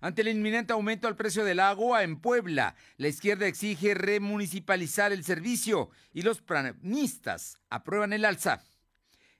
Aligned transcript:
Ante 0.00 0.22
el 0.22 0.28
inminente 0.28 0.72
aumento 0.72 1.08
al 1.08 1.16
precio 1.16 1.44
del 1.44 1.60
agua 1.60 2.02
en 2.02 2.20
Puebla, 2.20 2.76
la 2.96 3.08
izquierda 3.08 3.46
exige 3.46 3.94
remunicipalizar 3.94 5.12
el 5.12 5.24
servicio 5.24 5.90
y 6.12 6.22
los 6.22 6.42
pranistas 6.42 7.58
aprueban 7.70 8.12
el 8.12 8.24
alza. 8.24 8.62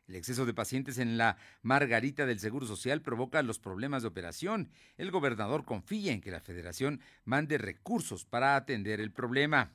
El 0.08 0.14
exceso 0.14 0.46
de 0.46 0.54
pacientes 0.54 0.98
en 0.98 1.18
la 1.18 1.36
Margarita 1.62 2.26
del 2.26 2.38
Seguro 2.38 2.66
Social 2.66 3.02
provoca 3.02 3.42
los 3.42 3.58
problemas 3.58 4.02
de 4.02 4.08
operación. 4.08 4.70
El 4.96 5.10
gobernador 5.10 5.64
confía 5.64 6.12
en 6.12 6.20
que 6.20 6.30
la 6.30 6.40
federación 6.40 7.00
mande 7.24 7.58
recursos 7.58 8.24
para 8.24 8.54
atender 8.54 9.00
el 9.00 9.10
problema. 9.12 9.72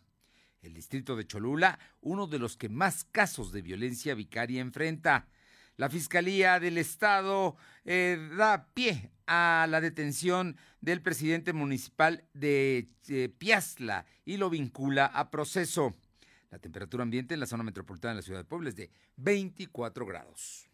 El 0.62 0.74
distrito 0.74 1.16
de 1.16 1.28
Cholula, 1.28 1.80
uno 2.00 2.28
de 2.28 2.40
los 2.40 2.56
que 2.56 2.70
más 2.70 3.04
casos 3.04 3.52
de 3.52 3.62
violencia 3.62 4.16
vicaria 4.16 4.62
enfrenta. 4.62 5.28
La 5.82 5.90
Fiscalía 5.90 6.60
del 6.60 6.78
Estado 6.78 7.56
eh, 7.86 8.30
da 8.38 8.68
pie 8.72 9.10
a 9.26 9.66
la 9.68 9.82
detención 9.82 10.56
del 10.80 11.02
presidente 11.02 11.54
municipal 11.54 12.24
de 12.36 12.92
eh, 13.08 13.30
Piazla 13.36 14.06
y 14.24 14.38
lo 14.38 14.52
vincula 14.52 15.08
a 15.08 15.32
proceso. 15.32 15.96
La 16.52 16.60
temperatura 16.60 17.02
ambiente 17.02 17.34
en 17.34 17.40
la 17.40 17.48
zona 17.48 17.64
metropolitana 17.64 18.14
de 18.14 18.18
la 18.18 18.22
ciudad 18.22 18.42
de 18.42 18.46
Puebla 18.46 18.70
es 18.70 18.76
de 18.76 18.92
24 19.16 20.06
grados. 20.06 20.70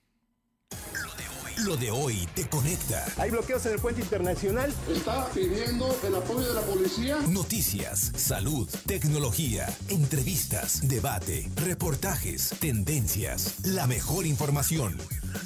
Lo 1.66 1.76
de 1.76 1.90
hoy 1.90 2.28
te 2.36 2.48
conecta. 2.48 3.04
Hay 3.18 3.32
bloqueos 3.32 3.66
en 3.66 3.74
el 3.74 3.80
puente 3.80 4.02
internacional. 4.02 4.72
Está 4.88 5.28
pidiendo 5.34 5.90
el 6.04 6.14
apoyo 6.16 6.48
de 6.48 6.54
la 6.54 6.62
policía. 6.62 7.18
Noticias, 7.28 8.12
salud, 8.16 8.70
tecnología, 8.86 9.66
entrevistas, 9.90 10.88
debate, 10.88 11.50
reportajes, 11.56 12.52
tendencias, 12.60 13.66
la 13.66 13.88
mejor 13.88 14.28
información. 14.28 14.96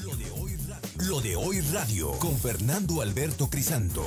Lo 0.03 0.17
de 0.17 0.29
hoy 0.31 0.57
radio, 0.67 0.89
Lo 1.07 1.21
de 1.21 1.37
hoy 1.37 1.61
radio 1.71 2.11
con 2.19 2.37
Fernando 2.37 3.01
Alberto 3.01 3.49
Crisanto. 3.49 4.05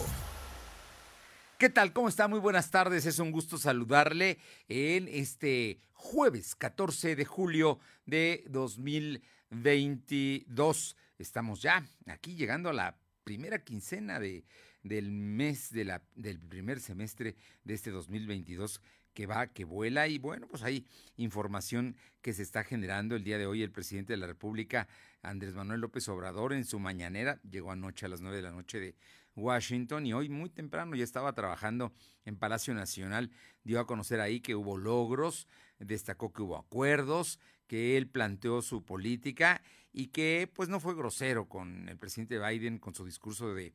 ¿Qué 1.56 1.70
tal? 1.70 1.94
¿Cómo 1.94 2.08
está? 2.08 2.28
Muy 2.28 2.40
buenas 2.40 2.70
tardes. 2.70 3.06
Es 3.06 3.18
un 3.18 3.32
gusto 3.32 3.56
saludarle 3.56 4.36
en 4.68 5.08
este 5.08 5.80
jueves 5.94 6.54
14 6.54 7.16
de 7.16 7.24
julio 7.24 7.78
de 8.04 8.44
2022. 8.50 10.96
Estamos 11.18 11.62
ya 11.62 11.86
aquí 12.06 12.34
llegando 12.34 12.70
a 12.70 12.72
la 12.72 12.98
primera 13.22 13.62
quincena 13.62 14.18
de, 14.18 14.44
del 14.82 15.12
mes 15.12 15.70
de 15.72 15.84
la, 15.84 16.02
del 16.14 16.38
primer 16.40 16.80
semestre 16.80 17.36
de 17.64 17.74
este 17.74 17.90
2022 17.90 18.80
que 19.14 19.26
va, 19.26 19.46
que 19.46 19.64
vuela 19.64 20.08
y 20.08 20.18
bueno, 20.18 20.48
pues 20.48 20.64
hay 20.64 20.86
información 21.16 21.96
que 22.20 22.32
se 22.32 22.42
está 22.42 22.64
generando 22.64 23.14
el 23.14 23.22
día 23.22 23.38
de 23.38 23.46
hoy. 23.46 23.62
El 23.62 23.70
presidente 23.70 24.12
de 24.12 24.16
la 24.16 24.26
República, 24.26 24.88
Andrés 25.22 25.54
Manuel 25.54 25.80
López 25.80 26.08
Obrador, 26.08 26.52
en 26.52 26.64
su 26.64 26.80
mañanera, 26.80 27.40
llegó 27.48 27.70
anoche 27.70 28.06
a 28.06 28.08
las 28.08 28.20
nueve 28.20 28.38
de 28.38 28.42
la 28.42 28.50
noche 28.50 28.80
de 28.80 28.96
Washington 29.36 30.06
y 30.06 30.12
hoy 30.12 30.28
muy 30.28 30.50
temprano 30.50 30.96
ya 30.96 31.04
estaba 31.04 31.32
trabajando 31.32 31.92
en 32.24 32.36
Palacio 32.36 32.74
Nacional, 32.74 33.30
dio 33.62 33.78
a 33.78 33.86
conocer 33.86 34.20
ahí 34.20 34.40
que 34.40 34.56
hubo 34.56 34.76
logros, 34.76 35.46
destacó 35.78 36.32
que 36.32 36.42
hubo 36.42 36.56
acuerdos, 36.56 37.38
que 37.66 37.96
él 37.96 38.08
planteó 38.08 38.62
su 38.62 38.84
política 38.84 39.62
y 39.94 40.08
que 40.08 40.50
pues 40.52 40.68
no 40.68 40.80
fue 40.80 40.94
grosero 40.94 41.48
con 41.48 41.88
el 41.88 41.96
presidente 41.96 42.38
Biden 42.38 42.78
con 42.78 42.94
su 42.94 43.06
discurso 43.06 43.54
de, 43.54 43.72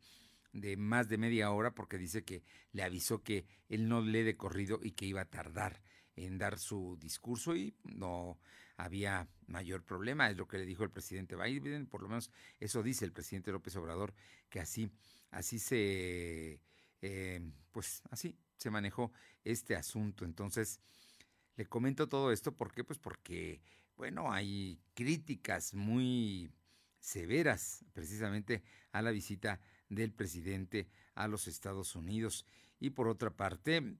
de 0.53 0.77
más 0.77 1.09
de 1.09 1.17
media 1.17 1.49
hora 1.49 1.71
porque 1.73 1.97
dice 1.97 2.23
que 2.23 2.43
le 2.71 2.83
avisó 2.83 3.23
que 3.23 3.47
él 3.69 3.87
no 3.87 4.01
lee 4.01 4.21
de 4.21 4.37
corrido 4.37 4.79
y 4.83 4.91
que 4.91 5.07
iba 5.07 5.21
a 5.21 5.29
tardar 5.29 5.81
en 6.15 6.37
dar 6.37 6.59
su 6.59 6.97
discurso 6.99 7.55
y 7.55 7.73
no 7.83 8.37
había 8.75 9.27
mayor 9.47 9.83
problema, 9.83 10.29
es 10.29 10.37
lo 10.37 10.47
que 10.47 10.57
le 10.57 10.65
dijo 10.65 10.83
el 10.83 10.91
presidente 10.91 11.35
Biden, 11.35 11.87
por 11.87 12.01
lo 12.01 12.09
menos 12.09 12.31
eso 12.59 12.83
dice 12.83 13.05
el 13.05 13.11
presidente 13.11 13.51
López 13.51 13.75
Obrador, 13.75 14.13
que 14.49 14.59
así 14.59 14.91
así 15.31 15.59
se, 15.59 16.61
eh, 17.01 17.51
pues 17.71 18.01
así 18.09 18.37
se 18.57 18.69
manejó 18.69 19.11
este 19.43 19.75
asunto. 19.75 20.25
Entonces, 20.25 20.79
le 21.55 21.65
comento 21.65 22.07
todo 22.07 22.31
esto, 22.31 22.55
¿por 22.55 22.73
qué? 22.73 22.83
Pues 22.83 22.99
porque, 22.99 23.61
bueno, 23.99 24.31
hay 24.31 24.79
críticas 24.93 25.73
muy 25.73 26.49
severas 26.99 27.83
precisamente 27.91 28.63
a 28.93 29.01
la 29.01 29.11
visita 29.11 29.59
del 29.89 30.13
presidente 30.13 30.87
a 31.15 31.27
los 31.27 31.49
Estados 31.49 31.97
Unidos. 31.97 32.45
Y 32.79 32.91
por 32.91 33.09
otra 33.09 33.31
parte, 33.31 33.97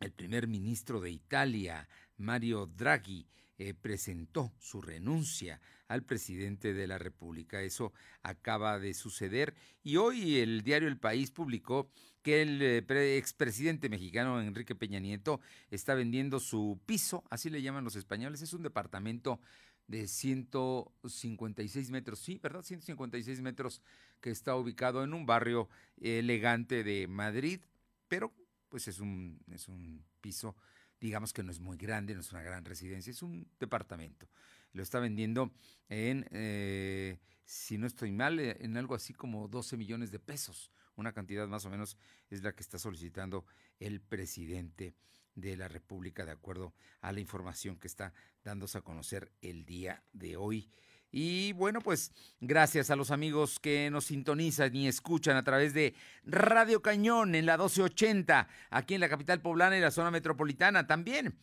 el 0.00 0.12
primer 0.12 0.46
ministro 0.48 1.02
de 1.02 1.10
Italia, 1.10 1.90
Mario 2.16 2.64
Draghi, 2.64 3.28
eh, 3.58 3.74
presentó 3.74 4.50
su 4.58 4.80
renuncia 4.80 5.60
al 5.88 6.04
presidente 6.04 6.72
de 6.72 6.86
la 6.86 6.96
República. 6.96 7.60
Eso 7.60 7.92
acaba 8.22 8.78
de 8.78 8.94
suceder 8.94 9.54
y 9.82 9.96
hoy 9.96 10.38
el 10.38 10.62
diario 10.62 10.88
El 10.88 10.98
País 10.98 11.32
publicó 11.32 11.90
que 12.22 12.42
el 12.42 12.62
eh, 12.62 13.16
expresidente 13.16 13.88
mexicano 13.88 14.40
Enrique 14.40 14.74
Peña 14.74 15.00
Nieto 15.00 15.40
está 15.70 15.94
vendiendo 15.94 16.40
su 16.40 16.80
piso, 16.86 17.24
así 17.30 17.50
le 17.50 17.62
llaman 17.62 17.84
los 17.84 17.96
españoles, 17.96 18.42
es 18.42 18.52
un 18.52 18.62
departamento 18.62 19.40
de 19.86 20.06
156 20.06 21.90
metros, 21.90 22.18
sí, 22.18 22.38
¿verdad? 22.42 22.62
156 22.62 23.40
metros 23.40 23.82
que 24.20 24.30
está 24.30 24.54
ubicado 24.56 25.02
en 25.02 25.14
un 25.14 25.24
barrio 25.24 25.68
elegante 26.00 26.84
de 26.84 27.06
Madrid, 27.08 27.60
pero 28.08 28.32
pues 28.68 28.88
es 28.88 29.00
un, 29.00 29.40
es 29.50 29.68
un 29.68 30.04
piso 30.20 30.54
digamos 31.00 31.32
que 31.32 31.42
no 31.42 31.50
es 31.50 31.60
muy 31.60 31.76
grande, 31.76 32.14
no 32.14 32.20
es 32.20 32.32
una 32.32 32.42
gran 32.42 32.64
residencia, 32.64 33.10
es 33.10 33.22
un 33.22 33.46
departamento. 33.58 34.28
Lo 34.72 34.82
está 34.82 34.98
vendiendo 34.98 35.52
en, 35.88 36.26
eh, 36.30 37.18
si 37.44 37.78
no 37.78 37.86
estoy 37.86 38.12
mal, 38.12 38.38
eh, 38.38 38.56
en 38.60 38.76
algo 38.76 38.94
así 38.94 39.12
como 39.12 39.48
12 39.48 39.76
millones 39.76 40.10
de 40.10 40.18
pesos. 40.18 40.70
Una 40.98 41.12
cantidad 41.12 41.46
más 41.46 41.64
o 41.64 41.70
menos 41.70 41.96
es 42.28 42.42
la 42.42 42.52
que 42.52 42.62
está 42.64 42.76
solicitando 42.76 43.46
el 43.78 44.00
presidente 44.00 44.96
de 45.36 45.56
la 45.56 45.68
República, 45.68 46.26
de 46.26 46.32
acuerdo 46.32 46.74
a 47.00 47.12
la 47.12 47.20
información 47.20 47.78
que 47.78 47.86
está 47.86 48.12
dándose 48.42 48.78
a 48.78 48.80
conocer 48.80 49.30
el 49.40 49.64
día 49.64 50.02
de 50.12 50.36
hoy. 50.36 50.72
Y 51.10 51.52
bueno, 51.54 51.80
pues 51.80 52.12
gracias 52.40 52.90
a 52.90 52.96
los 52.96 53.10
amigos 53.10 53.58
que 53.58 53.90
nos 53.90 54.04
sintonizan 54.04 54.74
y 54.76 54.88
escuchan 54.88 55.36
a 55.36 55.44
través 55.44 55.72
de 55.72 55.94
Radio 56.24 56.82
Cañón 56.82 57.34
en 57.34 57.46
la 57.46 57.56
1280, 57.56 58.48
aquí 58.70 58.94
en 58.94 59.00
la 59.00 59.08
capital 59.08 59.40
poblana 59.40 59.78
y 59.78 59.80
la 59.80 59.90
zona 59.90 60.10
metropolitana 60.10 60.86
también. 60.86 61.38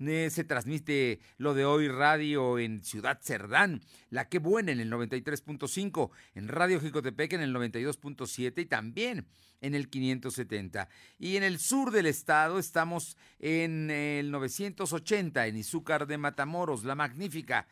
Eh, 0.00 0.30
se 0.30 0.44
transmite 0.44 1.18
lo 1.38 1.54
de 1.54 1.64
hoy 1.64 1.88
radio 1.88 2.60
en 2.60 2.84
Ciudad 2.84 3.18
Cerdán, 3.20 3.82
La 4.10 4.28
Que 4.28 4.38
Buena 4.38 4.70
en 4.70 4.78
el 4.78 4.92
93.5, 4.92 6.10
en 6.36 6.46
Radio 6.46 6.80
Jicotepec 6.80 7.32
en 7.32 7.40
el 7.40 7.52
92.7 7.52 8.62
y 8.62 8.66
también 8.66 9.26
en 9.60 9.74
el 9.74 9.88
570. 9.88 10.88
Y 11.18 11.36
en 11.36 11.42
el 11.42 11.58
sur 11.58 11.90
del 11.90 12.06
estado 12.06 12.60
estamos 12.60 13.16
en 13.40 13.90
el 13.90 14.30
980, 14.30 15.48
en 15.48 15.56
Izúcar 15.56 16.06
de 16.06 16.16
Matamoros, 16.16 16.84
La 16.84 16.94
Magnífica. 16.94 17.66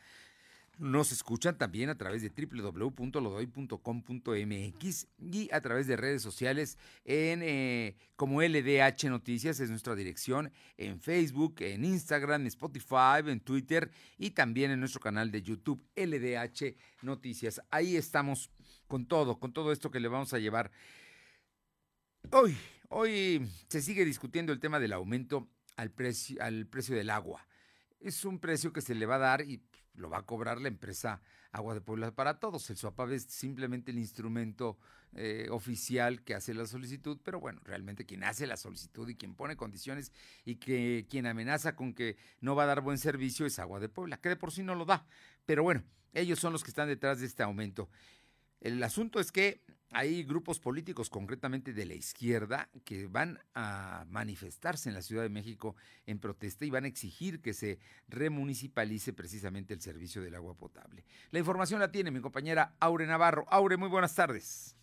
Nos 0.78 1.10
escuchan 1.10 1.56
también 1.56 1.88
a 1.88 1.96
través 1.96 2.20
de 2.20 2.28
www.lodoy.com.mx 2.28 5.06
y 5.18 5.48
a 5.50 5.62
través 5.62 5.86
de 5.86 5.96
redes 5.96 6.20
sociales 6.20 6.76
en 7.06 7.40
eh, 7.42 7.96
como 8.14 8.42
LDH 8.42 9.08
Noticias 9.08 9.58
es 9.60 9.70
nuestra 9.70 9.94
dirección 9.94 10.52
en 10.76 11.00
Facebook, 11.00 11.54
en 11.60 11.86
Instagram, 11.86 12.46
Spotify, 12.48 13.24
en 13.24 13.40
Twitter 13.40 13.90
y 14.18 14.32
también 14.32 14.70
en 14.70 14.80
nuestro 14.80 15.00
canal 15.00 15.30
de 15.30 15.40
YouTube 15.40 15.82
LDH 15.96 16.76
Noticias. 17.00 17.62
Ahí 17.70 17.96
estamos 17.96 18.50
con 18.86 19.06
todo, 19.06 19.38
con 19.38 19.54
todo 19.54 19.72
esto 19.72 19.90
que 19.90 20.00
le 20.00 20.08
vamos 20.08 20.34
a 20.34 20.38
llevar. 20.38 20.70
Hoy, 22.32 22.54
hoy 22.90 23.50
se 23.68 23.80
sigue 23.80 24.04
discutiendo 24.04 24.52
el 24.52 24.60
tema 24.60 24.78
del 24.78 24.92
aumento 24.92 25.48
al 25.76 25.90
precio, 25.90 26.36
al 26.42 26.66
precio 26.66 26.94
del 26.94 27.08
agua. 27.08 27.46
Es 27.98 28.26
un 28.26 28.38
precio 28.38 28.74
que 28.74 28.82
se 28.82 28.94
le 28.94 29.06
va 29.06 29.14
a 29.14 29.20
dar 29.20 29.40
y 29.40 29.62
lo 29.96 30.08
va 30.10 30.18
a 30.18 30.22
cobrar 30.22 30.60
la 30.60 30.68
empresa 30.68 31.20
Agua 31.52 31.74
de 31.74 31.80
Puebla 31.80 32.14
para 32.14 32.38
todos. 32.38 32.68
El 32.70 32.76
SUAPAB 32.76 33.12
es 33.12 33.24
simplemente 33.24 33.90
el 33.90 33.98
instrumento 33.98 34.78
eh, 35.14 35.48
oficial 35.50 36.22
que 36.22 36.34
hace 36.34 36.52
la 36.54 36.66
solicitud, 36.66 37.18
pero 37.22 37.40
bueno, 37.40 37.60
realmente 37.64 38.04
quien 38.04 38.24
hace 38.24 38.46
la 38.46 38.56
solicitud 38.56 39.08
y 39.08 39.16
quien 39.16 39.34
pone 39.34 39.56
condiciones 39.56 40.12
y 40.44 40.56
que 40.56 41.06
quien 41.08 41.26
amenaza 41.26 41.74
con 41.74 41.94
que 41.94 42.16
no 42.40 42.54
va 42.54 42.64
a 42.64 42.66
dar 42.66 42.82
buen 42.82 42.98
servicio 42.98 43.46
es 43.46 43.58
Agua 43.58 43.80
de 43.80 43.88
Puebla, 43.88 44.20
que 44.20 44.28
de 44.28 44.36
por 44.36 44.52
sí 44.52 44.62
no 44.62 44.74
lo 44.74 44.84
da. 44.84 45.06
Pero 45.46 45.62
bueno, 45.62 45.82
ellos 46.12 46.38
son 46.38 46.52
los 46.52 46.62
que 46.62 46.70
están 46.70 46.88
detrás 46.88 47.20
de 47.20 47.26
este 47.26 47.42
aumento. 47.42 47.88
El 48.60 48.82
asunto 48.82 49.20
es 49.20 49.32
que 49.32 49.62
hay 49.92 50.24
grupos 50.24 50.58
políticos, 50.58 51.08
concretamente 51.10 51.72
de 51.72 51.86
la 51.86 51.94
izquierda, 51.94 52.68
que 52.84 53.06
van 53.06 53.38
a 53.54 54.04
manifestarse 54.08 54.88
en 54.88 54.94
la 54.94 55.02
Ciudad 55.02 55.22
de 55.22 55.28
México 55.28 55.76
en 56.06 56.18
protesta 56.18 56.64
y 56.64 56.70
van 56.70 56.84
a 56.84 56.88
exigir 56.88 57.40
que 57.40 57.54
se 57.54 57.78
remunicipalice 58.08 59.12
precisamente 59.12 59.74
el 59.74 59.80
servicio 59.80 60.22
del 60.22 60.34
agua 60.34 60.54
potable. 60.54 61.04
La 61.30 61.38
información 61.38 61.80
la 61.80 61.92
tiene 61.92 62.10
mi 62.10 62.20
compañera 62.20 62.74
Aure 62.80 63.06
Navarro. 63.06 63.46
Aure, 63.48 63.76
muy 63.76 63.88
buenas 63.88 64.14
tardes. 64.14 64.76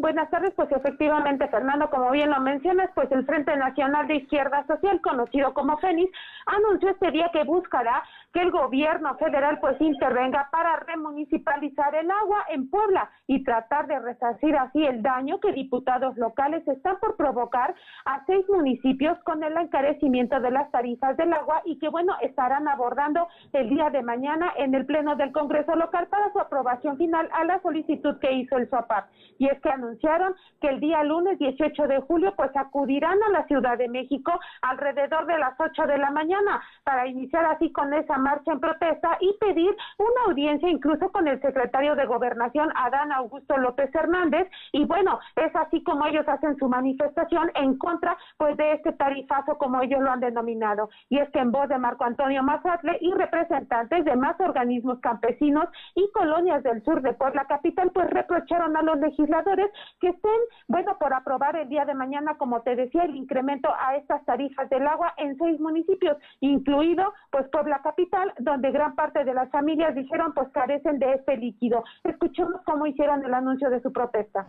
Buenas 0.00 0.30
tardes, 0.30 0.52
pues 0.54 0.70
efectivamente, 0.70 1.48
Fernando, 1.48 1.90
como 1.90 2.12
bien 2.12 2.30
lo 2.30 2.40
mencionas, 2.40 2.88
pues 2.94 3.10
el 3.10 3.26
Frente 3.26 3.56
Nacional 3.56 4.06
de 4.06 4.18
Izquierda 4.18 4.64
Social, 4.68 5.00
conocido 5.00 5.52
como 5.54 5.76
FENIS, 5.78 6.08
anunció 6.46 6.90
este 6.90 7.10
día 7.10 7.28
que 7.32 7.42
buscará 7.42 8.04
que 8.32 8.42
el 8.42 8.50
gobierno 8.50 9.16
federal 9.16 9.58
pues 9.60 9.80
intervenga 9.80 10.48
para 10.52 10.76
remunicipalizar 10.80 11.94
el 11.94 12.10
agua 12.10 12.44
en 12.50 12.68
Puebla 12.68 13.10
y 13.26 13.42
tratar 13.42 13.86
de 13.86 13.98
resarcir 13.98 14.56
así 14.56 14.84
el 14.84 15.02
daño 15.02 15.40
que 15.40 15.52
diputados 15.52 16.16
locales 16.16 16.66
están 16.68 16.98
por 16.98 17.16
provocar 17.16 17.74
a 18.04 18.24
seis 18.26 18.44
municipios 18.48 19.18
con 19.24 19.42
el 19.42 19.56
encarecimiento 19.56 20.40
de 20.40 20.50
las 20.50 20.70
tarifas 20.70 21.16
del 21.16 21.32
agua 21.32 21.62
y 21.64 21.78
que 21.78 21.88
bueno 21.88 22.14
estarán 22.20 22.68
abordando 22.68 23.28
el 23.52 23.70
día 23.70 23.88
de 23.90 24.02
mañana 24.02 24.52
en 24.56 24.74
el 24.74 24.84
pleno 24.84 25.16
del 25.16 25.32
Congreso 25.32 25.74
local 25.74 26.08
para 26.08 26.30
su 26.32 26.38
aprobación 26.38 26.98
final 26.98 27.28
a 27.32 27.44
la 27.44 27.60
solicitud 27.62 28.18
que 28.18 28.32
hizo 28.32 28.56
el 28.58 28.68
SOAPAP. 28.68 29.06
Y 29.38 29.46
es 29.46 29.58
que 29.60 29.70
anunciaron 29.70 30.34
que 30.60 30.68
el 30.68 30.80
día 30.80 31.02
lunes 31.02 31.38
18 31.38 31.86
de 31.86 32.00
julio 32.00 32.34
pues 32.36 32.50
acudirán 32.54 33.18
a 33.22 33.30
la 33.30 33.46
Ciudad 33.46 33.78
de 33.78 33.88
México 33.88 34.38
alrededor 34.62 35.26
de 35.26 35.38
las 35.38 35.58
8 35.58 35.86
de 35.86 35.98
la 35.98 36.10
mañana 36.10 36.60
para 36.84 37.06
iniciar 37.06 37.46
así 37.46 37.72
con 37.72 37.94
esa 37.94 38.17
marcha 38.18 38.52
en 38.52 38.60
protesta 38.60 39.16
y 39.20 39.34
pedir 39.40 39.74
una 39.98 40.24
audiencia 40.26 40.68
incluso 40.68 41.10
con 41.10 41.28
el 41.28 41.40
secretario 41.40 41.94
de 41.94 42.06
Gobernación 42.06 42.70
Adán 42.74 43.12
Augusto 43.12 43.56
López 43.56 43.94
Hernández 43.94 44.48
y 44.72 44.84
bueno, 44.84 45.18
es 45.36 45.54
así 45.56 45.82
como 45.82 46.06
ellos 46.06 46.26
hacen 46.28 46.56
su 46.56 46.68
manifestación 46.68 47.50
en 47.54 47.76
contra 47.78 48.16
pues 48.36 48.56
de 48.56 48.72
este 48.74 48.92
tarifazo 48.92 49.56
como 49.58 49.80
ellos 49.82 50.00
lo 50.00 50.10
han 50.10 50.20
denominado. 50.20 50.90
Y 51.08 51.18
es 51.18 51.30
que 51.30 51.38
en 51.38 51.52
voz 51.52 51.68
de 51.68 51.78
Marco 51.78 52.04
Antonio 52.04 52.42
Mazatle 52.42 52.98
y 53.00 53.12
representantes 53.12 54.04
de 54.04 54.16
más 54.16 54.38
organismos 54.40 55.00
campesinos 55.00 55.68
y 55.94 56.10
colonias 56.12 56.62
del 56.62 56.82
sur 56.84 57.02
de 57.02 57.14
Puebla 57.14 57.44
Capital 57.46 57.90
pues 57.92 58.10
reprocharon 58.10 58.76
a 58.76 58.82
los 58.82 58.98
legisladores 58.98 59.70
que 60.00 60.08
estén, 60.08 60.40
bueno, 60.66 60.96
por 60.98 61.12
aprobar 61.12 61.56
el 61.56 61.68
día 61.68 61.84
de 61.84 61.94
mañana, 61.94 62.36
como 62.36 62.62
te 62.62 62.76
decía, 62.76 63.04
el 63.04 63.16
incremento 63.16 63.68
a 63.78 63.96
estas 63.96 64.24
tarifas 64.24 64.68
del 64.70 64.86
agua 64.86 65.14
en 65.16 65.36
seis 65.38 65.60
municipios, 65.60 66.16
incluido 66.40 67.12
pues 67.30 67.48
Puebla 67.48 67.80
Capital, 67.82 68.07
donde 68.38 68.70
gran 68.70 68.94
parte 68.94 69.24
de 69.24 69.34
las 69.34 69.50
familias 69.50 69.94
dijeron 69.94 70.32
pues 70.34 70.48
carecen 70.52 70.98
de 70.98 71.14
este 71.14 71.36
líquido. 71.36 71.84
Escuchemos 72.04 72.60
cómo 72.64 72.86
hicieron 72.86 73.24
el 73.24 73.34
anuncio 73.34 73.70
de 73.70 73.80
su 73.80 73.92
protesta. 73.92 74.46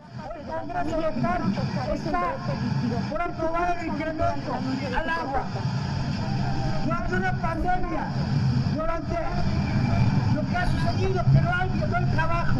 No 6.87 7.17
una 7.17 7.31
pandemia 7.41 8.07
durante 8.75 9.15
lo 10.33 10.41
que 10.47 10.57
ha 10.57 10.67
sucedido, 10.67 11.23
que 11.33 11.41
no 11.41 11.51
hay, 11.53 11.69
trabajo, 12.15 12.59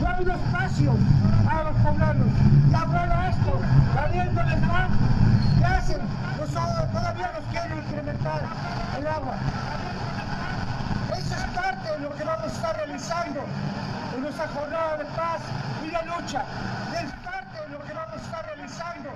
no 0.00 0.08
hay 0.08 0.24
espacio 0.24 0.96
para 1.44 1.64
los 1.64 1.76
poblanos. 1.82 2.26
Y 2.70 2.74
ahora 2.74 3.30
esto, 3.30 3.60
valiéndoles 3.94 4.60
más, 4.66 4.90
¿qué 5.58 5.64
hacen? 5.64 6.00
Todavía 6.52 7.30
nos 7.34 7.44
quieren 7.50 7.78
incrementar 7.78 8.42
el 8.98 9.06
agua. 9.06 9.34
Eso 11.16 11.34
es 11.34 11.44
parte 11.54 11.88
de 11.90 11.93
lo 12.04 12.14
que 12.14 12.24
vamos 12.24 12.44
a 12.44 12.54
estar 12.54 12.76
realizando 12.76 13.40
en 14.14 14.20
nuestra 14.20 14.46
jornada 14.48 14.98
de 14.98 15.04
paz 15.16 15.40
y 15.82 15.86
de 15.86 16.02
lucha. 16.04 16.44
Es 16.92 17.10
parte 17.24 17.66
lo 17.70 17.80
que 17.80 17.92
vamos 17.94 18.12
a 18.12 18.16
estar 18.16 18.44
realizando 18.44 19.10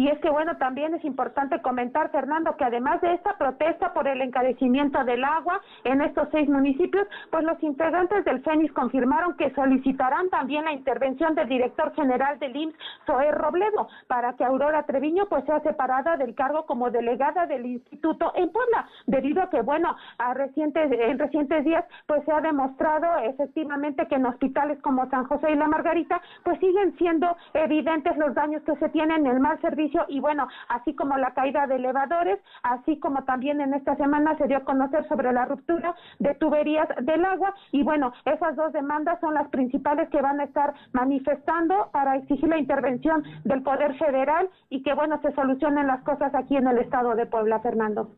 y 0.00 0.08
es 0.08 0.18
que, 0.20 0.30
bueno, 0.30 0.56
también 0.56 0.94
es 0.94 1.04
importante 1.04 1.60
comentar, 1.60 2.10
Fernando, 2.10 2.56
que 2.56 2.64
además 2.64 3.02
de 3.02 3.12
esta 3.12 3.36
protesta 3.36 3.92
por 3.92 4.08
el 4.08 4.22
encarecimiento 4.22 5.04
del 5.04 5.22
agua 5.22 5.60
en 5.84 6.00
estos 6.00 6.26
seis 6.32 6.48
municipios, 6.48 7.06
pues 7.30 7.44
los 7.44 7.62
integrantes 7.62 8.24
del 8.24 8.40
FENIS 8.40 8.72
confirmaron 8.72 9.36
que 9.36 9.50
solicitarán 9.50 10.30
también 10.30 10.64
la 10.64 10.72
intervención 10.72 11.34
del 11.34 11.50
director 11.50 11.94
general 11.94 12.38
del 12.38 12.56
IMSS, 12.56 12.78
Zoé 13.04 13.30
Robledo, 13.32 13.88
para 14.06 14.32
que 14.36 14.44
Aurora 14.46 14.84
Treviño 14.84 15.26
pues 15.28 15.44
sea 15.44 15.60
separada 15.60 16.16
del 16.16 16.34
cargo 16.34 16.64
como 16.64 16.90
delegada 16.90 17.44
del 17.44 17.66
instituto 17.66 18.32
en 18.36 18.50
Puebla, 18.50 18.88
debido 19.06 19.42
a 19.42 19.50
que, 19.50 19.60
bueno, 19.60 19.94
a 20.16 20.32
recientes, 20.32 20.90
en 20.92 21.18
recientes 21.18 21.62
días 21.62 21.84
pues 22.06 22.24
se 22.24 22.32
ha 22.32 22.40
demostrado 22.40 23.18
efectivamente 23.18 24.06
que 24.06 24.14
en 24.14 24.24
hospitales 24.24 24.80
como 24.80 25.10
San 25.10 25.24
José 25.24 25.52
y 25.52 25.56
La 25.56 25.68
Margarita 25.68 26.22
pues 26.42 26.58
siguen 26.58 26.96
siendo 26.96 27.36
evidentes 27.52 28.16
los 28.16 28.34
daños 28.34 28.62
que 28.62 28.76
se 28.76 28.88
tienen 28.88 29.26
en 29.26 29.32
el 29.32 29.40
mal 29.40 29.60
servicio 29.60 29.89
y 30.08 30.20
bueno, 30.20 30.48
así 30.68 30.94
como 30.94 31.16
la 31.16 31.32
caída 31.34 31.66
de 31.66 31.76
elevadores, 31.76 32.38
así 32.62 32.98
como 32.98 33.24
también 33.24 33.60
en 33.60 33.74
esta 33.74 33.96
semana 33.96 34.36
se 34.36 34.46
dio 34.46 34.58
a 34.58 34.64
conocer 34.64 35.06
sobre 35.08 35.32
la 35.32 35.44
ruptura 35.44 35.94
de 36.18 36.34
tuberías 36.34 36.88
del 37.02 37.24
agua 37.24 37.54
y 37.72 37.82
bueno, 37.82 38.12
esas 38.24 38.56
dos 38.56 38.72
demandas 38.72 39.20
son 39.20 39.34
las 39.34 39.48
principales 39.48 40.08
que 40.10 40.22
van 40.22 40.40
a 40.40 40.44
estar 40.44 40.74
manifestando 40.92 41.90
para 41.92 42.16
exigir 42.16 42.48
la 42.48 42.58
intervención 42.58 43.22
del 43.44 43.62
Poder 43.62 43.96
Federal 43.98 44.48
y 44.68 44.82
que 44.82 44.94
bueno, 44.94 45.20
se 45.22 45.32
solucionen 45.32 45.86
las 45.86 46.02
cosas 46.02 46.34
aquí 46.34 46.56
en 46.56 46.66
el 46.66 46.78
estado 46.78 47.14
de 47.14 47.26
Puebla, 47.26 47.60
Fernando. 47.60 48.10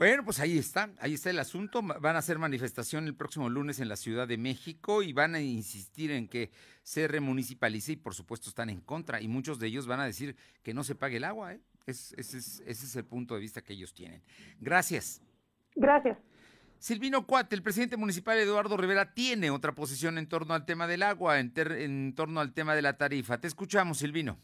Bueno, 0.00 0.24
pues 0.24 0.40
ahí 0.40 0.56
está, 0.56 0.88
ahí 0.98 1.12
está 1.12 1.28
el 1.28 1.38
asunto. 1.38 1.82
Van 1.82 2.16
a 2.16 2.20
hacer 2.20 2.38
manifestación 2.38 3.04
el 3.04 3.14
próximo 3.14 3.50
lunes 3.50 3.80
en 3.80 3.88
la 3.90 3.96
Ciudad 3.96 4.26
de 4.26 4.38
México 4.38 5.02
y 5.02 5.12
van 5.12 5.34
a 5.34 5.42
insistir 5.42 6.10
en 6.10 6.26
que 6.26 6.50
se 6.82 7.06
remunicipalice 7.06 7.92
y 7.92 7.96
por 7.96 8.14
supuesto 8.14 8.48
están 8.48 8.70
en 8.70 8.80
contra 8.80 9.20
y 9.20 9.28
muchos 9.28 9.58
de 9.58 9.66
ellos 9.66 9.86
van 9.86 10.00
a 10.00 10.06
decir 10.06 10.36
que 10.62 10.72
no 10.72 10.84
se 10.84 10.94
pague 10.94 11.18
el 11.18 11.24
agua. 11.24 11.52
¿eh? 11.52 11.60
ese, 11.84 12.18
es, 12.18 12.96
el 12.96 13.04
punto 13.04 13.34
de 13.34 13.40
vista 13.42 13.60
que 13.60 13.74
ellos 13.74 13.92
tienen. 13.92 14.22
Gracias. 14.58 15.20
Gracias. 15.74 16.16
Silvino 16.78 17.26
Cuate, 17.26 17.54
el 17.54 17.62
presidente 17.62 17.98
municipal 17.98 18.38
Eduardo 18.38 18.78
Rivera, 18.78 19.12
tiene 19.12 19.50
otra 19.50 19.74
posición 19.74 20.16
en 20.16 20.28
torno 20.28 20.54
al 20.54 20.64
tema 20.64 20.86
del 20.86 21.02
agua, 21.02 21.38
en 21.38 22.14
torno 22.14 22.40
al 22.40 22.54
tema 22.54 22.74
de 22.74 22.80
la 22.80 22.96
tarifa. 22.96 23.38
Te 23.38 23.48
escuchamos, 23.48 23.98
Silvino. 23.98 24.38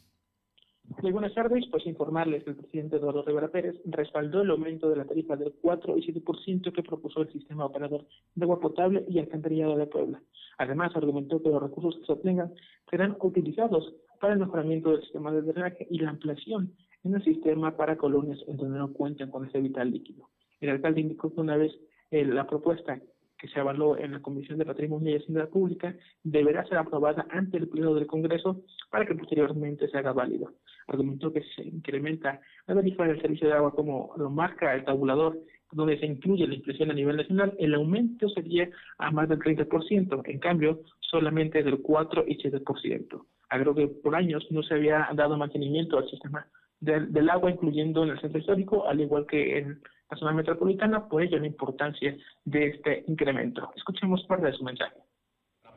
Buenas 1.02 1.34
tardes, 1.34 1.64
pues 1.70 1.86
informarles 1.86 2.44
que 2.44 2.50
el 2.50 2.56
presidente 2.56 2.96
Eduardo 2.96 3.22
Rivera 3.22 3.48
Pérez 3.48 3.76
respaldó 3.84 4.42
el 4.42 4.50
aumento 4.50 4.88
de 4.88 4.96
la 4.96 5.04
tarifa 5.04 5.36
del 5.36 5.52
4 5.60 5.96
y 5.98 6.12
7% 6.12 6.72
que 6.72 6.82
propuso 6.82 7.22
el 7.22 7.32
sistema 7.32 7.64
operador 7.64 8.04
de 8.34 8.44
agua 8.44 8.60
potable 8.60 9.04
y 9.08 9.18
alcantarillado 9.18 9.76
de 9.76 9.86
Puebla. 9.86 10.22
Además, 10.58 10.94
argumentó 10.94 11.42
que 11.42 11.50
los 11.50 11.62
recursos 11.62 11.96
que 12.00 12.06
se 12.06 12.12
obtengan 12.12 12.52
serán 12.90 13.16
utilizados 13.20 13.94
para 14.20 14.32
el 14.32 14.40
mejoramiento 14.40 14.90
del 14.90 15.02
sistema 15.02 15.32
de 15.32 15.42
drenaje 15.42 15.86
y 15.90 15.98
la 15.98 16.10
ampliación 16.10 16.72
en 17.04 17.14
el 17.14 17.24
sistema 17.24 17.76
para 17.76 17.96
colonias 17.96 18.42
en 18.48 18.56
donde 18.56 18.78
no 18.78 18.92
cuentan 18.92 19.30
con 19.30 19.46
ese 19.46 19.60
vital 19.60 19.90
líquido. 19.90 20.28
El 20.60 20.70
alcalde 20.70 21.02
indicó 21.02 21.32
que 21.32 21.40
una 21.40 21.56
vez 21.56 21.72
eh, 22.10 22.24
la 22.24 22.46
propuesta 22.46 23.00
que 23.38 23.48
se 23.48 23.60
avaló 23.60 23.98
en 23.98 24.12
la 24.12 24.22
Comisión 24.22 24.58
de 24.58 24.64
Patrimonio 24.64 25.10
y 25.10 25.16
Hacienda 25.16 25.46
Pública 25.46 25.94
deberá 26.22 26.64
ser 26.64 26.78
aprobada 26.78 27.26
ante 27.30 27.58
el 27.58 27.68
Pleno 27.68 27.94
del 27.94 28.06
Congreso 28.06 28.62
para 28.90 29.06
que 29.06 29.14
posteriormente 29.14 29.88
se 29.88 29.98
haga 29.98 30.12
válido. 30.12 30.52
Argumentó 30.86 31.32
que 31.32 31.42
se 31.54 31.62
incrementa 31.62 32.40
la 32.66 32.74
tarifa 32.74 33.04
del 33.04 33.20
servicio 33.20 33.48
de 33.48 33.54
agua 33.54 33.74
como 33.74 34.14
lo 34.16 34.30
marca 34.30 34.74
el 34.74 34.84
tabulador, 34.84 35.38
donde 35.72 35.98
se 35.98 36.06
incluye 36.06 36.46
la 36.46 36.54
impresión 36.54 36.90
a 36.90 36.94
nivel 36.94 37.16
nacional, 37.16 37.54
el 37.58 37.74
aumento 37.74 38.28
sería 38.28 38.70
a 38.98 39.10
más 39.10 39.28
del 39.28 39.40
30%, 39.40 40.22
en 40.24 40.38
cambio 40.38 40.82
solamente 41.00 41.62
del 41.62 41.82
4 41.82 42.24
y 42.26 42.38
7%. 42.38 43.24
Agregó 43.48 43.74
que 43.74 43.88
por 43.88 44.14
años 44.14 44.46
no 44.50 44.62
se 44.62 44.74
había 44.74 45.08
dado 45.14 45.36
mantenimiento 45.36 45.98
al 45.98 46.08
sistema 46.08 46.46
del, 46.80 47.12
del 47.12 47.30
agua, 47.30 47.50
incluyendo 47.50 48.04
en 48.04 48.10
el 48.10 48.20
centro 48.20 48.38
histórico, 48.38 48.88
al 48.88 49.00
igual 49.00 49.26
que 49.26 49.58
en 49.58 49.80
la 50.10 50.16
zona 50.16 50.32
metropolitana, 50.32 51.08
por 51.08 51.22
ello 51.22 51.38
la 51.38 51.46
importancia 51.46 52.16
de 52.44 52.68
este 52.68 53.04
incremento. 53.08 53.72
Escuchemos 53.76 54.22
parte 54.24 54.46
de 54.46 54.52
su 54.52 54.64
mensaje. 54.64 54.94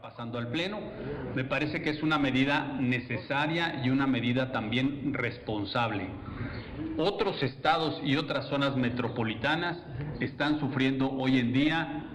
Pasando 0.02 0.38
al 0.38 0.48
Pleno, 0.48 0.80
me 1.36 1.44
parece 1.44 1.82
que 1.82 1.90
es 1.90 2.02
una 2.02 2.18
medida 2.18 2.78
necesaria 2.80 3.82
y 3.84 3.90
una 3.90 4.08
medida 4.08 4.52
también 4.52 5.14
responsable. 5.14 6.08
Otros 6.98 7.44
estados 7.44 8.00
y 8.04 8.16
otras 8.16 8.48
zonas 8.48 8.78
metropolitanas 8.78 9.78
están 10.22 10.60
sufriendo 10.60 11.12
hoy 11.12 11.40
en 11.40 11.52
día 11.52 12.06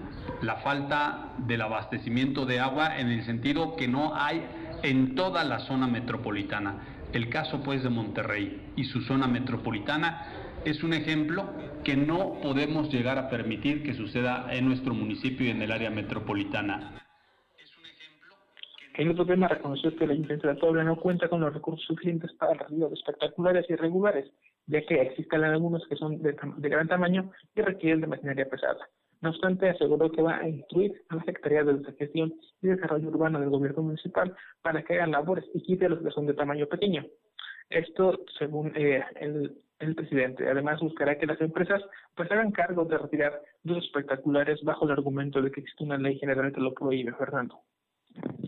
la 0.41 0.57
falta 0.57 1.35
del 1.39 1.61
abastecimiento 1.61 2.47
de 2.47 2.61
agua 2.61 2.99
en 2.99 3.09
el 3.09 3.25
sentido 3.25 3.77
que 3.77 3.87
no 3.87 4.15
hay 4.15 4.43
en 4.83 5.15
toda 5.15 5.45
la 5.45 5.61
zona 5.61 5.87
metropolitana. 5.87 7.09
El 7.13 7.29
caso 7.29 7.63
pues 7.63 7.83
de 7.83 7.91
Monterrey 7.91 8.73
y 8.77 8.85
su 8.85 9.03
zona 9.03 9.27
metropolitana 9.27 10.44
es 10.65 10.83
un 10.83 10.95
ejemplo 10.95 11.45
que 11.85 11.97
no 11.97 12.41
podemos 12.43 12.93
llegar 12.93 13.19
a 13.19 13.29
permitir 13.29 13.83
que 13.83 13.95
suceda 13.95 14.47
en 14.51 14.67
nuestro 14.67 14.95
municipio 14.95 15.47
y 15.47 15.51
en 15.51 15.63
el 15.63 15.71
área 15.71 15.91
metropolitana. 15.91 17.01
En 18.97 19.11
otro 19.11 19.27
tema 19.27 19.49
reconoció 19.49 19.95
que 19.97 20.07
la 20.07 20.15
Intendencia 20.15 20.55
de 20.55 20.85
no 20.85 20.97
cuenta 20.97 21.29
con 21.29 21.41
los 21.41 21.53
recursos 21.53 21.85
suficientes 21.85 22.33
para 22.35 22.67
el 22.71 22.79
de 22.79 22.87
espectaculares 22.95 23.67
y 23.69 23.75
regulares, 23.75 24.31
ya 24.67 24.81
que 24.87 25.03
existen 25.03 25.43
algunos 25.43 25.87
que 25.89 25.97
son 25.97 26.23
de, 26.23 26.33
gran 26.69 26.89
tamaño 26.89 27.31
y 27.57 27.61
requieren 27.61 28.01
de 28.01 28.07
maquinaria 28.07 28.49
pesada. 28.49 28.89
No 29.21 29.31
obstante, 29.31 29.69
aseguró 29.69 30.11
que 30.13 30.23
va 30.23 30.37
a 30.37 30.49
instruir 30.49 31.03
a 31.09 31.17
la 31.17 31.25
Secretaría 31.25 31.65
de 31.65 31.93
Gestión 31.99 32.35
y 32.63 32.69
Desarrollo 32.69 33.09
Urbano 33.09 33.41
del 33.41 33.51
Gobierno 33.51 33.83
Municipal 33.83 34.35
para 34.63 34.83
que 34.83 34.95
hagan 34.95 35.11
labores 35.11 35.45
y 35.53 35.63
quite 35.63 35.89
los 35.89 36.01
que 36.01 36.11
son 36.11 36.27
de 36.27 36.35
tamaño 36.35 36.67
pequeño. 36.67 37.05
Esto, 37.71 38.21
según 38.39 38.73
eh, 38.77 39.03
el, 39.17 39.57
el 39.87 39.95
presidente. 39.95 40.49
Además, 40.49 40.81
buscará 40.81 41.19
que 41.19 41.27
las 41.27 41.41
empresas 41.41 41.83
pues 42.15 42.31
hagan 42.31 42.53
cargo 42.53 42.85
de 42.85 42.99
retirar 42.99 43.41
los 43.63 43.85
espectaculares 43.85 44.63
bajo 44.63 44.85
el 44.87 44.93
argumento 44.93 45.41
de 45.41 45.51
que 45.51 45.61
existe 45.61 45.85
una 45.85 45.99
ley 45.99 46.19
general 46.19 46.53
que 46.53 46.61
lo 46.61 46.75
prohíbe, 46.75 47.13
Fernando. 47.15 47.61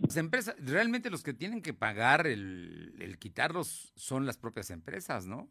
Las 0.00 0.16
empresas, 0.16 0.56
realmente 0.58 1.10
los 1.10 1.22
que 1.22 1.34
tienen 1.34 1.62
que 1.62 1.74
pagar 1.74 2.26
el, 2.26 2.94
el 3.00 3.18
quitarlos 3.18 3.92
son 3.96 4.26
las 4.26 4.38
propias 4.38 4.70
empresas, 4.70 5.26
¿no? 5.26 5.48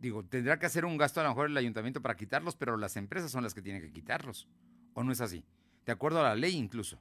digo, 0.00 0.24
tendrá 0.24 0.58
que 0.58 0.66
hacer 0.66 0.84
un 0.84 0.96
gasto 0.96 1.20
a 1.20 1.24
lo 1.24 1.28
mejor 1.30 1.50
el 1.50 1.56
ayuntamiento 1.56 2.00
para 2.00 2.16
quitarlos, 2.16 2.56
pero 2.56 2.76
las 2.76 2.96
empresas 2.96 3.30
son 3.30 3.44
las 3.44 3.54
que 3.54 3.62
tienen 3.62 3.82
que 3.82 3.92
quitarlos. 3.92 4.48
¿O 4.94 5.04
no 5.04 5.12
es 5.12 5.20
así? 5.20 5.44
De 5.84 5.92
acuerdo 5.92 6.20
a 6.20 6.24
la 6.24 6.34
ley 6.34 6.56
incluso. 6.56 7.00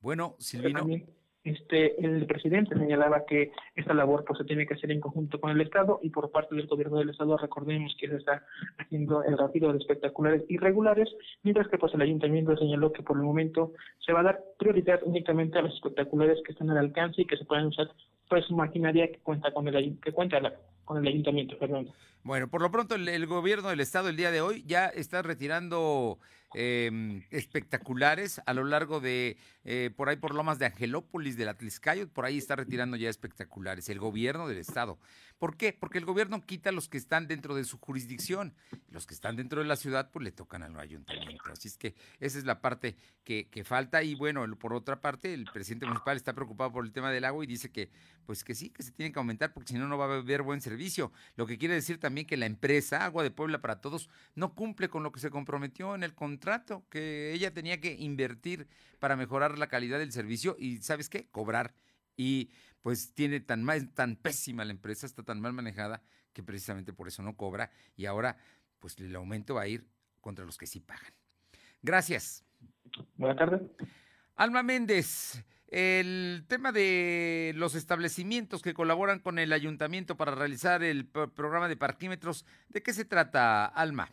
Bueno, 0.00 0.36
Silvino. 0.38 0.80
También, 0.80 1.06
este, 1.46 2.04
el 2.04 2.26
presidente 2.26 2.76
señalaba 2.76 3.24
que 3.24 3.52
esta 3.76 3.94
labor 3.94 4.24
pues 4.26 4.38
se 4.38 4.44
tiene 4.44 4.66
que 4.66 4.74
hacer 4.74 4.90
en 4.90 5.00
conjunto 5.00 5.40
con 5.40 5.50
el 5.50 5.60
Estado 5.60 6.00
y 6.02 6.10
por 6.10 6.30
parte 6.30 6.54
del 6.54 6.66
gobierno 6.66 6.98
del 6.98 7.10
Estado 7.10 7.36
recordemos 7.36 7.96
que 8.00 8.08
se 8.08 8.16
está 8.16 8.44
haciendo 8.78 9.22
el 9.22 9.38
retiro 9.38 9.72
de 9.72 9.78
espectaculares 9.78 10.42
irregulares, 10.48 11.08
mientras 11.44 11.68
que 11.68 11.78
pues 11.78 11.94
el 11.94 12.02
ayuntamiento 12.02 12.56
señaló 12.56 12.92
que 12.92 13.02
por 13.02 13.16
el 13.16 13.22
momento 13.22 13.72
se 14.04 14.12
va 14.12 14.20
a 14.20 14.24
dar 14.24 14.40
prioridad 14.58 15.00
únicamente 15.04 15.58
a 15.58 15.62
los 15.62 15.74
espectaculares 15.74 16.38
que 16.44 16.52
están 16.52 16.70
al 16.70 16.78
alcance 16.78 17.22
y 17.22 17.26
que 17.26 17.36
se 17.36 17.44
pueden 17.44 17.66
usar 17.66 17.88
pues 18.28 18.50
maquinaria 18.50 19.06
que 19.06 19.18
cuenta 19.18 19.52
con 19.52 19.68
el 19.68 20.00
que 20.00 20.12
cuenta 20.12 20.40
con 20.84 20.98
el 20.98 21.06
ayuntamiento, 21.06 21.58
perdón. 21.58 21.88
Bueno, 22.22 22.48
por 22.48 22.60
lo 22.60 22.72
pronto 22.72 22.96
el, 22.96 23.26
gobierno 23.26 23.68
del 23.68 23.78
estado 23.78 24.08
el 24.08 24.16
día 24.16 24.32
de 24.32 24.40
hoy 24.40 24.64
ya 24.66 24.86
está 24.86 25.22
retirando 25.22 26.18
eh, 26.58 27.22
espectaculares 27.30 28.40
a 28.46 28.54
lo 28.54 28.64
largo 28.64 28.98
de, 28.98 29.36
eh, 29.64 29.90
por 29.94 30.08
ahí 30.08 30.16
por 30.16 30.34
Lomas 30.34 30.58
de 30.58 30.64
Angelópolis, 30.64 31.36
de 31.36 31.44
la 31.44 31.52
Tliscayot, 31.52 32.10
por 32.10 32.24
ahí 32.24 32.38
está 32.38 32.56
retirando 32.56 32.96
ya 32.96 33.10
espectaculares, 33.10 33.90
el 33.90 33.98
gobierno 33.98 34.48
del 34.48 34.56
estado. 34.56 34.98
¿Por 35.38 35.58
qué? 35.58 35.74
Porque 35.74 35.98
el 35.98 36.06
gobierno 36.06 36.40
quita 36.40 36.72
los 36.72 36.88
que 36.88 36.96
están 36.96 37.26
dentro 37.26 37.54
de 37.54 37.64
su 37.64 37.78
jurisdicción. 37.78 38.54
Los 38.88 39.06
que 39.06 39.12
están 39.12 39.36
dentro 39.36 39.60
de 39.60 39.66
la 39.66 39.76
ciudad, 39.76 40.10
pues 40.10 40.24
le 40.24 40.32
tocan 40.32 40.62
al 40.62 40.78
ayuntamiento. 40.80 41.44
Así 41.52 41.68
es 41.68 41.76
que 41.76 41.94
esa 42.20 42.38
es 42.38 42.44
la 42.44 42.62
parte 42.62 42.96
que, 43.22 43.48
que 43.50 43.62
falta. 43.62 44.02
Y 44.02 44.14
bueno, 44.14 44.46
por 44.58 44.72
otra 44.72 45.02
parte, 45.02 45.34
el 45.34 45.44
presidente 45.52 45.84
municipal 45.84 46.16
está 46.16 46.32
preocupado 46.32 46.72
por 46.72 46.86
el 46.86 46.92
tema 46.92 47.10
del 47.10 47.26
agua 47.26 47.44
y 47.44 47.46
dice 47.46 47.70
que, 47.70 47.90
pues 48.24 48.44
que 48.44 48.54
sí, 48.54 48.70
que 48.70 48.82
se 48.82 48.92
tiene 48.92 49.12
que 49.12 49.18
aumentar 49.18 49.52
porque 49.52 49.74
si 49.74 49.78
no, 49.78 49.88
no 49.88 49.98
va 49.98 50.06
a 50.06 50.16
haber 50.16 50.40
buen 50.40 50.62
servicio. 50.62 51.12
Lo 51.36 51.46
que 51.46 51.58
quiere 51.58 51.74
decir 51.74 52.00
también 52.00 52.26
que 52.26 52.38
la 52.38 52.46
empresa 52.46 53.04
Agua 53.04 53.22
de 53.22 53.30
Puebla 53.30 53.60
para 53.60 53.82
Todos 53.82 54.08
no 54.34 54.54
cumple 54.54 54.88
con 54.88 55.02
lo 55.02 55.12
que 55.12 55.20
se 55.20 55.28
comprometió 55.28 55.94
en 55.94 56.02
el 56.02 56.14
contrato, 56.14 56.45
que 56.88 57.32
ella 57.32 57.52
tenía 57.52 57.80
que 57.80 57.94
invertir 57.94 58.68
para 58.98 59.16
mejorar 59.16 59.58
la 59.58 59.68
calidad 59.68 59.98
del 59.98 60.12
servicio 60.12 60.56
y, 60.58 60.78
¿sabes 60.78 61.08
qué? 61.08 61.28
Cobrar. 61.28 61.74
Y 62.16 62.50
pues 62.82 63.12
tiene 63.14 63.40
tan, 63.40 63.62
mal, 63.62 63.92
tan 63.92 64.16
pésima 64.16 64.64
la 64.64 64.72
empresa, 64.72 65.06
está 65.06 65.22
tan 65.22 65.40
mal 65.40 65.52
manejada, 65.52 66.02
que 66.32 66.42
precisamente 66.42 66.92
por 66.92 67.08
eso 67.08 67.22
no 67.22 67.36
cobra 67.36 67.70
y 67.96 68.06
ahora 68.06 68.36
pues 68.78 68.98
el 68.98 69.14
aumento 69.16 69.54
va 69.54 69.62
a 69.62 69.68
ir 69.68 69.86
contra 70.20 70.44
los 70.44 70.56
que 70.58 70.66
sí 70.66 70.80
pagan. 70.80 71.12
Gracias. 71.82 72.44
Buenas 73.16 73.38
tardes. 73.38 73.62
Alma 74.36 74.62
Méndez, 74.62 75.44
el 75.68 76.44
tema 76.46 76.72
de 76.72 77.52
los 77.56 77.74
establecimientos 77.74 78.62
que 78.62 78.74
colaboran 78.74 79.18
con 79.18 79.38
el 79.38 79.52
ayuntamiento 79.52 80.16
para 80.16 80.34
realizar 80.34 80.82
el 80.82 81.06
programa 81.06 81.68
de 81.68 81.76
parquímetros, 81.76 82.44
¿de 82.68 82.82
qué 82.82 82.92
se 82.92 83.04
trata, 83.04 83.66
Alma? 83.66 84.10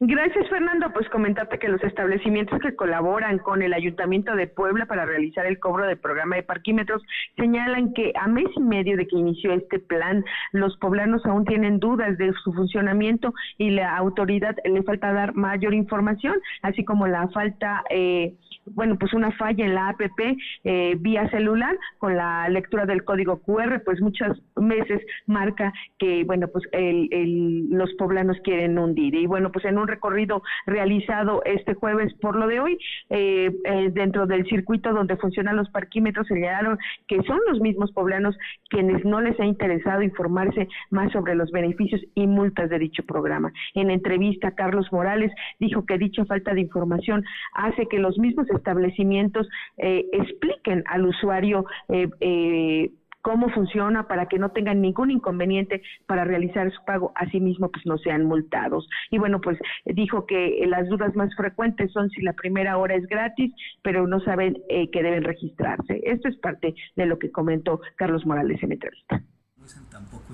Gracias, 0.00 0.48
Fernando. 0.48 0.92
Pues 0.92 1.08
comentarte 1.08 1.58
que 1.58 1.68
los 1.68 1.82
establecimientos 1.82 2.60
que 2.60 2.76
colaboran 2.76 3.38
con 3.38 3.62
el 3.62 3.72
Ayuntamiento 3.72 4.36
de 4.36 4.46
Puebla 4.46 4.86
para 4.86 5.04
realizar 5.04 5.44
el 5.44 5.58
cobro 5.58 5.86
del 5.86 5.98
programa 5.98 6.36
de 6.36 6.44
parquímetros 6.44 7.02
señalan 7.36 7.92
que 7.94 8.12
a 8.14 8.28
mes 8.28 8.46
y 8.54 8.60
medio 8.60 8.96
de 8.96 9.08
que 9.08 9.16
inició 9.16 9.52
este 9.54 9.80
plan, 9.80 10.24
los 10.52 10.76
poblanos 10.76 11.26
aún 11.26 11.44
tienen 11.44 11.80
dudas 11.80 12.16
de 12.16 12.32
su 12.44 12.52
funcionamiento 12.52 13.34
y 13.56 13.70
la 13.70 13.96
autoridad 13.96 14.54
le 14.64 14.84
falta 14.84 15.12
dar 15.12 15.34
mayor 15.34 15.74
información, 15.74 16.36
así 16.62 16.84
como 16.84 17.08
la 17.08 17.26
falta 17.30 17.82
eh, 17.90 18.34
bueno, 18.74 18.96
pues 18.98 19.12
una 19.12 19.32
falla 19.32 19.64
en 19.64 19.74
la 19.74 19.88
APP 19.90 20.36
eh, 20.64 20.96
vía 20.98 21.28
celular 21.30 21.76
con 21.98 22.16
la 22.16 22.48
lectura 22.48 22.86
del 22.86 23.04
código 23.04 23.40
QR, 23.42 23.82
pues 23.84 24.00
muchas 24.00 24.38
veces 24.56 25.02
marca 25.26 25.72
que, 25.98 26.24
bueno, 26.24 26.48
pues 26.48 26.64
el, 26.72 27.08
el, 27.10 27.70
los 27.70 27.92
poblanos 27.94 28.36
quieren 28.42 28.78
hundir. 28.78 29.14
Y 29.14 29.26
bueno, 29.26 29.50
pues 29.52 29.64
en 29.64 29.78
un 29.78 29.88
recorrido 29.88 30.42
realizado 30.66 31.42
este 31.44 31.74
jueves 31.74 32.12
por 32.14 32.36
lo 32.36 32.46
de 32.46 32.60
hoy, 32.60 32.78
eh, 33.10 33.50
eh, 33.64 33.90
dentro 33.92 34.26
del 34.26 34.44
circuito 34.46 34.92
donde 34.92 35.16
funcionan 35.16 35.56
los 35.56 35.68
parquímetros, 35.70 36.26
señalaron 36.26 36.78
que 37.06 37.22
son 37.22 37.38
los 37.48 37.60
mismos 37.60 37.92
poblanos 37.92 38.36
quienes 38.68 39.04
no 39.04 39.20
les 39.20 39.38
ha 39.40 39.44
interesado 39.44 40.02
informarse 40.02 40.68
más 40.90 41.12
sobre 41.12 41.34
los 41.34 41.50
beneficios 41.50 42.00
y 42.14 42.26
multas 42.26 42.70
de 42.70 42.78
dicho 42.78 43.02
programa. 43.04 43.52
En 43.74 43.90
entrevista, 43.90 44.52
Carlos 44.52 44.86
Morales 44.92 45.32
dijo 45.58 45.86
que 45.86 45.98
dicha 45.98 46.24
falta 46.24 46.54
de 46.54 46.60
información 46.60 47.24
hace 47.52 47.86
que 47.86 47.98
los 47.98 48.18
mismos 48.18 48.48
establecimientos 48.58 49.48
eh, 49.78 50.06
expliquen 50.12 50.84
al 50.86 51.06
usuario 51.06 51.64
eh, 51.88 52.08
eh, 52.20 52.90
cómo 53.22 53.50
funciona 53.50 54.06
para 54.08 54.26
que 54.26 54.38
no 54.38 54.52
tengan 54.52 54.80
ningún 54.80 55.10
inconveniente 55.10 55.82
para 56.06 56.24
realizar 56.24 56.72
su 56.72 56.82
pago, 56.84 57.12
asimismo 57.14 57.70
pues 57.70 57.84
no 57.84 57.98
sean 57.98 58.24
multados. 58.24 58.88
Y 59.10 59.18
bueno, 59.18 59.40
pues 59.40 59.58
dijo 59.84 60.26
que 60.26 60.64
las 60.66 60.88
dudas 60.88 61.14
más 61.14 61.34
frecuentes 61.36 61.92
son 61.92 62.08
si 62.10 62.22
la 62.22 62.32
primera 62.32 62.78
hora 62.78 62.94
es 62.94 63.06
gratis, 63.06 63.52
pero 63.82 64.06
no 64.06 64.20
saben 64.20 64.56
eh, 64.68 64.90
que 64.90 65.02
deben 65.02 65.24
registrarse. 65.24 66.00
Esto 66.04 66.28
es 66.28 66.36
parte 66.38 66.74
de 66.96 67.06
lo 67.06 67.18
que 67.18 67.30
comentó 67.30 67.80
Carlos 67.96 68.24
Morales 68.24 68.62
en 68.62 68.72
entrevista 68.72 69.22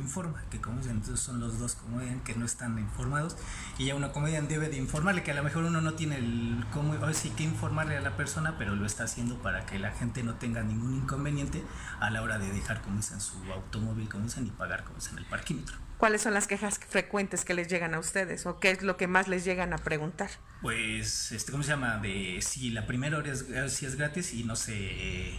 informa, 0.01 0.43
que 0.51 0.61
como 0.61 0.79
dicen, 0.79 0.97
entonces 0.97 1.21
son 1.21 1.41
los 1.41 1.59
dos 1.59 1.75
comedian 1.75 2.21
que 2.21 2.35
no 2.35 2.45
están 2.45 2.79
informados 2.79 3.37
y 3.79 3.87
ya 3.87 3.95
una 3.95 4.13
comedian 4.13 4.49
debe 4.49 4.69
de 4.69 4.77
informarle, 4.77 5.23
que 5.23 5.31
a 5.31 5.35
lo 5.35 5.43
mejor 5.43 5.65
uno 5.65 5.81
no 5.81 5.95
tiene 5.95 6.17
el 6.17 6.65
cómo, 6.73 6.95
sí 7.13 7.31
que 7.31 7.45
informarle 7.45 7.97
a 7.97 8.01
la 8.01 8.17
persona, 8.17 8.57
pero 8.59 8.75
lo 8.75 8.87
está 8.87 9.05
haciendo 9.05 9.41
para 9.43 9.67
que 9.67 9.79
la 9.79 9.93
gente 9.93 10.23
no 10.23 10.35
tenga 10.35 10.63
ningún 10.63 10.95
inconveniente 10.95 11.63
a 12.01 12.11
la 12.11 12.23
hora 12.23 12.39
de 12.39 12.51
dejar, 12.51 12.83
como 12.83 12.97
dicen, 12.97 13.21
su 13.21 13.37
automóvil, 13.53 14.09
como 14.09 14.25
dicen, 14.25 14.47
y 14.47 14.51
pagar, 14.51 14.85
como 14.85 14.97
dicen, 14.97 15.19
el 15.19 15.25
parquímetro. 15.27 15.77
¿Cuáles 15.99 16.23
son 16.23 16.35
las 16.35 16.47
quejas 16.47 16.81
frecuentes 16.89 17.45
que 17.45 17.55
les 17.55 17.69
llegan 17.69 17.95
a 17.95 17.99
ustedes 17.99 18.47
o 18.47 18.59
qué 18.59 18.71
es 18.71 18.83
lo 18.83 18.97
que 18.97 19.07
más 19.07 19.29
les 19.29 19.45
llegan 19.45 19.73
a 19.73 19.79
preguntar? 19.79 20.29
Pues, 20.61 21.33
este, 21.33 21.53
¿cómo 21.53 21.63
se 21.63 21.71
llama? 21.71 21.99
De 21.99 22.41
si 22.43 22.71
la 22.71 22.87
primera 22.87 23.17
hora 23.17 23.33
es, 23.33 23.73
si 23.73 23.87
es 23.87 23.97
gratis 23.97 24.35
y 24.35 24.45
no 24.45 24.57
se, 24.57 25.39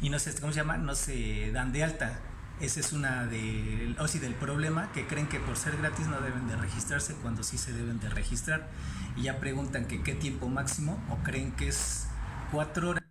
y 0.00 0.10
no 0.10 0.18
sé, 0.18 0.34
¿cómo 0.40 0.52
se 0.52 0.60
llama? 0.60 0.78
No 0.78 0.94
se 0.94 1.52
dan 1.52 1.72
de 1.72 1.84
alta 1.84 2.20
esa 2.62 2.80
es 2.80 2.92
una 2.92 3.26
de, 3.26 3.94
o 3.98 4.08
sí, 4.08 4.18
del 4.18 4.34
problema, 4.34 4.92
que 4.92 5.06
creen 5.06 5.28
que 5.28 5.40
por 5.40 5.56
ser 5.56 5.76
gratis 5.76 6.06
no 6.08 6.20
deben 6.20 6.46
de 6.48 6.56
registrarse 6.56 7.14
cuando 7.16 7.42
sí 7.42 7.58
se 7.58 7.72
deben 7.72 8.00
de 8.00 8.08
registrar. 8.08 8.68
Y 9.16 9.24
ya 9.24 9.38
preguntan 9.40 9.86
que 9.86 10.02
qué 10.02 10.14
tiempo 10.14 10.48
máximo 10.48 11.02
o 11.10 11.22
creen 11.22 11.52
que 11.52 11.68
es 11.68 12.06
cuatro 12.52 12.90
horas. 12.90 13.04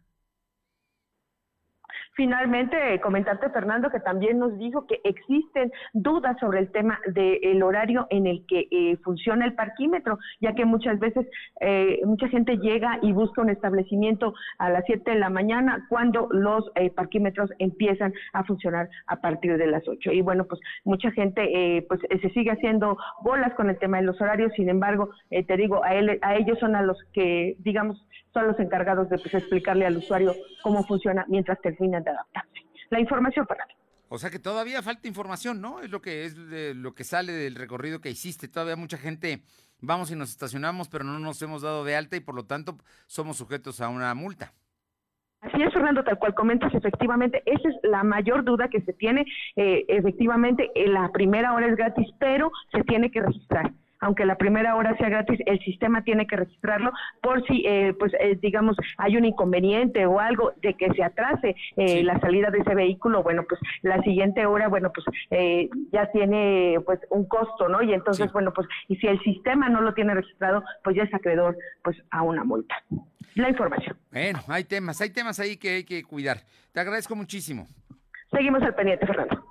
Finalmente, 2.22 3.02
comentarte, 3.02 3.50
Fernando, 3.50 3.90
que 3.90 4.00
también 4.00 4.38
nos 4.38 4.56
dijo 4.60 4.86
que 4.86 5.02
existen 5.04 5.72
dudas 5.92 6.38
sobre 6.40 6.60
el 6.60 6.72
tema 6.72 7.00
del 7.08 7.64
horario 7.64 8.06
en 8.12 8.28
el 8.28 8.46
que 8.48 8.68
eh, 8.70 8.96
funciona 9.04 9.44
el 9.44 9.56
parquímetro, 9.56 10.20
ya 10.40 10.54
que 10.54 10.64
muchas 10.64 11.00
veces 11.00 11.26
eh, 11.62 12.00
mucha 12.06 12.28
gente 12.28 12.58
llega 12.58 13.00
y 13.02 13.12
busca 13.12 13.42
un 13.42 13.50
establecimiento 13.50 14.36
a 14.60 14.70
las 14.70 14.84
7 14.86 15.10
de 15.10 15.18
la 15.18 15.32
mañana 15.32 15.88
cuando 15.90 16.28
los 16.30 16.70
eh, 16.76 16.92
parquímetros 16.92 17.50
empiezan 17.58 18.14
a 18.34 18.44
funcionar 18.44 18.88
a 19.08 19.16
partir 19.16 19.58
de 19.58 19.66
las 19.66 19.88
8. 19.88 20.12
Y 20.12 20.22
bueno, 20.22 20.46
pues 20.46 20.62
mucha 20.84 21.10
gente 21.10 21.42
eh, 21.42 21.88
pues 21.90 22.02
se 22.02 22.30
sigue 22.30 22.52
haciendo 22.52 23.00
bolas 23.24 23.56
con 23.56 23.68
el 23.72 23.80
tema 23.80 23.98
de 23.98 24.04
los 24.04 24.22
horarios, 24.22 24.54
sin 24.56 24.70
embargo, 24.70 25.10
eh, 25.32 25.44
te 25.44 25.58
digo, 25.58 25.84
a, 25.84 25.96
él, 25.96 26.20
a 26.22 26.36
ellos 26.36 26.60
son 26.60 26.76
a 26.76 26.84
los 26.84 27.00
que, 27.14 27.56
digamos, 27.58 28.06
son 28.34 28.48
los 28.48 28.60
encargados 28.60 29.10
de 29.10 29.18
pues, 29.18 29.34
explicarle 29.34 29.86
al 29.86 29.98
usuario 29.98 30.34
cómo 30.64 30.84
funciona 30.84 31.26
mientras 31.28 31.60
terminan 31.62 32.04
de 32.04 32.11
adaptarse. 32.12 32.60
La 32.90 33.00
información 33.00 33.46
para 33.46 33.66
mí. 33.66 33.74
O 34.10 34.18
sea 34.18 34.30
que 34.30 34.40
todavía 34.40 34.82
falta 34.82 35.08
información, 35.08 35.62
¿no? 35.62 35.80
Es 35.80 35.90
lo 35.90 36.02
que 36.02 36.26
es 36.26 36.36
lo 36.36 36.94
que 36.94 37.06
sale 37.06 37.32
del 37.32 37.56
recorrido 37.56 38.02
que 38.02 38.10
hiciste. 38.10 38.50
Todavía 38.50 38.76
mucha 38.76 38.98
gente 38.98 39.44
vamos 39.80 40.12
y 40.12 40.16
nos 40.16 40.30
estacionamos, 40.30 40.90
pero 40.90 41.06
no 41.06 41.18
nos 41.18 41.42
hemos 41.42 41.62
dado 41.62 41.86
de 41.86 41.96
alta 41.96 42.18
y 42.18 42.20
por 42.20 42.36
lo 42.36 42.46
tanto 42.46 42.78
somos 43.08 43.38
sujetos 43.38 43.80
a 43.80 43.88
una 43.88 44.14
multa. 44.14 44.54
Así 45.40 45.62
es, 45.64 45.74
Fernando, 45.74 46.04
tal 46.04 46.20
cual 46.20 46.36
comentas, 46.36 46.74
efectivamente, 46.76 47.42
esa 47.46 47.70
es 47.70 47.76
la 47.84 48.04
mayor 48.04 48.44
duda 48.44 48.68
que 48.68 48.82
se 48.82 48.94
tiene. 48.94 49.26
Eh, 49.56 49.86
efectivamente, 49.88 50.70
la 50.76 51.10
primera 51.12 51.54
hora 51.54 51.68
es 51.68 51.76
gratis, 51.76 52.08
pero 52.20 52.52
se 52.72 52.84
tiene 52.84 53.10
que 53.10 53.22
registrar 53.22 53.72
aunque 54.02 54.26
la 54.26 54.36
primera 54.36 54.76
hora 54.76 54.98
sea 54.98 55.10
gratis, 55.10 55.40
el 55.46 55.60
sistema 55.60 56.04
tiene 56.04 56.28
que 56.28 56.36
registrarlo 56.36 56.92
por 57.22 57.46
si, 57.48 57.64
eh, 57.66 57.94
pues, 57.98 58.12
eh, 58.20 58.38
digamos, 58.42 58.76
hay 58.98 59.16
un 59.16 59.26
inconveniente 59.26 60.06
o 60.06 60.20
algo 60.20 60.54
de 60.62 60.74
que 60.74 60.92
se 60.94 61.04
atrase 61.04 61.56
eh, 61.78 61.88
sí. 61.88 62.04
la 62.04 62.20
salida 62.20 62.50
de 62.50 62.60
ese 62.60 62.74
vehículo, 62.76 63.24
bueno, 63.24 63.46
pues 63.48 63.62
la 63.84 64.02
siguiente 64.02 64.46
hora, 64.46 64.68
bueno, 64.68 64.92
pues 64.94 65.06
eh, 65.30 65.70
ya 65.92 66.12
tiene, 66.12 66.80
pues, 66.86 67.00
un 67.12 67.26
costo, 67.26 67.70
¿no? 67.70 67.82
Y 67.84 67.94
entonces, 67.94 68.26
sí. 68.26 68.34
bueno, 68.34 68.52
pues, 68.54 68.68
y 68.88 68.96
si 68.98 69.08
el 69.08 69.22
sistema 69.22 69.70
no 69.70 69.82
lo 69.82 69.94
tiene 69.94 70.16
registrado, 70.16 70.64
pues 70.84 70.96
ya 70.96 71.04
es 71.04 71.14
acreedor, 71.14 71.56
pues, 71.84 71.96
a 72.10 72.24
una 72.24 72.44
multa. 72.44 72.76
La 73.36 73.50
información. 73.50 73.96
Bueno, 74.12 74.40
hay 74.48 74.64
temas, 74.64 75.00
hay 75.00 75.12
temas 75.12 75.40
ahí 75.40 75.58
que 75.58 75.70
hay 75.70 75.84
que 75.84 76.04
cuidar. 76.04 76.40
Te 76.74 76.80
agradezco 76.80 77.16
muchísimo. 77.16 77.68
Seguimos 78.32 78.62
al 78.64 78.74
pendiente, 78.74 79.06
Fernando. 79.06 79.46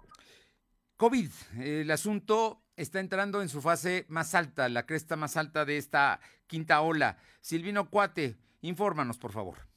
COVID, 0.96 1.30
el 1.60 1.90
asunto 1.90 2.60
está 2.80 3.00
entrando 3.00 3.42
en 3.42 3.48
su 3.48 3.60
fase 3.60 4.06
más 4.08 4.34
alta, 4.34 4.68
la 4.68 4.86
cresta 4.86 5.16
más 5.16 5.36
alta 5.36 5.64
de 5.64 5.76
esta 5.76 6.20
quinta 6.46 6.80
ola. 6.80 7.18
Silvino 7.40 7.90
Cuate, 7.90 8.36
infórmanos, 8.62 9.18
por 9.18 9.32
favor. 9.32 9.70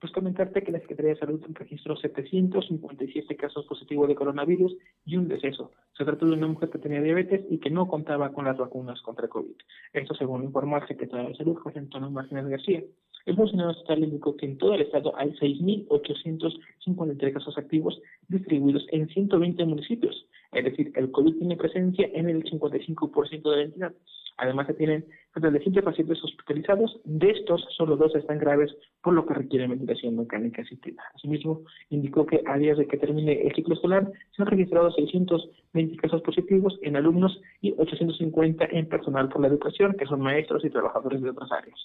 Pues 0.00 0.12
comentarte 0.12 0.62
que 0.62 0.72
la 0.72 0.80
Secretaría 0.80 1.12
de 1.12 1.18
Salud 1.18 1.42
registró 1.50 1.94
757 1.94 3.36
casos 3.36 3.66
positivos 3.66 4.08
de 4.08 4.14
coronavirus 4.14 4.74
y 5.04 5.18
un 5.18 5.28
deceso. 5.28 5.72
Se 5.96 6.06
trató 6.06 6.24
de 6.24 6.32
una 6.32 6.46
mujer 6.46 6.70
que 6.70 6.78
tenía 6.78 7.02
diabetes 7.02 7.44
y 7.50 7.58
que 7.58 7.68
no 7.68 7.86
contaba 7.86 8.32
con 8.32 8.46
las 8.46 8.56
vacunas 8.56 9.02
contra 9.02 9.28
COVID. 9.28 9.56
Esto 9.92 10.14
según 10.14 10.44
informó 10.44 10.78
el 10.78 10.88
secretario 10.88 11.28
de 11.28 11.34
Salud, 11.34 11.58
José 11.58 11.80
Antonio 11.80 12.10
Martínez 12.10 12.46
García. 12.46 12.82
El 13.26 13.36
funcionario 13.36 13.72
estatal 13.72 14.02
indicó 14.02 14.34
que 14.38 14.46
en 14.46 14.56
todo 14.56 14.74
el 14.74 14.80
estado 14.80 15.14
hay 15.18 15.32
6.853 15.32 17.32
casos 17.34 17.58
activos 17.58 18.00
distribuidos 18.28 18.86
en 18.92 19.06
120 19.08 19.66
municipios. 19.66 20.26
Es 20.52 20.64
decir, 20.64 20.92
el 20.96 21.10
COVID 21.10 21.38
tiene 21.38 21.56
presencia 21.56 22.08
en 22.12 22.28
el 22.28 22.44
55% 22.44 23.50
de 23.50 23.56
la 23.56 23.62
entidad. 23.62 23.92
Además, 24.40 24.66
se 24.66 24.74
tienen 24.74 25.04
77 25.34 25.82
pacientes 25.82 26.22
hospitalizados. 26.24 26.98
De 27.04 27.30
estos, 27.30 27.62
solo 27.76 27.96
dos 27.96 28.14
están 28.16 28.38
graves, 28.38 28.74
por 29.02 29.12
lo 29.12 29.26
que 29.26 29.34
requieren 29.34 29.70
ventilación 29.70 30.16
mecánica 30.16 30.62
asistida. 30.62 31.02
Asimismo, 31.14 31.62
indicó 31.90 32.24
que 32.24 32.42
a 32.46 32.56
días 32.56 32.78
de 32.78 32.86
que 32.86 32.96
termine 32.96 33.42
el 33.42 33.54
ciclo 33.54 33.74
escolar, 33.74 34.10
se 34.34 34.42
han 34.42 34.48
registrado 34.48 34.90
620 34.92 35.96
casos 35.98 36.22
positivos 36.22 36.78
en 36.82 36.96
alumnos 36.96 37.38
y 37.60 37.74
850 37.76 38.64
en 38.70 38.88
personal 38.88 39.28
por 39.28 39.42
la 39.42 39.48
educación, 39.48 39.94
que 39.98 40.06
son 40.06 40.22
maestros 40.22 40.64
y 40.64 40.70
trabajadores 40.70 41.20
de 41.20 41.30
otras 41.30 41.52
áreas. 41.52 41.78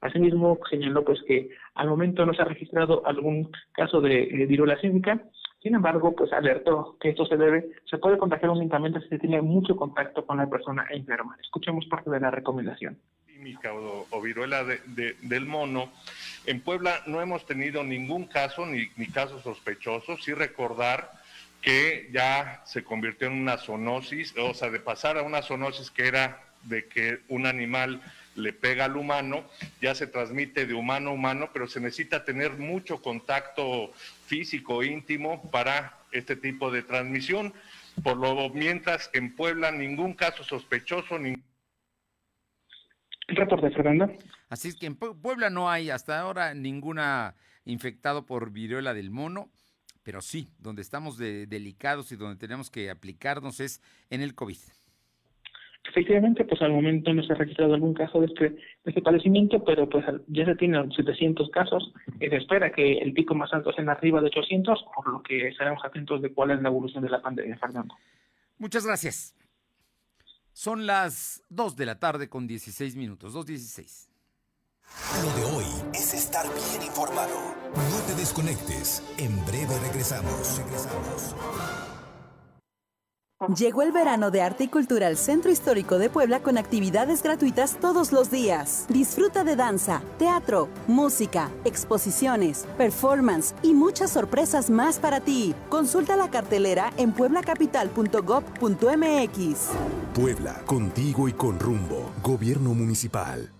Asimismo, 0.00 0.58
señaló 0.68 1.04
pues 1.04 1.22
que 1.26 1.50
al 1.74 1.88
momento 1.88 2.24
no 2.24 2.32
se 2.34 2.42
ha 2.42 2.46
registrado 2.46 3.06
algún 3.06 3.50
caso 3.72 4.00
de 4.00 4.22
eh, 4.22 4.46
viruela 4.46 4.80
sísmica, 4.80 5.22
sin 5.62 5.74
embargo, 5.74 6.14
pues 6.14 6.32
alertó 6.32 6.96
que 7.00 7.10
esto 7.10 7.26
se 7.26 7.36
debe, 7.36 7.70
se 7.88 7.98
puede 7.98 8.16
contagiar 8.16 8.50
únicamente 8.50 9.00
si 9.02 9.08
se 9.08 9.18
tiene 9.18 9.42
mucho 9.42 9.76
contacto 9.76 10.24
con 10.24 10.38
la 10.38 10.48
persona 10.48 10.86
enferma. 10.90 11.36
Escuchemos 11.40 11.84
parte 11.86 12.10
de 12.10 12.20
la 12.20 12.30
recomendación. 12.30 12.98
O, 13.72 14.06
o 14.10 14.20
viruela 14.20 14.64
del 14.64 15.46
mono. 15.46 15.90
En 16.46 16.60
Puebla 16.60 17.00
no 17.06 17.22
hemos 17.22 17.46
tenido 17.46 17.82
ningún 17.82 18.26
caso, 18.26 18.66
ni, 18.66 18.88
ni 18.96 19.06
caso 19.06 19.40
sospechoso. 19.40 20.18
Sí 20.18 20.34
recordar 20.34 21.10
que 21.62 22.08
ya 22.12 22.62
se 22.64 22.84
convirtió 22.84 23.28
en 23.28 23.34
una 23.34 23.58
zoonosis, 23.58 24.34
o 24.38 24.54
sea, 24.54 24.70
de 24.70 24.80
pasar 24.80 25.18
a 25.18 25.22
una 25.22 25.42
zoonosis 25.42 25.90
que 25.90 26.06
era 26.06 26.42
de 26.64 26.86
que 26.86 27.20
un 27.28 27.46
animal 27.46 28.00
le 28.34 28.52
pega 28.52 28.86
al 28.86 28.96
humano, 28.96 29.44
ya 29.80 29.94
se 29.94 30.06
transmite 30.06 30.66
de 30.66 30.74
humano 30.74 31.10
a 31.10 31.12
humano, 31.14 31.50
pero 31.52 31.66
se 31.66 31.80
necesita 31.80 32.24
tener 32.24 32.52
mucho 32.52 33.02
contacto 33.02 33.92
físico 34.30 34.84
íntimo 34.84 35.50
para 35.50 35.98
este 36.12 36.36
tipo 36.36 36.70
de 36.70 36.84
transmisión. 36.84 37.52
Por 38.04 38.16
lo 38.16 38.48
mientras, 38.50 39.10
en 39.12 39.34
Puebla 39.34 39.72
ningún 39.72 40.14
caso 40.14 40.44
sospechoso. 40.44 41.18
Ni... 41.18 41.34
Reporte, 43.26 43.70
Fernando. 43.70 44.16
Así 44.48 44.68
es 44.68 44.76
que 44.76 44.86
en 44.86 44.94
Puebla 44.94 45.50
no 45.50 45.68
hay 45.68 45.90
hasta 45.90 46.20
ahora 46.20 46.54
ninguna 46.54 47.34
infectado 47.64 48.24
por 48.24 48.52
viruela 48.52 48.94
del 48.94 49.10
mono, 49.10 49.50
pero 50.04 50.22
sí, 50.22 50.48
donde 50.58 50.82
estamos 50.82 51.18
delicados 51.18 52.12
y 52.12 52.16
donde 52.16 52.38
tenemos 52.38 52.70
que 52.70 52.88
aplicarnos 52.88 53.58
es 53.58 53.82
en 54.10 54.22
el 54.22 54.36
COVID. 54.36 54.58
Efectivamente, 55.90 56.44
pues 56.44 56.62
al 56.62 56.72
momento 56.72 57.12
no 57.12 57.22
se 57.24 57.32
ha 57.32 57.36
registrado 57.36 57.74
algún 57.74 57.94
caso 57.94 58.20
de 58.20 58.26
este, 58.26 58.50
de 58.50 58.58
este 58.84 59.02
padecimiento, 59.02 59.64
pero 59.64 59.88
pues 59.88 60.04
ya 60.28 60.44
se 60.44 60.54
tienen 60.54 60.92
700 60.92 61.50
casos 61.50 61.92
y 62.20 62.28
se 62.28 62.36
espera 62.36 62.70
que 62.70 62.98
el 62.98 63.12
pico 63.12 63.34
más 63.34 63.52
alto 63.52 63.72
sea 63.72 63.82
en 63.82 63.90
arriba 63.90 64.20
de 64.20 64.28
800, 64.28 64.84
por 64.94 65.12
lo 65.12 65.22
que 65.22 65.48
estaremos 65.48 65.84
atentos 65.84 66.22
de 66.22 66.32
cuál 66.32 66.52
es 66.52 66.62
la 66.62 66.68
evolución 66.68 67.02
de 67.02 67.10
la 67.10 67.20
pandemia, 67.20 67.58
Fernando. 67.58 67.94
Muchas 68.58 68.86
gracias. 68.86 69.34
Son 70.52 70.86
las 70.86 71.42
2 71.48 71.76
de 71.76 71.86
la 71.86 71.98
tarde 71.98 72.28
con 72.28 72.46
16 72.46 72.94
minutos, 72.94 73.34
2.16. 73.34 74.08
Lo 75.24 75.36
de 75.36 75.56
hoy 75.56 75.64
es 75.92 76.14
estar 76.14 76.46
bien 76.46 76.86
informado. 76.86 77.54
No 77.74 78.06
te 78.06 78.14
desconectes. 78.14 79.02
En 79.18 79.44
breve 79.44 79.76
regresamos. 79.80 80.58
Regresamos. 80.58 81.89
Llegó 83.48 83.80
el 83.80 83.90
verano 83.90 84.30
de 84.30 84.42
arte 84.42 84.64
y 84.64 84.68
cultura 84.68 85.06
al 85.06 85.16
Centro 85.16 85.50
Histórico 85.50 85.98
de 85.98 86.10
Puebla 86.10 86.40
con 86.40 86.58
actividades 86.58 87.22
gratuitas 87.22 87.78
todos 87.80 88.12
los 88.12 88.30
días. 88.30 88.84
Disfruta 88.90 89.44
de 89.44 89.56
danza, 89.56 90.02
teatro, 90.18 90.68
música, 90.86 91.50
exposiciones, 91.64 92.66
performance 92.76 93.54
y 93.62 93.72
muchas 93.72 94.10
sorpresas 94.10 94.68
más 94.68 94.98
para 94.98 95.20
ti. 95.20 95.54
Consulta 95.70 96.16
la 96.16 96.28
cartelera 96.28 96.92
en 96.98 97.12
pueblacapital.gov.mx. 97.12 99.68
Puebla, 100.12 100.60
contigo 100.66 101.26
y 101.26 101.32
con 101.32 101.58
rumbo. 101.58 102.12
Gobierno 102.22 102.74
Municipal. 102.74 103.50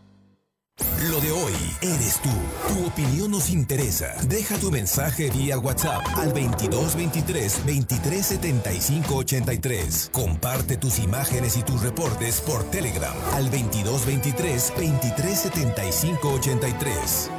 Lo 1.08 1.18
de 1.20 1.32
hoy 1.32 1.54
eres 1.80 2.20
tú. 2.20 2.28
Tu 2.68 2.86
opinión 2.86 3.30
nos 3.30 3.48
interesa. 3.48 4.14
Deja 4.28 4.58
tu 4.58 4.70
mensaje 4.70 5.30
vía 5.30 5.58
WhatsApp 5.58 6.02
al 6.16 6.28
2223 6.28 7.64
2375 7.64 9.14
83. 9.14 10.10
Comparte 10.12 10.76
tus 10.76 10.98
imágenes 10.98 11.56
y 11.56 11.62
tus 11.62 11.82
reportes 11.82 12.42
por 12.42 12.64
Telegram 12.64 13.14
al 13.32 13.44
2223 13.44 14.72
2375 14.76 16.32
83. 16.34 17.30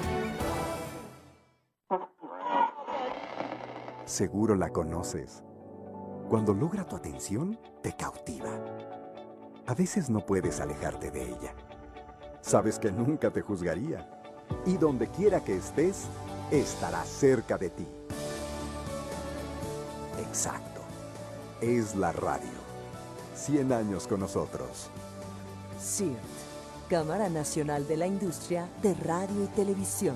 Seguro 4.06 4.56
la 4.56 4.70
conoces. 4.70 5.44
Cuando 6.30 6.54
logra 6.54 6.86
tu 6.86 6.96
atención, 6.96 7.60
te 7.84 7.96
cautiva. 7.96 8.50
A 9.68 9.76
veces 9.76 10.10
no 10.10 10.26
puedes 10.26 10.60
alejarte 10.60 11.12
de 11.12 11.24
ella 11.24 11.56
sabes 12.42 12.80
que 12.80 12.92
nunca 12.92 13.32
te 13.32 13.42
juzgaría. 13.42 14.08
Y 14.66 14.78
donde 14.78 15.08
quiera 15.08 15.44
que 15.44 15.56
estés, 15.56 16.04
estará 16.52 17.04
cerca 17.06 17.58
de 17.58 17.70
ti. 17.70 17.88
Exacto. 20.20 20.82
Es 21.62 21.96
la 21.96 22.12
radio. 22.12 22.62
100 23.36 23.72
años 23.72 24.08
con 24.08 24.20
nosotros. 24.20 24.90
CIRT, 25.80 26.18
Cámara 26.90 27.30
Nacional 27.30 27.88
de 27.88 27.98
la 27.98 28.08
Industria 28.08 28.68
de 28.84 28.94
Radio 28.94 29.44
y 29.44 29.48
Televisión. 29.48 30.16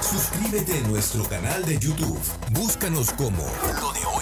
Suscríbete 0.00 0.78
a 0.78 0.88
nuestro 0.88 1.24
canal 1.24 1.64
de 1.64 1.78
YouTube. 1.78 2.20
Búscanos 2.52 3.12
como 3.12 3.42
Lo 3.80 3.92
de 3.92 4.00
Hoy. 4.14 4.21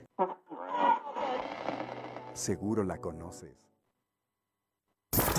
Seguro 2.33 2.83
la 2.83 2.99
conoces. 2.99 3.71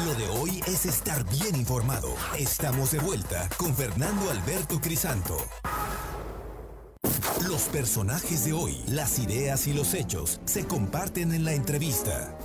Lo 0.05 0.15
de 0.15 0.29
hoy 0.29 0.61
es 0.67 0.85
estar 0.87 1.25
bien 1.31 1.57
informado. 1.57 2.15
Estamos 2.39 2.93
de 2.93 2.99
vuelta 2.99 3.49
con 3.57 3.75
Fernando 3.75 4.31
Alberto 4.31 4.81
Crisanto. 4.81 5.37
Los 7.49 7.69
personajes 7.69 8.45
de 8.45 8.53
hoy, 8.53 8.83
las 8.89 9.19
ideas 9.19 9.67
y 9.67 9.73
los 9.73 9.95
hechos 9.95 10.41
se 10.45 10.67
comparten 10.67 11.33
en 11.33 11.45
la 11.45 11.55
entrevista. 11.55 12.37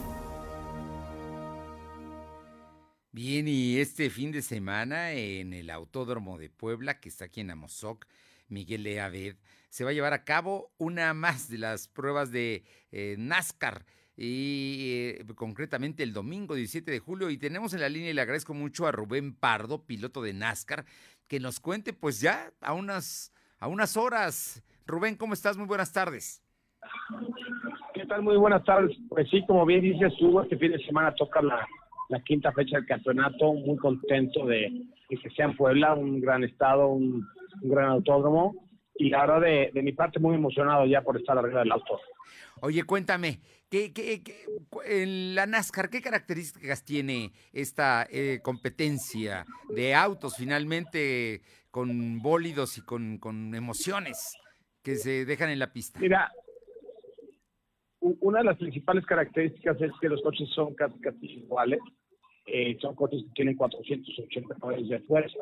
Bien, 3.12 3.48
y 3.48 3.78
este 3.78 4.10
fin 4.10 4.32
de 4.32 4.42
semana 4.42 5.12
en 5.14 5.54
el 5.54 5.70
Autódromo 5.70 6.38
de 6.38 6.50
Puebla, 6.50 7.00
que 7.00 7.10
está 7.10 7.26
aquí 7.26 7.42
en 7.42 7.52
Amozoc, 7.52 8.06
Miguel 8.48 8.84
Leaved, 8.84 9.38
se 9.70 9.84
va 9.84 9.92
a 9.92 9.94
llevar 9.94 10.14
a 10.14 10.24
cabo 10.24 10.72
una 10.78 11.14
más 11.14 11.50
de 11.50 11.58
las 11.58 11.88
pruebas 11.88 12.32
de 12.32 12.64
eh, 12.92 13.16
NASCAR 13.18 13.86
y 14.16 14.94
eh, 15.20 15.26
concretamente 15.36 16.02
el 16.02 16.12
domingo 16.12 16.56
17 16.56 16.90
de 16.90 17.00
julio 17.00 17.30
y 17.30 17.38
tenemos 17.38 17.74
en 17.74 17.82
la 17.82 17.90
línea 17.90 18.10
y 18.10 18.14
le 18.14 18.22
agradezco 18.22 18.54
mucho 18.54 18.88
a 18.88 18.92
Rubén 18.92 19.36
Pardo, 19.36 19.86
piloto 19.86 20.24
de 20.24 20.34
NASCAR, 20.34 20.86
que 21.28 21.40
nos 21.40 21.60
cuente 21.60 21.94
pues 21.94 22.20
ya 22.20 22.52
a 22.62 22.74
unas 22.74 23.32
a 23.60 23.68
unas 23.68 23.98
horas. 23.98 24.64
Rubén, 24.86 25.16
¿cómo 25.16 25.34
estás? 25.34 25.58
Muy 25.58 25.68
buenas 25.68 25.92
tardes. 25.92 26.44
¿Qué 27.94 28.06
tal? 28.06 28.22
Muy 28.22 28.38
buenas 28.38 28.64
tardes. 28.64 28.96
Pues 29.10 29.28
sí, 29.30 29.44
como 29.46 29.66
bien 29.66 29.82
dices, 29.82 30.14
Hugo, 30.22 30.44
este 30.44 30.58
fin 30.58 30.72
de 30.72 30.84
semana 30.86 31.14
toca 31.16 31.42
la, 31.42 31.68
la 32.10 32.20
quinta 32.22 32.52
fecha 32.52 32.78
del 32.78 32.86
campeonato, 32.86 33.54
muy 33.54 33.78
contento 33.78 34.46
de, 34.46 34.84
que 35.10 35.30
sea 35.32 35.46
en 35.46 35.58
Puebla, 35.58 35.96
un 35.96 36.22
gran 36.22 36.44
estado, 36.44 36.88
un 36.88 37.28
gran 37.62 37.90
autódromo 37.90 38.67
y 39.00 39.14
ahora 39.14 39.40
de, 39.40 39.72
de 39.74 39.82
mi 39.82 39.92
parte 39.94 40.20
muy 40.20 40.36
emocionado 40.36 40.86
ya 40.86 41.02
por 41.02 41.18
estar 41.18 41.38
arriba 41.38 41.60
del 41.60 41.72
auto. 41.72 42.00
Oye, 42.62 42.84
cuéntame, 42.84 43.40
¿Qué, 43.70 43.92
qué, 43.92 44.24
qué- 44.24 44.46
en 44.86 45.36
la 45.36 45.46
NASCAR, 45.46 45.90
¿qué 45.90 46.02
características 46.02 46.86
tiene 46.86 47.34
esta 47.52 48.08
eh, 48.10 48.40
competencia 48.42 49.46
de 49.68 49.94
autos 49.94 50.38
finalmente 50.38 51.42
con 51.70 52.22
bólidos 52.22 52.78
y 52.78 52.82
con, 52.82 53.18
con 53.18 53.54
emociones 53.54 54.38
que 54.84 54.96
se 54.96 55.26
dejan 55.26 55.50
en 55.50 55.60
la 55.60 55.74
pista? 55.74 56.00
Mira, 56.00 56.32
una 58.00 58.40
de 58.40 58.46
las 58.46 58.58
principales 58.58 59.06
características 59.06 59.82
es 59.82 59.92
que 60.00 60.08
los 60.08 60.22
coches 60.22 60.48
son 60.56 60.74
casi, 60.76 60.98
casi 61.02 61.26
iguales. 61.26 61.80
Eh, 62.46 62.78
son 62.80 62.96
coches 62.96 63.22
que 63.24 63.32
tienen 63.34 63.58
480 63.58 64.56
caballos 64.62 64.88
de 64.88 65.00
fuerza. 65.02 65.40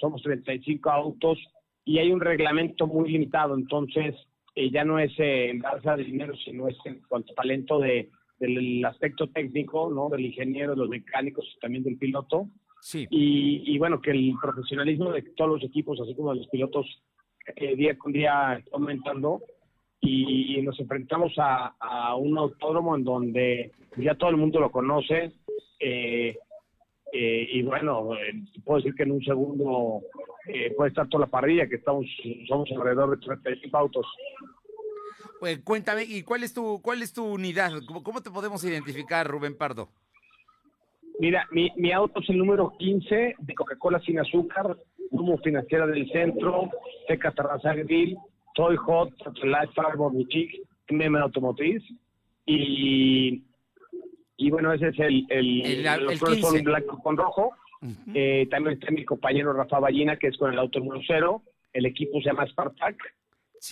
Somos 0.00 0.22
35 0.22 0.88
autos 0.90 1.38
y 1.88 1.98
hay 1.98 2.12
un 2.12 2.20
reglamento 2.20 2.86
muy 2.86 3.10
limitado. 3.10 3.54
Entonces, 3.54 4.14
eh, 4.54 4.70
ya 4.70 4.84
no 4.84 4.98
es 4.98 5.10
eh, 5.18 5.48
en 5.48 5.60
base 5.60 5.88
a 5.88 5.96
dinero, 5.96 6.34
sino 6.36 6.68
es 6.68 6.76
en 6.84 7.00
cuanto 7.08 7.32
a 7.32 7.36
talento 7.36 7.78
de, 7.78 8.10
del 8.38 8.84
aspecto 8.84 9.28
técnico, 9.28 9.90
¿no? 9.90 10.10
Del 10.10 10.26
ingeniero, 10.26 10.72
de 10.72 10.76
los 10.76 10.90
mecánicos 10.90 11.46
y 11.56 11.58
también 11.60 11.82
del 11.84 11.96
piloto. 11.96 12.46
Sí. 12.82 13.06
Y, 13.08 13.74
y 13.74 13.78
bueno, 13.78 14.02
que 14.02 14.10
el 14.10 14.34
profesionalismo 14.38 15.12
de 15.12 15.22
todos 15.34 15.52
los 15.52 15.64
equipos, 15.64 15.98
así 15.98 16.14
como 16.14 16.34
de 16.34 16.40
los 16.40 16.48
pilotos, 16.48 16.86
eh, 17.56 17.74
día 17.74 17.96
con 17.96 18.12
día 18.12 18.58
está 18.58 18.76
aumentando 18.76 19.40
y 20.00 20.60
nos 20.62 20.78
enfrentamos 20.78 21.32
a, 21.38 21.74
a 21.80 22.14
un 22.16 22.36
autódromo 22.36 22.96
en 22.96 23.04
donde 23.04 23.72
ya 23.96 24.14
todo 24.14 24.30
el 24.30 24.36
mundo 24.36 24.60
lo 24.60 24.70
conoce 24.70 25.32
eh, 25.80 26.36
eh, 27.12 27.48
y 27.52 27.62
bueno, 27.62 28.14
eh, 28.14 28.34
puedo 28.64 28.78
decir 28.78 28.94
que 28.94 29.04
en 29.04 29.12
un 29.12 29.24
segundo 29.24 30.02
eh, 30.48 30.72
puede 30.76 30.88
estar 30.90 31.08
toda 31.08 31.26
la 31.26 31.30
parrilla, 31.30 31.68
que 31.68 31.76
estamos 31.76 32.06
somos 32.48 32.68
alrededor 32.72 33.18
de 33.18 33.24
35 33.24 33.76
autos. 33.76 34.06
Pues, 35.40 35.60
cuéntame, 35.62 36.04
¿y 36.04 36.22
cuál 36.22 36.42
es 36.42 36.52
tu, 36.52 36.80
cuál 36.82 37.02
es 37.02 37.12
tu 37.12 37.24
unidad? 37.24 37.72
¿Cómo, 37.86 38.02
cómo 38.02 38.20
te 38.22 38.30
podemos 38.30 38.64
identificar, 38.64 39.26
Rubén 39.26 39.56
Pardo? 39.56 39.88
Mira, 41.20 41.46
mi, 41.50 41.70
mi 41.76 41.92
auto 41.92 42.20
es 42.20 42.28
el 42.30 42.38
número 42.38 42.72
15 42.78 43.36
de 43.38 43.54
Coca-Cola 43.54 44.00
sin 44.00 44.18
azúcar, 44.20 44.76
como 45.10 45.38
financiera 45.38 45.86
del 45.86 46.08
centro, 46.10 46.68
Teca 47.08 47.32
Terraza 47.32 47.74
Grill, 47.74 48.16
Toy 48.54 48.76
Hot, 48.76 49.10
Life 49.42 49.72
Farm 49.74 49.98
Boutique, 49.98 50.62
MM 50.90 51.16
Automotriz. 51.18 51.82
Y, 52.46 53.42
y 54.36 54.50
bueno, 54.50 54.72
ese 54.72 54.88
es 54.88 54.98
el, 55.00 55.26
el, 55.28 55.66
El- 55.66 55.86
el 56.10 56.18
son 56.18 56.34
15. 56.34 56.62
blanco 56.62 57.00
con 57.02 57.16
rojo. 57.16 57.50
Eh, 58.14 58.46
también 58.50 58.74
está 58.74 58.90
mi 58.90 59.04
compañero 59.04 59.52
Rafa 59.52 59.78
Ballina, 59.78 60.16
que 60.16 60.28
es 60.28 60.36
con 60.36 60.52
el 60.52 60.58
auto 60.58 60.80
número 60.80 61.00
cero. 61.06 61.42
El 61.72 61.86
equipo 61.86 62.20
se 62.20 62.30
llama 62.30 62.46
Spartak. 62.46 62.96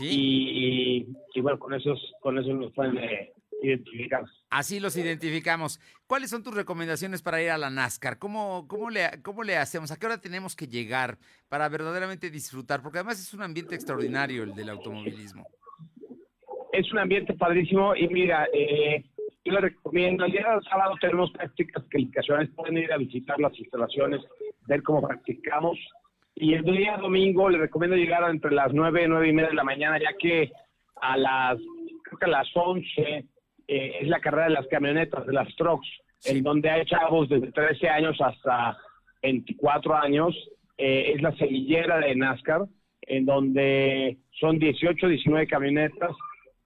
Y, 0.01 1.07
y 1.35 1.41
bueno, 1.41 1.59
con 1.59 1.75
esos, 1.75 2.13
con 2.21 2.39
esos 2.39 2.55
nos 2.55 2.73
pueden 2.73 2.99
eh, 2.99 3.33
identificar. 3.63 4.25
Así 4.51 4.81
los 4.81 4.97
identificamos. 4.97 5.81
¿Cuáles 6.07 6.31
son 6.31 6.43
tus 6.43 6.55
recomendaciones 6.55 7.23
para 7.23 7.43
ir 7.43 7.51
a 7.51 7.59
la 7.59 7.71
NASCAR? 7.71 8.19
¿Cómo, 8.19 8.67
cómo, 8.69 8.91
le, 8.91 9.23
¿Cómo 9.23 9.43
le 9.43 9.57
hacemos? 9.57 9.91
¿A 9.91 9.99
qué 9.99 10.07
hora 10.07 10.21
tenemos 10.21 10.57
que 10.57 10.67
llegar 10.67 11.19
para 11.49 11.69
verdaderamente 11.69 12.31
disfrutar? 12.31 12.83
Porque 12.83 12.99
además 12.99 13.21
es 13.21 13.33
un 13.35 13.43
ambiente 13.43 13.75
extraordinario 13.75 14.43
el 14.45 14.55
del 14.55 14.71
automovilismo. 14.71 15.47
es 16.73 16.93
un 16.93 16.99
ambiente 16.99 17.35
padrísimo 17.35 17.95
y 17.97 18.09
mira, 18.09 18.47
eh, 18.53 19.05
yo 19.47 19.53
le 19.53 19.61
recomiendo, 19.61 20.25
el 20.25 20.33
día 20.33 20.51
del 20.51 20.63
sábado 20.65 20.95
tenemos 21.01 21.31
prácticas 21.31 21.85
calificaciones, 21.89 22.51
pueden 22.51 22.79
ir 22.79 22.93
a 22.93 22.97
visitar 22.97 23.39
las 23.39 23.57
instalaciones, 23.57 24.21
ver 24.67 24.83
cómo 24.83 25.07
practicamos. 25.07 25.79
Y 26.35 26.55
el 26.55 26.65
día 26.65 26.97
domingo 26.97 27.49
le 27.49 27.59
recomiendo 27.59 27.97
llegar 27.97 28.29
entre 28.29 28.53
las 28.53 28.73
9, 28.73 29.07
9 29.09 29.29
y 29.29 29.33
media 29.33 29.51
de 29.51 29.55
la 29.55 29.65
mañana, 29.65 29.99
ya 29.99 30.13
que 30.19 30.51
a 31.01 31.17
las, 31.17 31.59
creo 32.03 32.19
que 32.19 32.25
a 32.25 32.29
las 32.29 32.49
11 32.55 33.25
eh, 33.69 33.99
es 34.01 34.09
la 34.09 34.21
carrera 34.21 34.49
de 34.49 34.55
las 34.55 34.67
camionetas, 34.67 35.25
de 35.27 35.33
las 35.33 35.55
trucks, 35.55 35.89
en 36.25 36.43
donde 36.43 36.69
hay 36.69 36.85
chavos 36.85 37.29
desde 37.29 37.53
13 37.53 37.89
años 37.89 38.21
hasta 38.21 38.77
24 39.23 39.95
años. 39.95 40.35
Eh, 40.77 41.13
es 41.15 41.23
la 41.23 41.35
semillera 41.37 41.99
de 42.01 42.17
NASCAR, 42.17 42.67
en 43.03 43.25
donde 43.25 44.19
son 44.41 44.59
18, 44.59 45.09
19 45.09 45.47
camionetas, 45.47 46.11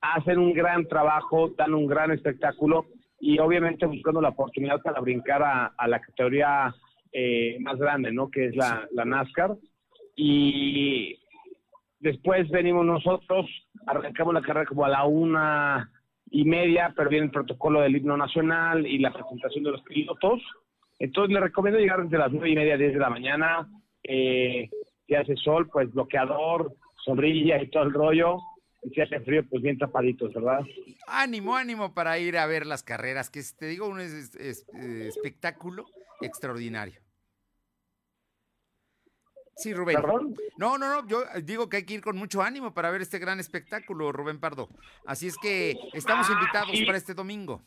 hacen 0.00 0.38
un 0.38 0.52
gran 0.52 0.86
trabajo, 0.86 1.50
dan 1.56 1.74
un 1.74 1.86
gran 1.86 2.10
espectáculo 2.10 2.86
y 3.18 3.38
obviamente 3.38 3.86
buscando 3.86 4.20
la 4.20 4.30
oportunidad 4.30 4.80
para 4.82 5.00
brincar 5.00 5.42
a, 5.42 5.66
a 5.76 5.88
la 5.88 6.00
categoría 6.00 6.74
eh, 7.12 7.58
más 7.60 7.78
grande, 7.78 8.12
¿no? 8.12 8.30
Que 8.30 8.46
es 8.46 8.56
la, 8.56 8.88
la 8.92 9.04
NASCAR. 9.04 9.56
Y 10.16 11.18
después 11.98 12.48
venimos 12.50 12.86
nosotros, 12.86 13.46
arrancamos 13.86 14.34
la 14.34 14.42
carrera 14.42 14.66
como 14.66 14.84
a 14.84 14.88
la 14.88 15.04
una 15.04 15.90
y 16.30 16.44
media, 16.44 16.92
pero 16.96 17.10
viene 17.10 17.26
el 17.26 17.32
protocolo 17.32 17.80
del 17.80 17.96
himno 17.96 18.16
nacional 18.16 18.86
y 18.86 18.98
la 18.98 19.12
presentación 19.12 19.64
de 19.64 19.72
los 19.72 19.82
pilotos. 19.82 20.40
Entonces 20.98 21.34
le 21.34 21.40
recomiendo 21.40 21.80
llegar 21.80 22.04
desde 22.04 22.18
las 22.18 22.32
nueve 22.32 22.50
y 22.50 22.54
media, 22.56 22.76
diez 22.76 22.92
de 22.92 23.00
la 23.00 23.10
mañana. 23.10 23.68
Eh, 24.02 24.68
si 25.06 25.14
hace 25.14 25.34
sol, 25.36 25.68
pues 25.72 25.92
bloqueador, 25.92 26.72
sombrilla 27.04 27.60
y 27.62 27.68
todo 27.68 27.82
el 27.82 27.92
rollo. 27.92 28.38
Y 28.82 28.90
si 28.90 29.00
hace 29.02 29.20
frío, 29.20 29.42
pues 29.48 29.62
bien 29.62 29.76
tapaditos, 29.78 30.32
¿verdad? 30.32 30.60
Ánimo, 31.06 31.54
ánimo 31.56 31.92
para 31.94 32.18
ir 32.18 32.38
a 32.38 32.46
ver 32.46 32.64
las 32.66 32.82
carreras, 32.82 33.28
que 33.30 33.42
te 33.58 33.66
digo, 33.66 33.86
un 33.86 34.00
es- 34.00 34.12
es- 34.12 34.34
es- 34.36 34.66
eh, 34.74 35.08
espectáculo 35.08 35.84
extraordinario. 36.22 37.00
Sí, 39.56 39.74
Rubén. 39.74 39.96
¿Perdón? 40.00 40.34
No, 40.56 40.78
no, 40.78 40.88
no, 41.02 41.06
yo 41.06 41.22
eh, 41.34 41.42
digo 41.42 41.68
que 41.68 41.78
hay 41.78 41.84
que 41.84 41.92
ir 41.94 42.00
con 42.00 42.16
mucho 42.16 42.40
ánimo 42.40 42.72
para 42.72 42.90
ver 42.90 43.02
este 43.02 43.18
gran 43.18 43.38
espectáculo, 43.40 44.10
Rubén 44.10 44.40
Pardo. 44.40 44.70
Así 45.06 45.26
es 45.26 45.36
que 45.36 45.76
estamos 45.92 46.28
Ah, 46.30 46.32
invitados 46.32 46.70
sí. 46.78 46.86
para 46.86 46.96
este 46.96 47.12
domingo. 47.12 47.62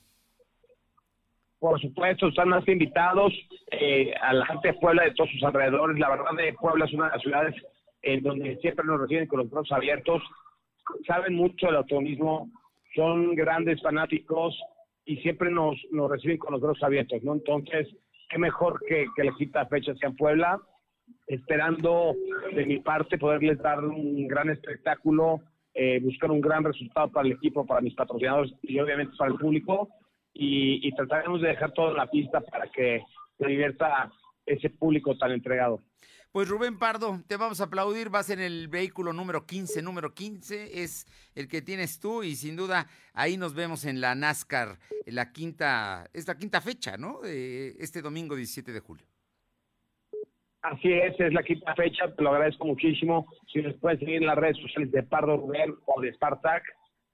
Por 1.60 1.80
supuesto, 1.80 2.28
están 2.30 2.50
más 2.50 2.66
que 2.66 2.72
invitados 2.74 3.32
eh, 3.72 4.12
a 4.22 4.34
la 4.34 4.46
gente 4.48 4.70
de 4.70 4.74
Puebla, 4.76 5.04
de 5.04 5.14
todos 5.14 5.30
sus 5.30 5.44
alrededores. 5.44 5.98
La 6.00 6.10
verdad, 6.10 6.32
de 6.36 6.54
Puebla 6.54 6.86
es 6.86 6.94
una 6.94 7.06
de 7.06 7.12
las 7.12 7.22
ciudades 7.22 7.56
en 8.02 8.24
donde 8.24 8.58
siempre 8.58 8.86
nos 8.86 9.00
reciben 9.00 9.28
con 9.28 9.40
los 9.40 9.50
brazos 9.52 9.72
abiertos. 9.72 10.22
Saben 11.08 11.36
mucho 11.36 11.68
del 11.68 11.78
automovilismo, 11.78 12.50
son 12.96 13.36
grandes 13.36 13.82
fanáticos 13.82 14.58
y 15.06 15.18
siempre 15.18 15.52
nos, 15.52 15.78
nos 15.92 16.10
reciben 16.10 16.38
con 16.38 16.54
los 16.54 16.62
brazos 16.62 16.84
abiertos, 16.84 17.24
¿no? 17.24 17.34
Entonces, 17.34 17.88
qué 18.30 18.38
mejor 18.38 18.80
que, 18.88 19.06
que 19.16 19.24
les 19.24 19.36
quita 19.36 19.66
fechas 19.68 19.98
que 20.00 20.08
en 20.08 20.16
Puebla, 20.16 20.60
esperando 21.28 22.14
de 22.54 22.66
mi 22.66 22.80
parte 22.80 23.18
poderles 23.18 23.58
dar 23.60 23.84
un 23.84 24.28
gran 24.28 24.50
espectáculo, 24.50 25.42
eh, 25.74 26.00
buscar 26.02 26.32
un 26.32 26.42
gran 26.42 26.64
resultado 26.64 27.12
para 27.12 27.28
el 27.28 27.34
equipo, 27.34 27.66
para 27.66 27.82
mis 27.82 27.96
patrocinadores 27.96 28.54
y 28.62 28.80
obviamente 28.80 29.16
para 29.18 29.32
el 29.32 29.38
público 29.38 29.90
y, 30.34 30.88
y 30.88 30.92
trataremos 30.94 31.42
de 31.42 31.50
dejar 31.50 31.72
toda 31.74 31.94
la 31.94 32.08
pista 32.08 32.42
para 32.42 32.68
que 32.68 33.02
se 33.38 33.48
divierta 33.48 34.12
ese 34.46 34.70
público 34.70 35.18
tan 35.18 35.32
entregado. 35.32 35.82
Pues 36.34 36.50
Rubén 36.50 36.80
Pardo, 36.80 37.20
te 37.28 37.38
vamos 37.38 37.62
a 37.62 37.66
aplaudir, 37.66 38.10
vas 38.10 38.32
en 38.32 38.40
el 38.40 38.68
vehículo 38.68 39.14
número 39.14 39.46
15, 39.46 39.84
número 39.84 40.16
15 40.16 40.82
es 40.82 41.06
el 41.36 41.48
que 41.48 41.62
tienes 41.62 42.00
tú 42.00 42.24
y 42.24 42.34
sin 42.34 42.56
duda 42.56 42.88
ahí 43.14 43.38
nos 43.38 43.54
vemos 43.54 43.86
en 43.86 44.02
la 44.02 44.16
NASCAR, 44.16 44.80
la 45.06 45.32
quinta, 45.32 46.08
es 46.12 46.28
la 46.28 46.36
quinta 46.36 46.60
fecha, 46.60 46.98
¿no? 46.98 47.22
De 47.22 47.76
este 47.78 48.02
domingo 48.02 48.36
17 48.36 48.72
de 48.72 48.80
julio. 48.80 49.06
Así 50.64 50.92
es, 50.92 51.20
es 51.20 51.34
la 51.34 51.44
quinta 51.44 51.76
fecha, 51.76 52.12
te 52.16 52.24
lo 52.24 52.32
agradezco 52.32 52.66
muchísimo. 52.66 53.28
Si 53.54 53.62
nos 53.62 53.76
pueden 53.76 54.00
seguir 54.00 54.16
en 54.16 54.26
las 54.26 54.38
redes 54.38 54.58
sociales 54.58 54.92
de 54.92 55.04
Pardo 55.04 55.38
Rubén 55.38 55.76
o 55.86 56.02
de 56.02 56.14
Spartak, 56.14 56.64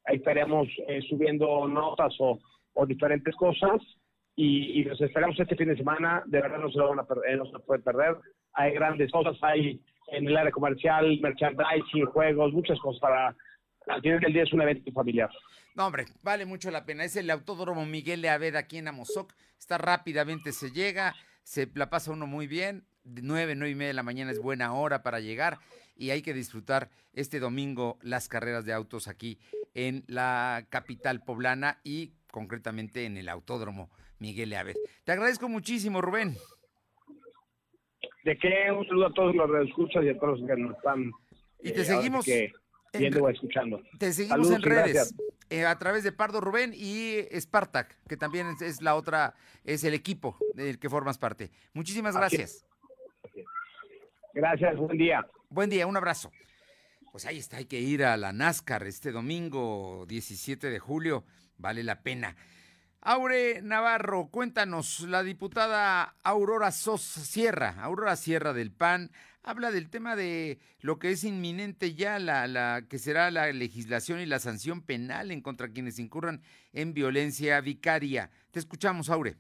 ahí 0.05 0.15
estaremos 0.15 0.65
eh, 0.88 1.01
subiendo 1.10 1.67
notas 1.67 2.15
o, 2.19 2.39
diferentes 2.88 3.36
cosas. 3.36 3.82
Y, 4.38 4.79
y 4.79 4.88
esperamos 4.88 5.38
este 5.38 5.58
fin 5.58 5.67
de 5.67 5.75
semana, 5.75 6.23
de 6.25 6.39
verdad 6.39 6.60
no 6.60 6.71
se 6.71 6.77
lo 6.77 7.05
perder, 7.05 7.38
no 7.38 7.45
se 7.47 7.51
lo 7.51 7.65
pueden 7.65 7.84
perder. 7.84 8.15
Hay 8.53 8.73
grandes 8.73 9.12
cosas, 9.12 9.38
hay 9.41 9.81
en 10.12 10.27
el 10.27 10.35
área 10.35 10.51
comercial, 10.51 11.19
merchandising, 11.21 12.05
juegos, 12.07 12.53
muchas 12.53 12.79
cosas 12.79 12.99
para... 12.99 13.35
Al 13.88 14.01
final 14.01 14.19
del 14.19 14.33
día 14.33 14.43
es 14.43 14.53
un 14.53 14.62
evento 14.62 14.91
familiar. 14.91 15.29
No, 15.75 15.88
hombre, 15.88 16.05
vale 16.21 16.45
mucho 16.45 16.69
la 16.69 16.85
pena. 16.85 17.03
Es 17.03 17.15
el 17.15 17.29
Autódromo 17.29 17.85
Miguel 17.85 18.21
de 18.21 18.57
aquí 18.57 18.77
en 18.77 18.88
Amozoc. 18.88 19.33
Está 19.57 19.77
rápidamente, 19.77 20.51
se 20.51 20.71
llega, 20.71 21.15
se 21.43 21.69
la 21.73 21.89
pasa 21.89 22.12
uno 22.12 22.27
muy 22.27 22.47
bien. 22.47 22.85
De 23.03 23.21
nueve, 23.23 23.55
nueve 23.55 23.71
y 23.71 23.75
media 23.75 23.88
de 23.88 23.93
la 23.93 24.03
mañana 24.03 24.31
es 24.31 24.39
buena 24.39 24.73
hora 24.73 25.01
para 25.01 25.19
llegar 25.19 25.59
y 25.95 26.12
hay 26.12 26.21
que 26.21 26.33
disfrutar 26.33 26.89
este 27.13 27.39
domingo 27.39 27.97
las 28.01 28.27
carreras 28.27 28.65
de 28.65 28.73
autos 28.73 29.07
aquí 29.07 29.39
en 29.73 30.03
la 30.07 30.65
capital 30.69 31.23
poblana 31.23 31.79
y 31.83 32.13
concretamente 32.31 33.05
en 33.05 33.17
el 33.17 33.29
Autódromo 33.29 33.89
Miguel 34.19 34.49
de. 34.49 34.75
Te 35.03 35.12
agradezco 35.12 35.49
muchísimo, 35.49 36.01
Rubén. 36.01 36.35
De 38.23 38.38
que 38.38 38.71
un 38.71 38.86
saludo 38.88 39.08
a 39.08 39.13
todos 39.13 39.36
los 39.36 39.67
escuchas 39.67 40.03
y 40.03 40.10
a 40.10 40.17
todos 40.17 40.39
los 40.39 40.49
que 40.49 40.55
nos 40.58 40.75
están 40.75 41.12
Y 41.62 41.71
te 41.71 41.82
eh, 41.82 41.86
seguimos 41.86 42.25
que 42.25 42.51
viendo 42.93 43.23
o 43.23 43.29
escuchando. 43.29 43.82
Te 43.97 44.12
seguimos 44.12 44.47
Saludos 44.47 44.55
en 44.55 44.62
redes 44.62 45.15
eh, 45.49 45.65
a 45.65 45.77
través 45.77 46.03
de 46.03 46.12
Pardo 46.12 46.41
Rubén 46.41 46.73
y 46.75 47.17
Spartak, 47.39 47.97
que 48.08 48.17
también 48.17 48.47
es, 48.62 48.82
la 48.82 48.95
otra, 48.95 49.34
es 49.63 49.84
el 49.84 49.93
equipo 49.93 50.38
del 50.53 50.79
que 50.79 50.89
formas 50.89 51.17
parte. 51.17 51.51
Muchísimas 51.73 52.15
Así 52.15 52.38
gracias. 52.38 52.65
Gracias, 54.34 54.75
buen 54.77 54.97
día. 54.97 55.25
Buen 55.49 55.69
día, 55.69 55.88
un 55.88 55.97
abrazo. 55.97 56.32
Pues 57.12 57.25
ahí 57.25 57.39
está, 57.39 57.58
hay 57.58 57.65
que 57.65 57.79
ir 57.79 58.03
a 58.03 58.15
la 58.17 58.32
NASCAR 58.32 58.84
este 58.84 59.12
domingo 59.12 60.05
17 60.08 60.69
de 60.69 60.79
julio 60.79 61.25
vale 61.58 61.84
la 61.84 62.01
pena. 62.01 62.36
Aure 63.01 63.62
Navarro, 63.62 64.27
cuéntanos, 64.27 64.99
la 65.01 65.23
diputada 65.23 66.15
Aurora 66.21 66.71
Sos 66.71 67.01
Sierra, 67.01 67.77
Aurora 67.81 68.17
Sierra 68.17 68.51
del 68.51 68.73
PAN, 68.73 69.12
habla 69.41 69.71
del 69.71 69.89
tema 69.89 70.17
de 70.17 70.59
lo 70.81 70.99
que 70.99 71.12
es 71.12 71.23
inminente 71.23 71.93
ya, 71.93 72.19
la, 72.19 72.45
la 72.47 72.83
que 72.89 72.99
será 72.99 73.31
la 73.31 73.53
legislación 73.53 74.19
y 74.19 74.25
la 74.25 74.39
sanción 74.39 74.81
penal 74.81 75.31
en 75.31 75.41
contra 75.41 75.69
quienes 75.69 75.97
incurran 75.97 76.41
en 76.73 76.93
violencia 76.93 77.62
vicaria. 77.62 78.31
Te 78.51 78.59
escuchamos, 78.59 79.09
Aure. 79.09 79.38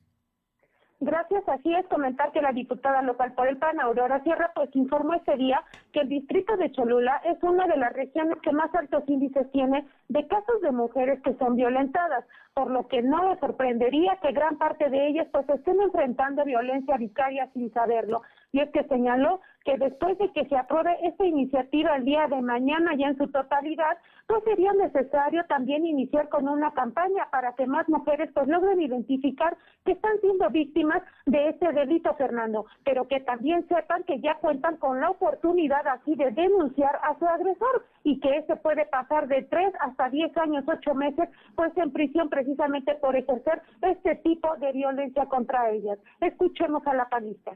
Gracias, 1.01 1.47
así 1.47 1.73
es 1.73 1.87
comentar 1.87 2.33
que 2.33 2.41
la 2.41 2.51
diputada 2.51 3.01
local 3.01 3.31
por 3.31 3.47
el 3.47 3.55
PAN, 3.57 3.79
Aurora 3.79 4.21
Sierra, 4.21 4.51
pues 4.53 4.69
informó 4.75 5.13
ese 5.13 5.37
día 5.37 5.63
que 5.93 6.01
el 6.01 6.09
distrito 6.09 6.57
de 6.57 6.73
Cholula 6.73 7.21
es 7.23 7.41
una 7.41 7.67
de 7.67 7.77
las 7.77 7.93
regiones 7.93 8.37
que 8.41 8.51
más 8.51 8.73
altos 8.75 9.03
índices 9.07 9.49
tiene 9.51 9.87
de 10.09 10.27
casos 10.27 10.59
de 10.61 10.71
mujeres 10.71 11.21
que 11.21 11.35
son 11.35 11.55
violentadas, 11.55 12.25
por 12.53 12.69
lo 12.69 12.85
que 12.89 13.01
no 13.01 13.29
le 13.29 13.39
sorprendería 13.39 14.17
que 14.21 14.33
gran 14.33 14.57
parte 14.57 14.89
de 14.89 15.07
ellas 15.07 15.27
pues 15.31 15.47
estén 15.47 15.79
enfrentando 15.79 16.43
violencia 16.43 16.97
vicaria 16.97 17.49
sin 17.53 17.71
saberlo. 17.71 18.21
Y 18.51 18.59
es 18.59 18.69
que 18.71 18.83
señaló 18.85 19.41
que 19.65 19.77
después 19.77 20.17
de 20.17 20.31
que 20.31 20.45
se 20.45 20.57
apruebe 20.57 20.97
esta 21.03 21.25
iniciativa 21.25 21.95
el 21.95 22.05
día 22.05 22.27
de 22.27 22.41
mañana 22.41 22.95
ya 22.95 23.07
en 23.07 23.17
su 23.17 23.27
totalidad, 23.27 23.97
pues 24.25 24.43
sería 24.43 24.73
necesario 24.73 25.43
también 25.45 25.85
iniciar 25.85 26.29
con 26.29 26.47
una 26.47 26.71
campaña 26.71 27.27
para 27.31 27.53
que 27.53 27.67
más 27.67 27.87
mujeres 27.89 28.29
pues 28.33 28.47
logren 28.47 28.81
identificar 28.81 29.57
que 29.85 29.91
están 29.93 30.19
siendo 30.21 30.49
víctimas 30.49 31.03
de 31.25 31.49
este 31.49 31.71
delito, 31.73 32.13
Fernando, 32.15 32.65
pero 32.83 33.07
que 33.07 33.19
también 33.19 33.67
sepan 33.67 34.03
que 34.03 34.19
ya 34.19 34.35
cuentan 34.35 34.77
con 34.77 35.01
la 35.01 35.09
oportunidad 35.11 35.85
así 35.87 36.15
de 36.15 36.31
denunciar 36.31 36.99
a 37.03 37.17
su 37.19 37.27
agresor 37.27 37.85
y 38.03 38.19
que 38.19 38.37
este 38.37 38.55
puede 38.55 38.85
pasar 38.85 39.27
de 39.27 39.43
tres 39.43 39.73
hasta 39.81 40.09
diez 40.09 40.35
años, 40.37 40.63
ocho 40.67 40.95
meses, 40.95 41.29
pues 41.55 41.75
en 41.77 41.91
prisión 41.91 42.29
precisamente 42.29 42.95
por 42.95 43.15
ejercer 43.15 43.61
este 43.81 44.15
tipo 44.15 44.55
de 44.57 44.71
violencia 44.71 45.25
contra 45.25 45.69
ellas. 45.69 45.99
Escuchemos 46.21 46.85
a 46.87 46.93
la 46.93 47.09
panista 47.09 47.51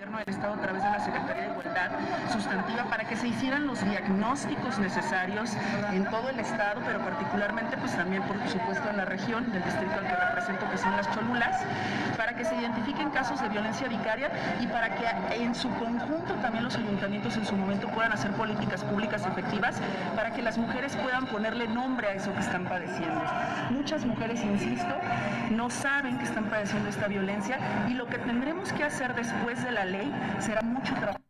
gobierno 0.00 0.18
del 0.18 0.34
Estado 0.34 0.54
a 0.54 0.60
través 0.62 0.82
de 0.82 0.88
la 0.88 1.00
Secretaría 1.00 1.42
de 1.42 1.50
Igualdad 1.50 1.90
sustantiva 2.32 2.84
para 2.84 3.04
que 3.04 3.16
se 3.16 3.28
hicieran 3.28 3.66
los 3.66 3.84
diagnósticos 3.84 4.78
necesarios 4.78 5.50
en 5.92 6.06
todo 6.06 6.30
el 6.30 6.40
Estado, 6.40 6.80
pero 6.86 7.00
particularmente 7.00 7.76
pues 7.76 7.94
también 7.94 8.22
por 8.22 8.36
supuesto 8.48 8.88
en 8.88 8.96
la 8.96 9.04
región 9.04 9.52
del 9.52 9.62
distrito 9.62 9.92
al 9.92 10.06
que 10.06 10.16
represento 10.16 10.70
que 10.70 10.78
son 10.78 10.96
las 10.96 11.12
Cholulas, 11.12 11.66
para 12.16 12.34
que 12.34 12.46
se 12.46 12.56
identifiquen 12.56 13.10
casos 13.10 13.42
de 13.42 13.50
violencia 13.50 13.88
vicaria 13.88 14.30
y 14.60 14.66
para 14.68 14.94
que 14.94 15.04
en 15.34 15.54
su 15.54 15.68
conjunto 15.74 16.32
también 16.36 16.64
los 16.64 16.76
ayuntamientos 16.76 17.36
en 17.36 17.44
su 17.44 17.54
momento 17.54 17.88
puedan 17.88 18.12
hacer 18.12 18.30
políticas 18.30 18.82
públicas 18.84 19.26
efectivas 19.26 19.76
para 20.16 20.30
que 20.30 20.40
las 20.40 20.56
mujeres 20.56 20.96
puedan 20.96 21.26
ponerle 21.26 21.68
nombre 21.68 22.08
a 22.08 22.14
eso 22.14 22.32
que 22.32 22.40
están 22.40 22.64
padeciendo. 22.64 23.22
Muchas 23.68 24.06
mujeres, 24.06 24.42
insisto, 24.42 24.94
no 25.50 25.68
saben 25.68 26.16
que 26.16 26.24
están 26.24 26.44
padeciendo 26.44 26.88
esta 26.88 27.06
violencia 27.06 27.58
y 27.88 27.94
lo 27.94 28.06
que 28.06 28.18
tendremos 28.18 28.72
que 28.72 28.84
hacer 28.84 29.14
después 29.14 29.62
de 29.62 29.72
la 29.72 29.89
ley 29.90 30.12
será 30.40 30.62
mucho 30.62 30.94
trabajo. 30.94 31.29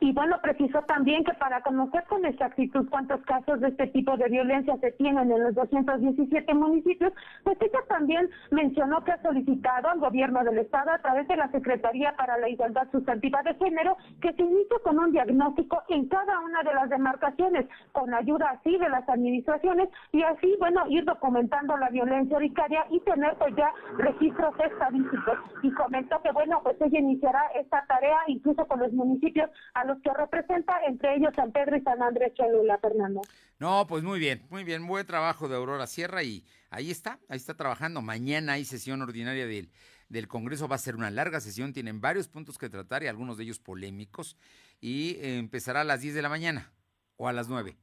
Y 0.00 0.12
bueno, 0.12 0.38
precisó 0.42 0.82
también 0.82 1.24
que 1.24 1.34
para 1.34 1.62
conocer 1.62 2.04
con 2.08 2.24
exactitud 2.24 2.88
cuántos 2.90 3.20
casos 3.22 3.60
de 3.60 3.68
este 3.68 3.86
tipo 3.88 4.16
de 4.16 4.28
violencia 4.28 4.76
se 4.78 4.92
tienen 4.92 5.30
en 5.30 5.42
los 5.44 5.54
217 5.54 6.54
municipios, 6.54 7.12
pues 7.42 7.56
ella 7.60 7.80
también 7.88 8.28
mencionó 8.50 9.04
que 9.04 9.12
ha 9.12 9.22
solicitado 9.22 9.88
al 9.88 10.00
gobierno 10.00 10.42
del 10.44 10.58
estado 10.58 10.90
a 10.90 10.98
través 10.98 11.26
de 11.28 11.36
la 11.36 11.50
Secretaría 11.50 12.14
para 12.16 12.38
la 12.38 12.48
Igualdad 12.48 12.88
Sustantiva 12.90 13.42
de 13.42 13.54
Género 13.54 13.96
que 14.20 14.32
se 14.32 14.42
inicie 14.42 14.78
con 14.82 14.98
un 14.98 15.12
diagnóstico 15.12 15.82
en 15.88 16.08
cada 16.08 16.40
una 16.40 16.62
de 16.62 16.74
las 16.74 16.88
demarcaciones, 16.90 17.66
con 17.92 18.12
ayuda 18.12 18.50
así 18.50 18.76
de 18.76 18.88
las 18.88 19.08
administraciones 19.08 19.88
y 20.12 20.22
así, 20.22 20.54
bueno, 20.58 20.84
ir 20.88 21.04
documentando 21.04 21.76
la 21.76 21.88
violencia 21.90 22.38
vicaria 22.38 22.84
y 22.90 23.00
tener 23.00 23.34
pues 23.36 23.54
ya 23.56 23.72
registros 23.98 24.54
estadísticos. 24.60 25.38
Y 25.62 25.70
comentó 25.72 26.20
que 26.22 26.32
bueno, 26.32 26.60
pues 26.62 26.76
ella 26.80 26.98
iniciará 26.98 27.42
esta 27.54 27.84
tarea 27.86 28.18
incluso 28.26 28.66
con 28.66 28.80
los 28.80 28.92
municipios 28.92 29.50
los 29.84 30.00
que 30.02 30.12
representa, 30.12 30.74
entre 30.86 31.16
ellos 31.16 31.32
San 31.34 31.52
Pedro 31.52 31.76
y 31.76 31.82
San 31.82 32.02
Andrés 32.02 32.32
Cholula, 32.34 32.78
Fernando. 32.78 33.20
No, 33.58 33.86
pues 33.86 34.02
muy 34.02 34.18
bien, 34.18 34.46
muy 34.50 34.64
bien, 34.64 34.86
buen 34.86 35.06
trabajo 35.06 35.48
de 35.48 35.56
Aurora 35.56 35.86
Sierra 35.86 36.22
y 36.22 36.44
ahí 36.70 36.90
está, 36.90 37.18
ahí 37.28 37.36
está 37.36 37.54
trabajando. 37.54 38.02
Mañana 38.02 38.54
hay 38.54 38.64
sesión 38.64 39.02
ordinaria 39.02 39.46
del, 39.46 39.70
del 40.08 40.28
Congreso, 40.28 40.68
va 40.68 40.76
a 40.76 40.78
ser 40.78 40.96
una 40.96 41.10
larga 41.10 41.40
sesión, 41.40 41.72
tienen 41.72 42.00
varios 42.00 42.28
puntos 42.28 42.58
que 42.58 42.68
tratar 42.68 43.02
y 43.02 43.06
algunos 43.06 43.36
de 43.36 43.44
ellos 43.44 43.58
polémicos 43.58 44.36
y 44.80 45.16
eh, 45.20 45.38
empezará 45.38 45.82
a 45.82 45.84
las 45.84 46.00
10 46.00 46.14
de 46.14 46.22
la 46.22 46.28
mañana 46.28 46.72
o 47.16 47.28
a 47.28 47.32
las 47.32 47.48
9. 47.48 47.76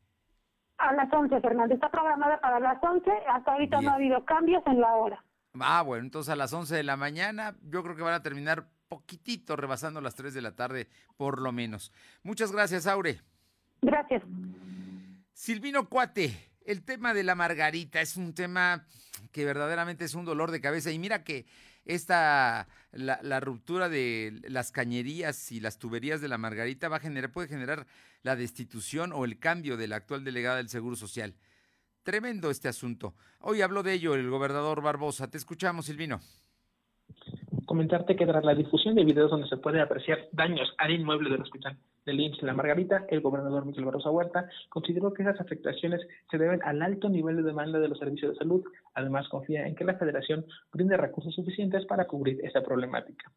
A 0.78 0.94
las 0.94 1.14
11, 1.14 1.40
Fernando, 1.42 1.74
está 1.76 1.90
programada 1.90 2.40
para 2.40 2.60
las 2.60 2.78
11, 2.82 3.12
hasta 3.30 3.52
ahorita 3.52 3.82
no 3.82 3.92
ha 3.92 3.96
habido 3.96 4.26
cambios 4.26 4.64
en 4.66 4.82
la 4.82 4.94
hora. 4.96 5.24
Ah, 5.60 5.82
bueno, 5.82 6.06
entonces 6.06 6.32
a 6.32 6.36
las 6.36 6.54
11 6.54 6.76
de 6.76 6.84
la 6.84 6.98
mañana 6.98 7.56
yo 7.64 7.84
creo 7.84 7.96
que 7.96 8.02
van 8.04 8.14
a 8.14 8.24
terminar 8.24 8.68
poquitito 8.92 9.56
rebasando 9.56 10.02
las 10.02 10.16
3 10.16 10.34
de 10.34 10.42
la 10.42 10.54
tarde, 10.54 10.90
por 11.16 11.40
lo 11.40 11.54
menos. 11.54 11.94
Muchas 12.24 12.52
gracias, 12.52 12.88
Aure. 12.88 13.22
Gracias. 13.82 14.22
Silvino 15.32 15.88
Cuate, 15.88 16.52
el 16.66 16.84
tema 16.84 17.14
de 17.14 17.24
la 17.24 17.34
margarita 17.34 18.02
es 18.02 18.18
un 18.18 18.34
tema 18.34 18.86
que 19.32 19.46
verdaderamente 19.46 20.04
es 20.04 20.14
un 20.14 20.26
dolor 20.26 20.52
de 20.52 20.60
cabeza. 20.60 20.92
Y 20.92 21.00
mira 21.00 21.24
que 21.24 21.46
esta, 21.86 22.68
la, 22.92 23.22
la, 23.24 23.40
ruptura 23.40 23.88
de 23.88 24.42
las 24.50 24.74
cañerías 24.74 25.54
y 25.54 25.62
las 25.62 25.80
tuberías 25.80 26.20
de 26.20 26.28
la 26.28 26.38
margarita 26.38 26.90
va 26.90 26.98
a 26.98 27.00
generar, 27.00 27.32
puede 27.32 27.48
generar 27.48 27.88
la 28.24 28.36
destitución 28.36 29.14
o 29.14 29.24
el 29.24 29.40
cambio 29.40 29.78
de 29.78 29.88
la 29.88 29.96
actual 29.96 30.26
delegada 30.26 30.58
del 30.58 30.68
Seguro 30.68 30.98
Social. 30.98 31.34
Tremendo 32.04 32.52
este 32.52 32.68
asunto. 32.68 33.16
Hoy 33.40 33.62
habló 33.62 33.84
de 33.84 33.94
ello 33.94 34.16
el 34.16 34.30
gobernador 34.30 34.82
Barbosa. 34.82 35.30
Te 35.30 35.38
escuchamos, 35.38 35.86
Silvino 35.86 36.20
comentarte 37.72 38.18
que 38.18 38.26
tras 38.26 38.44
la 38.44 38.54
difusión 38.54 38.96
de 38.96 39.06
videos 39.06 39.32
donde 39.32 39.48
se 39.48 39.56
puede 39.56 39.80
apreciar 39.80 40.28
daños 40.34 40.74
al 40.78 40.92
inmueble 40.92 41.30
del 41.30 41.44
hospital 41.44 41.78
del 42.06 42.20
IMSS 42.20 42.42
en 42.42 42.48
La 42.48 42.54
Margarita, 42.54 43.06
el 43.08 43.22
gobernador 43.22 43.66
Miguel 43.66 43.86
Barroso 43.86 44.12
Huerta 44.12 44.50
consideró 44.68 45.14
que 45.14 45.24
esas 45.24 45.40
afectaciones 45.40 46.02
se 46.30 46.38
deben 46.38 46.62
al 46.64 46.82
alto 46.82 47.08
nivel 47.08 47.38
de 47.38 47.44
demanda 47.44 47.80
de 47.80 47.88
los 47.88 47.98
servicios 47.98 48.34
de 48.34 48.40
salud. 48.40 48.62
Además, 48.94 49.30
confía 49.30 49.66
en 49.66 49.76
que 49.76 49.86
la 49.86 49.94
federación 49.94 50.44
brinde 50.74 50.98
recursos 50.98 51.34
suficientes 51.34 51.86
para 51.86 52.08
cubrir 52.08 52.42
esta 52.44 52.62
problemática. 52.62 53.32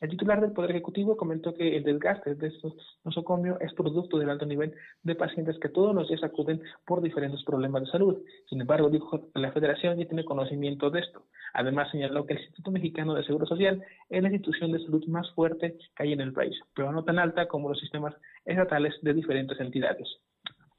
El 0.00 0.10
titular 0.10 0.40
del 0.40 0.52
Poder 0.52 0.70
Ejecutivo 0.70 1.16
comentó 1.16 1.54
que 1.54 1.76
el 1.76 1.84
desgaste 1.84 2.34
de 2.34 2.48
estos 2.48 2.74
nosocomios 3.04 3.60
es 3.60 3.72
producto 3.74 4.18
del 4.18 4.30
alto 4.30 4.46
nivel 4.46 4.74
de 5.02 5.14
pacientes 5.14 5.58
que 5.58 5.68
todos 5.68 5.94
los 5.94 6.08
días 6.08 6.24
acuden 6.24 6.62
por 6.86 7.00
diferentes 7.00 7.42
problemas 7.44 7.82
de 7.82 7.90
salud. 7.90 8.22
Sin 8.48 8.60
embargo, 8.60 8.90
dijo 8.90 9.30
que 9.32 9.40
la 9.40 9.52
Federación 9.52 9.98
ya 9.98 10.06
tiene 10.06 10.24
conocimiento 10.24 10.90
de 10.90 11.00
esto. 11.00 11.26
Además, 11.54 11.88
señaló 11.92 12.26
que 12.26 12.34
el 12.34 12.40
Instituto 12.40 12.72
Mexicano 12.72 13.14
de 13.14 13.24
Seguro 13.24 13.46
Social 13.46 13.82
es 14.10 14.22
la 14.22 14.28
institución 14.28 14.72
de 14.72 14.80
salud 14.80 15.06
más 15.06 15.30
fuerte 15.34 15.78
que 15.96 16.02
hay 16.02 16.12
en 16.12 16.20
el 16.20 16.32
país, 16.32 16.56
pero 16.74 16.90
no 16.90 17.04
tan 17.04 17.20
alta 17.20 17.46
como 17.46 17.68
los 17.68 17.78
sistemas 17.78 18.12
estatales 18.44 18.94
de 19.02 19.14
diferentes 19.14 19.58
entidades. 19.60 20.08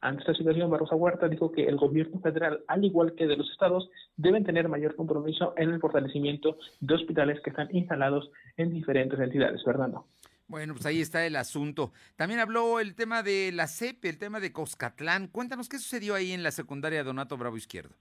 Ante 0.01 0.21
esta 0.21 0.33
situación, 0.33 0.69
Barrosa 0.69 0.95
Huerta 0.95 1.29
dijo 1.29 1.51
que 1.51 1.63
el 1.63 1.77
gobierno 1.77 2.19
federal, 2.19 2.63
al 2.67 2.83
igual 2.83 3.15
que 3.15 3.25
de 3.25 3.37
los 3.37 3.49
estados, 3.49 3.89
deben 4.17 4.43
tener 4.43 4.67
mayor 4.67 4.95
compromiso 4.95 5.53
en 5.55 5.69
el 5.69 5.79
fortalecimiento 5.79 6.57
de 6.81 6.93
hospitales 6.93 7.39
que 7.41 7.51
están 7.51 7.69
instalados 7.73 8.29
en 8.57 8.71
diferentes 8.71 9.19
entidades. 9.19 9.63
Fernando. 9.63 10.05
Bueno, 10.47 10.73
pues 10.73 10.85
ahí 10.85 10.99
está 10.99 11.25
el 11.25 11.37
asunto. 11.37 11.91
También 12.17 12.41
habló 12.41 12.81
el 12.81 12.95
tema 12.95 13.23
de 13.23 13.51
la 13.53 13.67
CEP, 13.67 14.05
el 14.05 14.19
tema 14.19 14.41
de 14.41 14.51
Coscatlán. 14.51 15.27
Cuéntanos 15.27 15.69
qué 15.69 15.79
sucedió 15.79 16.13
ahí 16.13 16.33
en 16.33 16.43
la 16.43 16.51
secundaria 16.51 17.03
Donato 17.03 17.37
Bravo 17.37 17.57
Izquierdo 17.57 17.95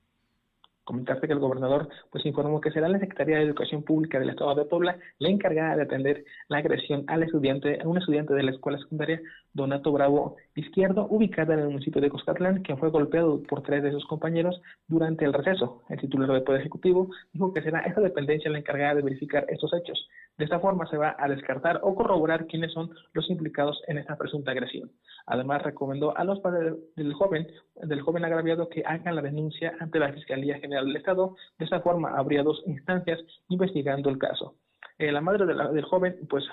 comentarte 0.84 1.26
que 1.26 1.32
el 1.32 1.38
gobernador 1.38 1.88
pues 2.10 2.24
informó 2.26 2.60
que 2.60 2.70
será 2.70 2.88
la 2.88 2.98
Secretaría 2.98 3.36
de 3.36 3.44
Educación 3.44 3.82
Pública 3.82 4.18
del 4.18 4.30
Estado 4.30 4.54
de 4.54 4.64
Puebla 4.64 4.98
la 5.18 5.28
encargada 5.28 5.76
de 5.76 5.82
atender 5.82 6.24
la 6.48 6.58
agresión 6.58 7.04
al 7.08 7.22
estudiante, 7.22 7.80
a 7.82 7.88
un 7.88 7.98
estudiante 7.98 8.34
de 8.34 8.42
la 8.42 8.50
escuela 8.52 8.78
secundaria 8.78 9.20
Donato 9.54 9.92
Bravo 9.92 10.36
Izquierdo, 10.56 11.06
ubicada 11.08 11.54
en 11.54 11.60
el 11.60 11.68
municipio 11.68 12.00
de 12.00 12.10
Coscatlán, 12.10 12.62
que 12.62 12.76
fue 12.76 12.90
golpeado 12.90 13.42
por 13.42 13.62
tres 13.62 13.82
de 13.82 13.92
sus 13.92 14.04
compañeros 14.06 14.60
durante 14.88 15.24
el 15.24 15.32
receso. 15.32 15.82
El 15.88 16.00
titular 16.00 16.30
del 16.30 16.42
Poder 16.42 16.60
Ejecutivo 16.60 17.08
dijo 17.32 17.54
que 17.54 17.62
será 17.62 17.80
esta 17.80 18.00
dependencia 18.00 18.50
la 18.50 18.58
encargada 18.58 18.96
de 18.96 19.02
verificar 19.02 19.46
estos 19.48 19.72
hechos. 19.72 20.08
De 20.36 20.44
esta 20.44 20.58
forma 20.58 20.86
se 20.86 20.96
va 20.96 21.14
a 21.18 21.28
descartar 21.28 21.78
o 21.82 21.94
corroborar 21.94 22.46
quiénes 22.46 22.72
son 22.72 22.90
los 23.12 23.30
implicados 23.30 23.80
en 23.86 23.98
esta 23.98 24.16
presunta 24.16 24.50
agresión. 24.50 24.90
Además, 25.26 25.62
recomendó 25.62 26.16
a 26.16 26.24
los 26.24 26.40
padres 26.40 26.74
del 26.96 27.14
joven, 27.14 27.46
del 27.76 28.00
joven 28.02 28.24
agraviado 28.24 28.68
que 28.68 28.82
hagan 28.84 29.14
la 29.14 29.22
denuncia 29.22 29.74
ante 29.78 30.00
la 30.00 30.12
Fiscalía 30.12 30.58
General 30.58 30.84
del 30.84 30.96
Estado. 30.96 31.36
De 31.58 31.64
esta 31.64 31.80
forma 31.80 32.16
habría 32.16 32.42
dos 32.42 32.62
instancias 32.66 33.20
investigando 33.48 34.10
el 34.10 34.18
caso. 34.18 34.56
Eh, 34.98 35.10
la 35.10 35.20
madre 35.20 35.44
del 35.46 35.84
joven, 35.84 36.16
pues 36.28 36.44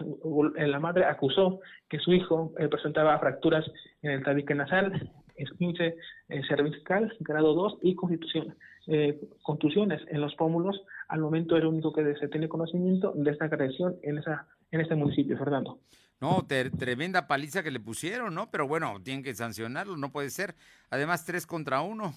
eh, 0.57 0.67
la 0.67 0.79
madre 0.79 1.05
acusó 1.05 1.59
que 1.87 1.99
su 1.99 2.11
hijo 2.11 2.53
eh, 2.57 2.67
presentaba 2.69 3.19
fracturas 3.19 3.63
en 4.01 4.11
el 4.11 4.23
tabique 4.23 4.55
nasal, 4.55 5.11
esquince 5.35 5.95
cervical, 6.47 7.15
grado 7.19 7.53
2 7.53 7.79
y 7.81 7.95
constitución, 7.95 8.55
contusiones 9.43 10.01
en 10.09 10.21
los 10.21 10.35
pómulos. 10.35 10.81
Al 11.07 11.21
momento 11.21 11.55
era 11.55 11.63
el 11.63 11.73
único 11.73 11.93
que 11.93 12.15
se 12.15 12.27
tiene 12.27 12.47
conocimiento 12.47 13.11
de 13.15 13.31
esta 13.31 13.45
agresión 13.45 13.95
en, 14.03 14.19
esa, 14.19 14.47
en 14.71 14.81
este 14.81 14.95
municipio, 14.95 15.37
Fernando. 15.37 15.79
No, 16.19 16.45
tremenda 16.45 17.27
paliza 17.27 17.63
que 17.63 17.71
le 17.71 17.79
pusieron, 17.79 18.35
¿no? 18.35 18.51
Pero 18.51 18.67
bueno, 18.67 19.01
tienen 19.03 19.23
que 19.23 19.33
sancionarlo, 19.33 19.97
no 19.97 20.11
puede 20.11 20.29
ser. 20.29 20.55
Además, 20.91 21.25
tres 21.25 21.47
contra 21.47 21.81
uno. 21.81 22.13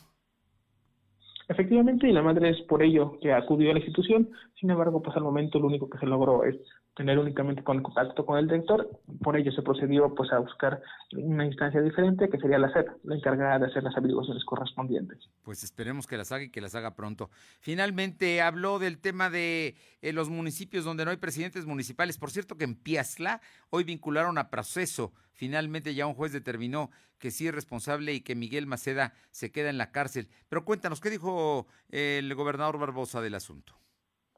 Efectivamente, 1.48 2.08
y 2.08 2.12
la 2.12 2.22
madre 2.22 2.50
es 2.50 2.60
por 2.62 2.82
ello 2.82 3.18
que 3.20 3.32
acudió 3.32 3.70
a 3.70 3.74
la 3.74 3.78
institución, 3.80 4.30
sin 4.58 4.70
embargo, 4.70 5.02
pues 5.02 5.16
al 5.16 5.22
momento 5.24 5.58
lo 5.58 5.66
único 5.66 5.90
que 5.90 5.98
se 5.98 6.06
logró 6.06 6.44
es 6.44 6.56
tener 6.94 7.18
únicamente 7.18 7.64
contacto 7.64 8.24
con 8.24 8.38
el 8.38 8.46
director, 8.46 8.88
por 9.22 9.36
ello 9.36 9.50
se 9.52 9.62
procedió 9.62 10.14
pues 10.14 10.32
a 10.32 10.38
buscar 10.38 10.80
una 11.12 11.44
instancia 11.44 11.80
diferente 11.80 12.28
que 12.28 12.38
sería 12.38 12.58
la 12.58 12.72
SEP, 12.72 12.88
la 13.02 13.16
encargada 13.16 13.58
de 13.58 13.66
hacer 13.66 13.82
las 13.82 13.96
averiguaciones 13.96 14.44
correspondientes. 14.44 15.18
Pues 15.42 15.64
esperemos 15.64 16.06
que 16.06 16.16
las 16.16 16.30
haga 16.30 16.44
y 16.44 16.50
que 16.50 16.60
las 16.60 16.74
haga 16.74 16.94
pronto. 16.94 17.30
Finalmente 17.60 18.40
habló 18.42 18.78
del 18.78 18.98
tema 18.98 19.28
de 19.28 19.74
eh, 20.02 20.12
los 20.12 20.30
municipios 20.30 20.84
donde 20.84 21.04
no 21.04 21.10
hay 21.10 21.16
presidentes 21.16 21.66
municipales. 21.66 22.16
Por 22.16 22.30
cierto 22.30 22.56
que 22.56 22.64
en 22.64 22.76
Piazla 22.76 23.40
hoy 23.70 23.82
vincularon 23.82 24.38
a 24.38 24.50
proceso. 24.50 25.12
Finalmente 25.32 25.94
ya 25.94 26.06
un 26.06 26.14
juez 26.14 26.32
determinó 26.32 26.90
que 27.18 27.32
sí 27.32 27.48
es 27.48 27.54
responsable 27.54 28.12
y 28.12 28.20
que 28.20 28.36
Miguel 28.36 28.66
Maceda 28.66 29.14
se 29.30 29.50
queda 29.50 29.70
en 29.70 29.78
la 29.78 29.90
cárcel. 29.90 30.28
Pero 30.48 30.64
cuéntanos, 30.64 31.00
¿qué 31.00 31.10
dijo 31.10 31.66
el 31.88 32.32
gobernador 32.34 32.78
Barbosa 32.78 33.20
del 33.20 33.34
asunto? 33.34 33.74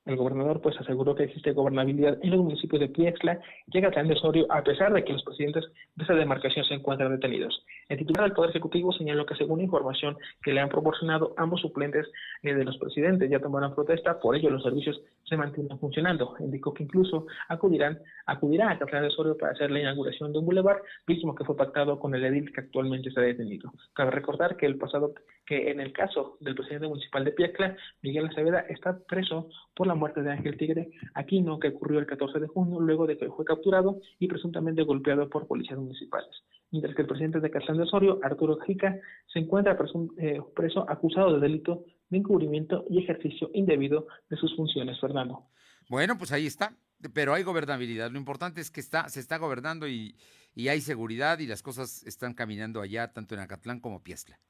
El 0.07 0.17
gobernador 0.17 0.61
pues 0.61 0.77
aseguró 0.81 1.15
que 1.17 1.25
existe 1.25 1.53
gobernabilidad 1.53 2.19
en 2.23 2.31
los 2.31 2.41
municipios 2.41 2.81
de 2.81 2.89
Piexla 2.89 3.41
y 3.67 3.79
Acatlán 3.79 4.07
de 4.07 4.15
Osorio 4.15 4.47
a 4.49 4.63
pesar 4.63 4.93
de 4.93 5.05
que 5.05 5.13
los 5.13 5.25
presidentes 5.25 5.65
de 5.97 6.05
esa 6.05 6.15
demarcación 6.15 6.65
se 6.65 6.75
encuentran 6.75 7.11
detenidos. 7.11 7.65
El 7.89 7.99
titular 7.99 8.25
del 8.25 8.33
Poder 8.33 8.51
Ejecutivo 8.51 8.93
señaló 8.93 9.27
que 9.27 9.35
según 9.35 9.61
información 9.61 10.17
que 10.43 10.53
le 10.53 10.61
han 10.61 10.69
proporcionado 10.69 11.35
ambos 11.37 11.61
suplentes 11.61 12.07
eh, 12.43 12.55
de 12.55 12.65
los 12.65 12.79
presidentes 12.79 13.29
ya 13.29 13.41
tomaron 13.41 13.75
protesta, 13.75 14.21
por 14.21 14.37
ello 14.37 14.49
los 14.51 14.63
servicios 14.63 15.01
se 15.25 15.37
mantienen 15.37 15.79
funcionando. 15.79 16.37
Indicó 16.39 16.73
que 16.73 16.85
incluso 16.85 17.27
acudirán, 17.49 17.99
acudirá 18.27 18.69
a 18.69 18.73
Acatlán 18.73 19.03
de 19.03 19.09
Osorio 19.09 19.37
para 19.37 19.53
hacer 19.53 19.73
la 19.73 19.81
inauguración 19.81 20.33
de 20.33 20.39
un 20.39 20.47
bulevar, 20.47 20.83
mismo 21.07 21.35
que 21.35 21.45
fue 21.45 21.57
pactado 21.57 21.99
con 21.99 22.15
el 22.15 22.25
edil 22.25 22.53
que 22.53 22.61
actualmente 22.61 23.09
está 23.09 23.23
detenido. 23.23 23.73
Cabe 23.93 24.13
recordar 24.13 24.57
que 24.57 24.67
el 24.67 24.79
pasado, 24.79 25.15
que 25.47 25.71
en 25.71 25.81
el 25.81 25.93
caso 25.93 26.37
del 26.41 26.57
presidente 26.57 26.89
municipal 26.89 27.25
de 27.25 27.31
Piexla, 27.31 27.77
Miguel 28.03 28.27
Acevedo, 28.27 28.59
está 28.69 28.99
preso 28.99 29.49
por 29.75 29.87
la 29.87 29.95
muerte 29.95 30.23
de 30.23 30.33
Ángel 30.33 30.57
Tigre 30.57 30.91
Aquino, 31.15 31.59
que 31.59 31.69
ocurrió 31.69 32.01
el 32.01 32.07
14 32.07 32.41
de 32.41 32.49
junio, 32.49 32.81
luego 32.81 33.07
de 33.07 33.17
que 33.17 33.29
fue 33.29 33.45
capturado 33.45 34.01
y 34.19 34.27
presuntamente 34.27 34.83
golpeado 34.83 35.29
por 35.31 35.47
policías 35.47 35.79
municipales. 35.79 36.31
Mientras 36.73 36.97
que 36.97 37.03
el 37.03 37.09
presidente 37.09 37.41
de 37.41 37.51
Catlán 37.51 37.77
de 37.77 37.85
Osorio, 37.85 38.19
Arturo 38.23 38.59
Jica, 38.67 38.99
se 39.33 39.39
encuentra 39.39 39.79
eh, 40.19 40.41
preso 40.55 40.85
acusado 40.91 41.35
de 41.35 41.41
delito 41.41 41.85
de 42.11 42.19
encubrimiento 42.19 42.85
y 42.91 42.99
ejercicio 43.03 43.51
indebido 43.55 44.09
de 44.29 44.37
sus 44.37 44.55
funciones, 44.57 44.99
Fernando. 45.01 45.47
Bueno, 45.89 46.19
pues 46.19 46.33
ahí 46.33 46.47
está, 46.47 46.77
pero 47.15 47.35
hay 47.35 47.45
gobernabilidad. 47.45 48.11
Lo 48.11 48.19
importante 48.19 48.61
es 48.61 48.73
que 48.73 48.81
está, 48.81 49.09
se 49.09 49.21
está 49.21 49.39
gobernando 49.39 49.87
y, 49.87 50.17
y 50.55 50.69
hay 50.69 50.81
seguridad 50.81 51.39
y 51.39 51.47
las 51.47 51.63
cosas 51.63 52.05
están 52.05 52.35
caminando 52.35 52.81
allá, 52.81 53.13
tanto 53.13 53.35
en 53.35 53.41
Acatlán 53.41 53.79
como 53.79 54.03
Piesla. 54.03 54.41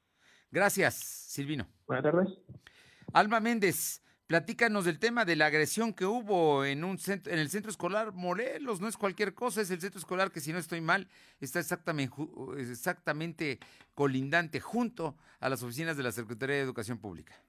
Gracias, 0.51 0.95
Silvino. 0.95 1.67
Buenas 1.85 2.03
tardes. 2.03 2.29
Alma 3.13 3.39
Méndez, 3.39 4.01
Platícanos 4.27 4.83
del 4.83 4.99
tema 4.99 5.23
de 5.23 5.37
la 5.37 5.45
agresión 5.45 5.93
que 5.93 6.05
hubo 6.05 6.65
en 6.65 6.83
un 6.83 6.97
centro, 6.97 7.31
en 7.31 7.39
el 7.39 7.49
centro 7.49 7.71
escolar 7.71 8.11
Morelos. 8.11 8.81
No 8.81 8.89
es 8.89 8.97
cualquier 8.97 9.33
cosa, 9.33 9.61
es 9.61 9.71
el 9.71 9.79
centro 9.79 9.99
escolar 9.99 10.33
que 10.33 10.41
si 10.41 10.51
no 10.51 10.59
estoy 10.59 10.81
mal 10.81 11.07
está 11.39 11.61
exactamente, 11.61 12.13
exactamente 12.57 13.57
colindante 13.93 14.59
junto 14.59 15.15
a 15.39 15.47
las 15.47 15.63
oficinas 15.63 15.95
de 15.95 16.03
la 16.03 16.11
Secretaría 16.11 16.57
de 16.57 16.61
Educación 16.61 16.97
Pública. 16.97 17.41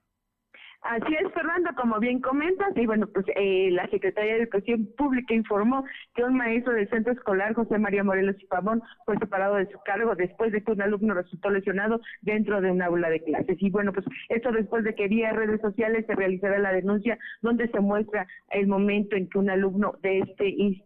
Así 0.82 1.12
es, 1.12 1.32
Fernando, 1.34 1.70
como 1.76 1.98
bien 1.98 2.20
comentas, 2.20 2.74
y 2.76 2.86
bueno, 2.86 3.08
pues 3.08 3.26
eh, 3.34 3.68
la 3.72 3.88
Secretaría 3.88 4.34
de 4.34 4.42
Educación 4.42 4.88
Pública 4.96 5.34
informó 5.34 5.84
que 6.14 6.22
un 6.22 6.36
maestro 6.36 6.72
del 6.72 6.88
centro 6.88 7.12
escolar, 7.12 7.52
José 7.54 7.78
María 7.78 8.04
Morelos 8.04 8.36
y 8.38 8.46
Pavón, 8.46 8.80
fue 9.04 9.18
separado 9.18 9.56
de 9.56 9.66
su 9.66 9.78
cargo 9.84 10.14
después 10.14 10.52
de 10.52 10.62
que 10.62 10.72
un 10.72 10.80
alumno 10.80 11.14
resultó 11.14 11.50
lesionado 11.50 12.00
dentro 12.22 12.60
de 12.60 12.70
un 12.70 12.80
aula 12.80 13.10
de 13.10 13.22
clases. 13.22 13.56
Y 13.60 13.70
bueno, 13.70 13.92
pues 13.92 14.06
esto 14.28 14.52
después 14.52 14.84
de 14.84 14.94
que 14.94 15.08
vía 15.08 15.32
redes 15.32 15.60
sociales 15.60 16.06
se 16.06 16.14
realizara 16.14 16.58
la 16.58 16.72
denuncia 16.72 17.18
donde 17.42 17.68
se 17.68 17.80
muestra 17.80 18.26
el 18.50 18.68
momento 18.68 19.16
en 19.16 19.28
que 19.28 19.38
un 19.38 19.50
alumno 19.50 19.94
de 20.02 20.20
este 20.20 20.44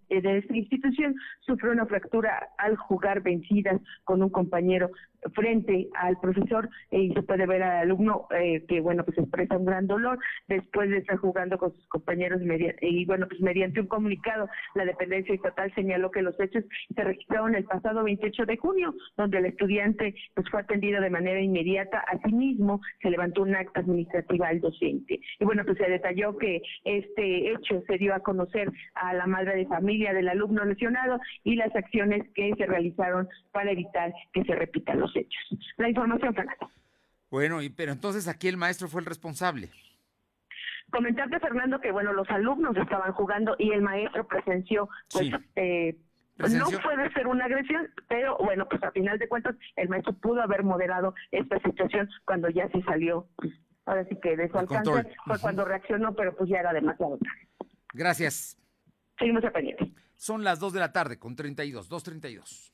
de 0.08 0.38
esta 0.38 0.56
institución 0.56 1.14
sufrió 1.40 1.72
una 1.72 1.86
fractura 1.86 2.48
al 2.58 2.76
jugar 2.76 3.22
vencidas 3.22 3.80
con 4.04 4.22
un 4.22 4.30
compañero 4.30 4.90
frente 5.34 5.88
al 5.94 6.18
profesor 6.20 6.68
y 6.90 7.12
se 7.12 7.22
puede 7.22 7.46
ver 7.46 7.62
al 7.62 7.78
alumno 7.82 8.26
eh, 8.36 8.64
que 8.68 8.80
bueno 8.80 9.04
pues 9.04 9.18
expresa 9.18 9.56
un 9.56 9.64
gran 9.64 9.86
dolor. 9.86 10.18
Después 10.48 10.90
de 10.90 10.98
estar 10.98 11.16
jugando 11.18 11.58
con 11.58 11.72
sus 11.72 11.86
compañeros 11.88 12.40
y 12.80 13.04
bueno 13.06 13.26
pues 13.28 13.40
mediante 13.40 13.80
un 13.80 13.86
comunicado 13.86 14.48
la 14.74 14.84
dependencia 14.84 15.34
estatal 15.34 15.72
señaló 15.74 16.10
que 16.10 16.22
los 16.22 16.38
hechos 16.40 16.64
se 16.94 17.04
registraron 17.04 17.54
el 17.54 17.64
pasado 17.64 18.04
28 18.04 18.46
de 18.46 18.56
junio 18.56 18.94
donde 19.16 19.38
el 19.38 19.46
estudiante 19.46 20.14
pues 20.34 20.48
fue 20.50 20.60
atendido 20.60 21.00
de 21.00 21.10
manera 21.10 21.40
inmediata. 21.40 22.04
Asimismo 22.08 22.80
se 23.00 23.10
levantó 23.10 23.42
un 23.42 23.54
acta 23.54 23.80
administrativa 23.80 24.48
al 24.48 24.60
docente. 24.60 25.20
Y 25.38 25.44
bueno 25.44 25.64
pues 25.64 25.78
se 25.78 25.88
detalló 25.88 26.36
que 26.36 26.62
este 26.84 27.52
hecho 27.52 27.82
se 27.86 27.98
dio 27.98 28.14
a 28.14 28.20
conocer 28.20 28.70
a 28.94 29.14
la 29.14 29.26
madre 29.26 29.56
de 29.56 29.66
familia 29.66 30.12
del 30.12 30.28
alumno 30.28 30.64
lesionado 30.64 31.18
y 31.44 31.56
las 31.56 31.74
acciones 31.74 32.22
que 32.34 32.52
se 32.56 32.66
realizaron 32.66 33.28
para 33.52 33.70
evitar 33.70 34.12
que 34.32 34.44
se 34.44 34.54
repitan 34.54 35.00
los 35.00 35.11
hechos. 35.14 35.58
La 35.76 35.88
información, 35.88 36.34
Fernando. 36.34 36.70
Bueno, 37.30 37.62
y, 37.62 37.70
pero 37.70 37.92
entonces 37.92 38.28
aquí 38.28 38.48
el 38.48 38.56
maestro 38.56 38.88
fue 38.88 39.00
el 39.00 39.06
responsable. 39.06 39.70
Comentarte, 40.90 41.40
Fernando, 41.40 41.80
que 41.80 41.90
bueno, 41.90 42.12
los 42.12 42.28
alumnos 42.28 42.76
estaban 42.76 43.12
jugando 43.12 43.56
y 43.58 43.72
el 43.72 43.80
maestro 43.80 44.26
presenció, 44.26 44.90
pues, 45.10 45.30
eh, 45.56 45.96
no 46.36 46.66
puede 46.82 47.10
ser 47.12 47.26
una 47.26 47.46
agresión, 47.46 47.88
pero 48.08 48.36
bueno, 48.38 48.68
pues 48.68 48.82
a 48.82 48.90
final 48.90 49.18
de 49.18 49.28
cuentas 49.28 49.56
el 49.76 49.88
maestro 49.88 50.12
pudo 50.12 50.42
haber 50.42 50.62
moderado 50.64 51.14
esta 51.30 51.58
situación 51.60 52.10
cuando 52.26 52.50
ya 52.50 52.68
se 52.68 52.82
salió, 52.82 53.26
pues, 53.36 53.54
ahora 53.86 54.04
sí 54.06 54.18
que 54.22 54.36
de 54.36 54.50
su 54.50 54.58
alcance, 54.58 55.14
fue 55.24 55.38
cuando 55.38 55.64
reaccionó, 55.64 56.14
pero 56.14 56.36
pues 56.36 56.50
ya 56.50 56.58
era 56.58 56.72
demasiado 56.72 57.18
tarde. 57.18 57.48
Gracias. 57.94 58.58
Seguimos 59.18 59.44
a 59.44 59.50
pendiente. 59.50 59.92
Son 60.16 60.44
las 60.44 60.60
2 60.60 60.72
de 60.72 60.80
la 60.80 60.92
tarde 60.92 61.18
con 61.18 61.34
32, 61.34 61.90
2.32. 61.90 62.71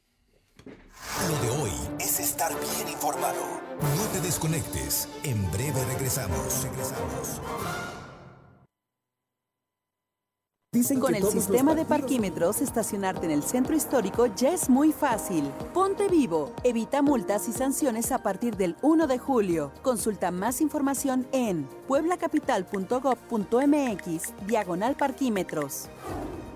Lo 1.29 1.37
de 1.43 1.63
hoy 1.63 1.73
es 1.99 2.21
estar 2.21 2.53
bien 2.53 2.89
informado. 2.89 3.41
No 3.97 4.03
te 4.13 4.21
desconectes. 4.21 5.09
En 5.25 5.51
breve 5.51 5.83
regresamos. 5.85 6.65
Regresamos. 6.65 7.41
Dicen 10.71 11.01
Con 11.01 11.15
el 11.15 11.25
sistema 11.25 11.75
de 11.75 11.87
parquímetros, 11.87 12.61
estacionarte 12.61 13.25
en 13.25 13.33
el 13.33 13.43
centro 13.43 13.75
histórico 13.75 14.27
ya 14.27 14.53
es 14.53 14.69
muy 14.69 14.93
fácil. 14.93 15.51
Ponte 15.73 16.09
vivo. 16.09 16.53
Evita 16.63 17.01
multas 17.01 17.49
y 17.49 17.53
sanciones 17.53 18.13
a 18.13 18.23
partir 18.23 18.55
del 18.57 18.77
1 18.83 19.07
de 19.07 19.19
julio. 19.19 19.73
Consulta 19.83 20.31
más 20.31 20.61
información 20.61 21.27
en 21.33 21.67
pueblacapital.gov.mx, 21.89 24.47
diagonal 24.47 24.95
parquímetros. 24.95 25.89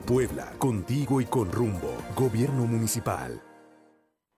Puebla, 0.04 0.52
contigo 0.58 1.22
y 1.22 1.24
con 1.24 1.50
rumbo. 1.50 1.94
Gobierno 2.14 2.66
municipal. 2.66 3.40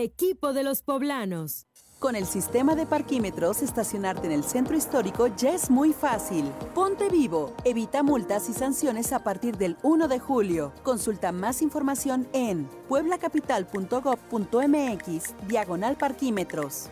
Equipo 0.00 0.52
de 0.52 0.64
los 0.64 0.82
poblanos. 0.82 1.68
Con 2.00 2.16
el 2.16 2.24
sistema 2.24 2.74
de 2.74 2.86
parquímetros, 2.86 3.60
estacionarte 3.60 4.26
en 4.26 4.32
el 4.32 4.42
centro 4.42 4.74
histórico 4.74 5.26
ya 5.26 5.54
es 5.54 5.68
muy 5.68 5.92
fácil. 5.92 6.46
Ponte 6.74 7.10
vivo. 7.10 7.54
Evita 7.62 8.02
multas 8.02 8.48
y 8.48 8.54
sanciones 8.54 9.12
a 9.12 9.22
partir 9.22 9.58
del 9.58 9.76
1 9.82 10.08
de 10.08 10.18
julio. 10.18 10.72
Consulta 10.82 11.30
más 11.30 11.60
información 11.60 12.26
en 12.32 12.70
pueblacapital.gov.mx, 12.88 15.46
diagonal 15.46 15.96
parquímetros. 15.96 16.88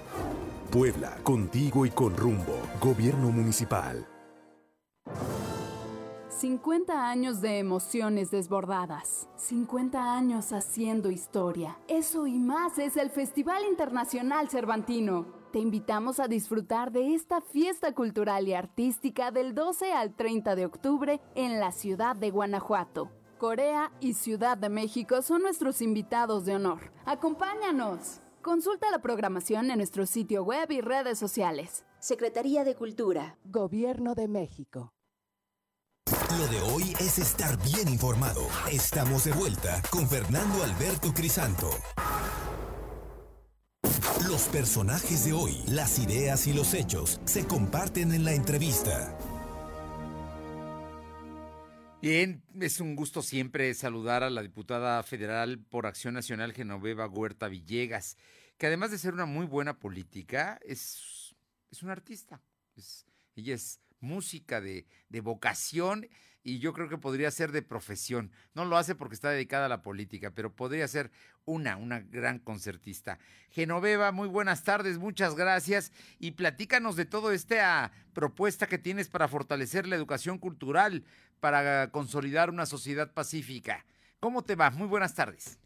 Puebla, 0.70 1.16
contigo 1.22 1.86
y 1.86 1.90
con 1.90 2.14
rumbo. 2.14 2.60
Gobierno 2.78 3.30
municipal. 3.30 4.06
50 6.38 7.10
años 7.10 7.40
de 7.40 7.58
emociones 7.58 8.30
desbordadas. 8.30 9.28
50 9.34 10.14
años 10.14 10.52
haciendo 10.52 11.10
historia. 11.10 11.80
Eso 11.88 12.28
y 12.28 12.38
más 12.38 12.78
es 12.78 12.96
el 12.96 13.10
Festival 13.10 13.64
Internacional 13.68 14.48
Cervantino. 14.48 15.26
Te 15.52 15.58
invitamos 15.58 16.20
a 16.20 16.28
disfrutar 16.28 16.92
de 16.92 17.12
esta 17.12 17.40
fiesta 17.40 17.92
cultural 17.92 18.46
y 18.46 18.54
artística 18.54 19.32
del 19.32 19.52
12 19.52 19.92
al 19.92 20.14
30 20.14 20.54
de 20.54 20.66
octubre 20.66 21.20
en 21.34 21.58
la 21.58 21.72
ciudad 21.72 22.14
de 22.14 22.30
Guanajuato. 22.30 23.10
Corea 23.38 23.90
y 23.98 24.14
Ciudad 24.14 24.56
de 24.56 24.68
México 24.68 25.22
son 25.22 25.42
nuestros 25.42 25.82
invitados 25.82 26.44
de 26.44 26.54
honor. 26.54 26.92
¡Acompáñanos! 27.04 28.20
Consulta 28.42 28.92
la 28.92 29.00
programación 29.00 29.72
en 29.72 29.78
nuestro 29.78 30.06
sitio 30.06 30.44
web 30.44 30.70
y 30.70 30.82
redes 30.82 31.18
sociales. 31.18 31.84
Secretaría 31.98 32.62
de 32.62 32.76
Cultura. 32.76 33.38
Gobierno 33.44 34.14
de 34.14 34.28
México. 34.28 34.92
Lo 36.36 36.46
de 36.46 36.60
hoy 36.60 36.94
es 37.00 37.18
estar 37.18 37.56
bien 37.62 37.88
informado. 37.88 38.46
Estamos 38.70 39.24
de 39.24 39.32
vuelta 39.32 39.80
con 39.90 40.06
Fernando 40.06 40.62
Alberto 40.62 41.14
Crisanto. 41.14 41.70
Los 44.28 44.42
personajes 44.48 45.24
de 45.24 45.32
hoy, 45.32 45.56
las 45.68 45.98
ideas 45.98 46.46
y 46.46 46.52
los 46.52 46.74
hechos 46.74 47.18
se 47.24 47.46
comparten 47.46 48.12
en 48.12 48.24
la 48.24 48.34
entrevista. 48.34 49.16
Bien, 52.02 52.42
es 52.60 52.78
un 52.80 52.94
gusto 52.94 53.22
siempre 53.22 53.72
saludar 53.72 54.22
a 54.22 54.28
la 54.28 54.42
diputada 54.42 55.02
federal 55.02 55.58
por 55.58 55.86
Acción 55.86 56.12
Nacional 56.12 56.52
Genoveva 56.52 57.08
Huerta 57.08 57.48
Villegas, 57.48 58.18
que 58.58 58.66
además 58.66 58.90
de 58.90 58.98
ser 58.98 59.14
una 59.14 59.24
muy 59.24 59.46
buena 59.46 59.78
política, 59.78 60.60
es, 60.62 61.34
es 61.70 61.82
una 61.82 61.92
artista. 61.92 62.42
Ella 63.34 63.54
es 63.54 63.80
música 64.00 64.60
de, 64.60 64.86
de 65.08 65.20
vocación 65.20 66.08
y 66.42 66.60
yo 66.60 66.72
creo 66.72 66.88
que 66.88 66.98
podría 66.98 67.30
ser 67.30 67.52
de 67.52 67.62
profesión. 67.62 68.32
No 68.54 68.64
lo 68.64 68.76
hace 68.78 68.94
porque 68.94 69.14
está 69.14 69.30
dedicada 69.30 69.66
a 69.66 69.68
la 69.68 69.82
política, 69.82 70.30
pero 70.34 70.54
podría 70.54 70.88
ser 70.88 71.10
una, 71.44 71.76
una 71.76 72.00
gran 72.00 72.38
concertista. 72.38 73.18
Genoveva, 73.50 74.12
muy 74.12 74.28
buenas 74.28 74.64
tardes, 74.64 74.98
muchas 74.98 75.34
gracias 75.34 75.92
y 76.18 76.32
platícanos 76.32 76.96
de 76.96 77.04
toda 77.04 77.34
esta 77.34 77.92
propuesta 78.14 78.66
que 78.66 78.78
tienes 78.78 79.08
para 79.08 79.28
fortalecer 79.28 79.86
la 79.86 79.96
educación 79.96 80.38
cultural, 80.38 81.04
para 81.40 81.90
consolidar 81.90 82.50
una 82.50 82.66
sociedad 82.66 83.12
pacífica. 83.12 83.84
¿Cómo 84.20 84.42
te 84.42 84.56
va? 84.56 84.70
Muy 84.70 84.88
buenas 84.88 85.14
tardes. 85.14 85.58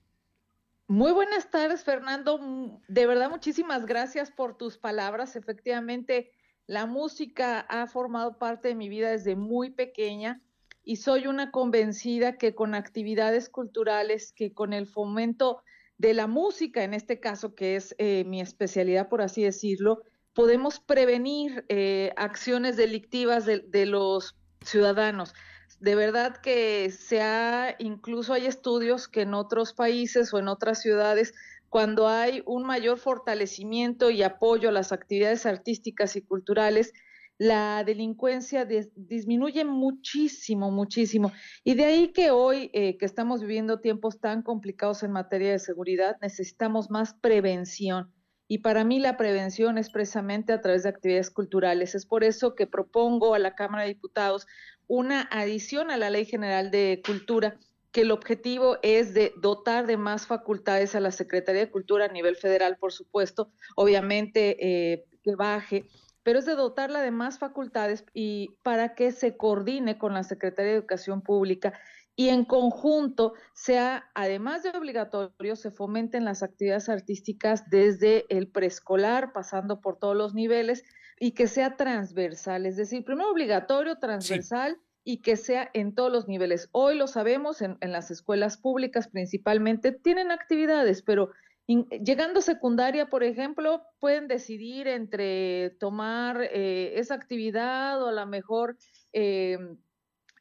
Muy 0.89 1.13
buenas 1.13 1.51
tardes, 1.51 1.85
Fernando. 1.85 2.81
De 2.89 3.07
verdad, 3.07 3.31
muchísimas 3.31 3.87
gracias 3.87 4.31
por 4.31 4.57
tus 4.57 4.77
palabras. 4.79 5.37
Efectivamente, 5.37 6.33
la 6.67 6.87
música 6.87 7.61
ha 7.61 7.87
formado 7.87 8.39
parte 8.39 8.69
de 8.69 8.75
mi 8.75 8.89
vida 8.89 9.11
desde 9.11 9.37
muy 9.37 9.71
pequeña 9.71 10.41
y 10.85 10.97
soy 10.97 11.27
una 11.27 11.51
convencida 11.51 12.39
que 12.39 12.55
con 12.55 12.75
actividades 12.75 13.49
culturales, 13.49 14.33
que 14.33 14.53
con 14.53 14.73
el 14.73 14.87
fomento 14.87 15.63
de 15.99 16.15
la 16.15 16.27
música, 16.27 16.83
en 16.83 16.95
este 16.95 17.21
caso, 17.21 17.55
que 17.55 17.77
es 17.77 17.95
eh, 17.99 18.25
mi 18.25 18.41
especialidad, 18.41 19.09
por 19.09 19.23
así 19.23 19.43
decirlo, 19.43 20.03
podemos 20.35 20.81
prevenir 20.81 21.65
eh, 21.69 22.13
acciones 22.17 22.77
delictivas 22.77 23.47
de, 23.47 23.61
de 23.61 23.87
los 23.87 24.37
ciudadanos. 24.65 25.35
De 25.79 25.95
verdad 25.95 26.37
que 26.37 26.91
se 26.91 27.23
ha, 27.23 27.77
incluso 27.79 28.33
hay 28.33 28.47
estudios 28.47 29.09
que 29.09 29.23
en 29.23 29.35
otros 29.35 29.73
países 29.73 30.33
o 30.33 30.39
en 30.39 30.49
otras 30.49 30.81
ciudades 30.81 31.35
cuando 31.73 32.07
hay 32.07 32.43
un 32.45 32.65
mayor 32.65 32.99
fortalecimiento 32.99 34.11
y 34.11 34.23
apoyo 34.23 34.69
a 34.69 34.73
las 34.73 34.93
actividades 34.93 35.47
artísticas 35.47 36.17
y 36.17 36.21
culturales, 36.21 36.93
la 37.39 37.83
delincuencia 37.83 38.67
disminuye 38.67 39.65
muchísimo, 39.65 40.71
muchísimo. 40.71 41.33
Y 41.65 41.73
de 41.73 41.87
ahí 41.87 42.09
que 42.09 42.31
hoy, 42.31 42.71
eh, 42.75 42.99
que 42.99 43.07
estamos 43.07 43.41
viviendo 43.41 43.81
tiempos 43.81 44.21
tan 44.21 44.43
complicados 44.43 45.03
en 45.03 45.13
materia 45.13 45.51
de 45.51 45.59
seguridad, 45.59 46.19
necesitamos 46.21 46.91
más 46.91 47.15
prevención. 47.15 48.13
Y 48.49 48.59
para 48.59 48.85
mí 48.85 48.99
la 48.99 49.17
prevención 49.17 49.79
es 49.79 49.89
precisamente 49.89 50.53
a 50.53 50.61
través 50.61 50.83
de 50.83 50.91
actividades 50.91 51.31
culturales. 51.31 51.95
Es 51.95 52.05
por 52.05 52.23
eso 52.23 52.55
que 52.55 52.67
propongo 52.67 53.35
a 53.35 53.39
la 53.39 53.55
Cámara 53.55 53.85
de 53.85 53.95
Diputados 53.95 54.47
una 54.89 55.23
adición 55.31 55.91
a 55.91 55.97
la 55.97 56.11
Ley 56.11 56.27
General 56.27 56.71
de 56.71 57.01
Cultura 57.03 57.57
que 57.93 58.01
el 58.01 58.11
objetivo 58.11 58.79
es 58.83 59.15
de 59.15 59.35
dotar 59.37 59.87
de 59.87 59.99
más 59.99 60.27
facultades 60.27 60.95
a 60.95 61.01
la 61.01 61.13
Secretaría 61.13 61.67
de 61.67 61.71
Cultura 61.71 62.07
a 62.07 62.13
nivel 62.13 62.37
federal, 62.37 62.79
por 62.79 62.93
supuesto, 62.93 63.51
obviamente 63.77 64.57
eh, 64.93 65.05
que 65.23 65.37
baje, 65.37 65.85
pero 66.23 66.39
es 66.39 66.47
de 66.47 66.55
dotarla 66.55 67.03
de 67.03 67.11
más 67.11 67.39
facultades 67.39 68.05
y 68.15 68.57
para 68.63 68.95
que 68.95 69.13
se 69.13 69.37
coordine 69.37 69.99
con 69.99 70.15
la 70.15 70.25
Secretaría 70.25 70.73
de 70.73 70.79
Educación 70.79 71.21
Pública 71.21 71.75
y 72.15 72.29
en 72.29 72.45
conjunto 72.45 73.35
sea, 73.55 74.11
además 74.15 74.63
de 74.63 74.71
obligatorio, 74.71 75.57
se 75.57 75.71
fomenten 75.71 76.25
las 76.25 76.43
actividades 76.43 76.89
artísticas 76.89 77.69
desde 77.71 78.27
el 78.29 78.49
preescolar, 78.49 79.33
pasando 79.33 79.81
por 79.81 79.99
todos 79.99 80.17
los 80.17 80.35
niveles, 80.35 80.85
y 81.19 81.33
que 81.33 81.47
sea 81.47 81.77
transversal, 81.77 82.67
es 82.67 82.77
decir, 82.77 83.05
primero 83.05 83.31
obligatorio, 83.31 83.97
transversal 83.97 84.79
y 85.05 85.19
que 85.19 85.37
sea 85.37 85.71
en 85.75 85.95
todos 85.95 86.13
los 86.13 86.29
niveles. 86.29 86.69
Hoy 86.73 86.97
lo 86.97 87.07
sabemos, 87.07 87.61
en, 87.63 87.79
las 87.81 88.11
escuelas 88.11 88.57
públicas 88.57 89.09
principalmente 89.09 89.93
tienen 89.93 90.31
actividades, 90.31 91.03
pero 91.03 91.31
llegando 91.67 92.41
a 92.41 92.43
secundaria, 92.43 93.09
por 93.09 93.25
ejemplo, 93.25 93.83
pueden 93.99 94.29
decidir 94.29 94.87
entre 94.89 95.71
tomar 95.81 96.43
eh, 96.43 96.93
esa 96.97 97.15
actividad 97.15 98.03
o 98.03 98.09
a 98.09 98.13
lo 98.13 98.27
mejor 98.27 98.77
eh, 99.13 99.59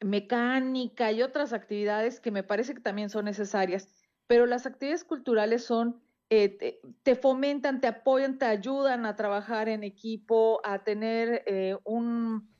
mecánica 0.00 1.10
y 1.12 1.22
otras 1.22 1.52
actividades 1.52 2.20
que 2.20 2.30
me 2.30 2.42
parece 2.42 2.74
que 2.74 2.80
también 2.80 3.10
son 3.10 3.24
necesarias, 3.24 3.88
pero 4.26 4.46
las 4.46 4.66
actividades 4.66 5.04
culturales 5.04 5.64
son... 5.64 6.00
Eh, 6.34 6.80
te, 7.02 7.14
fomentan, 7.14 7.82
te 7.82 7.88
apoyan, 7.88 8.38
te 8.38 8.46
ayudan 8.46 9.04
a 9.04 9.16
trabajar 9.16 9.68
en 9.68 9.84
equipo, 9.84 10.62
a 10.64 10.82
tener 10.82 11.44
un, 11.84 12.51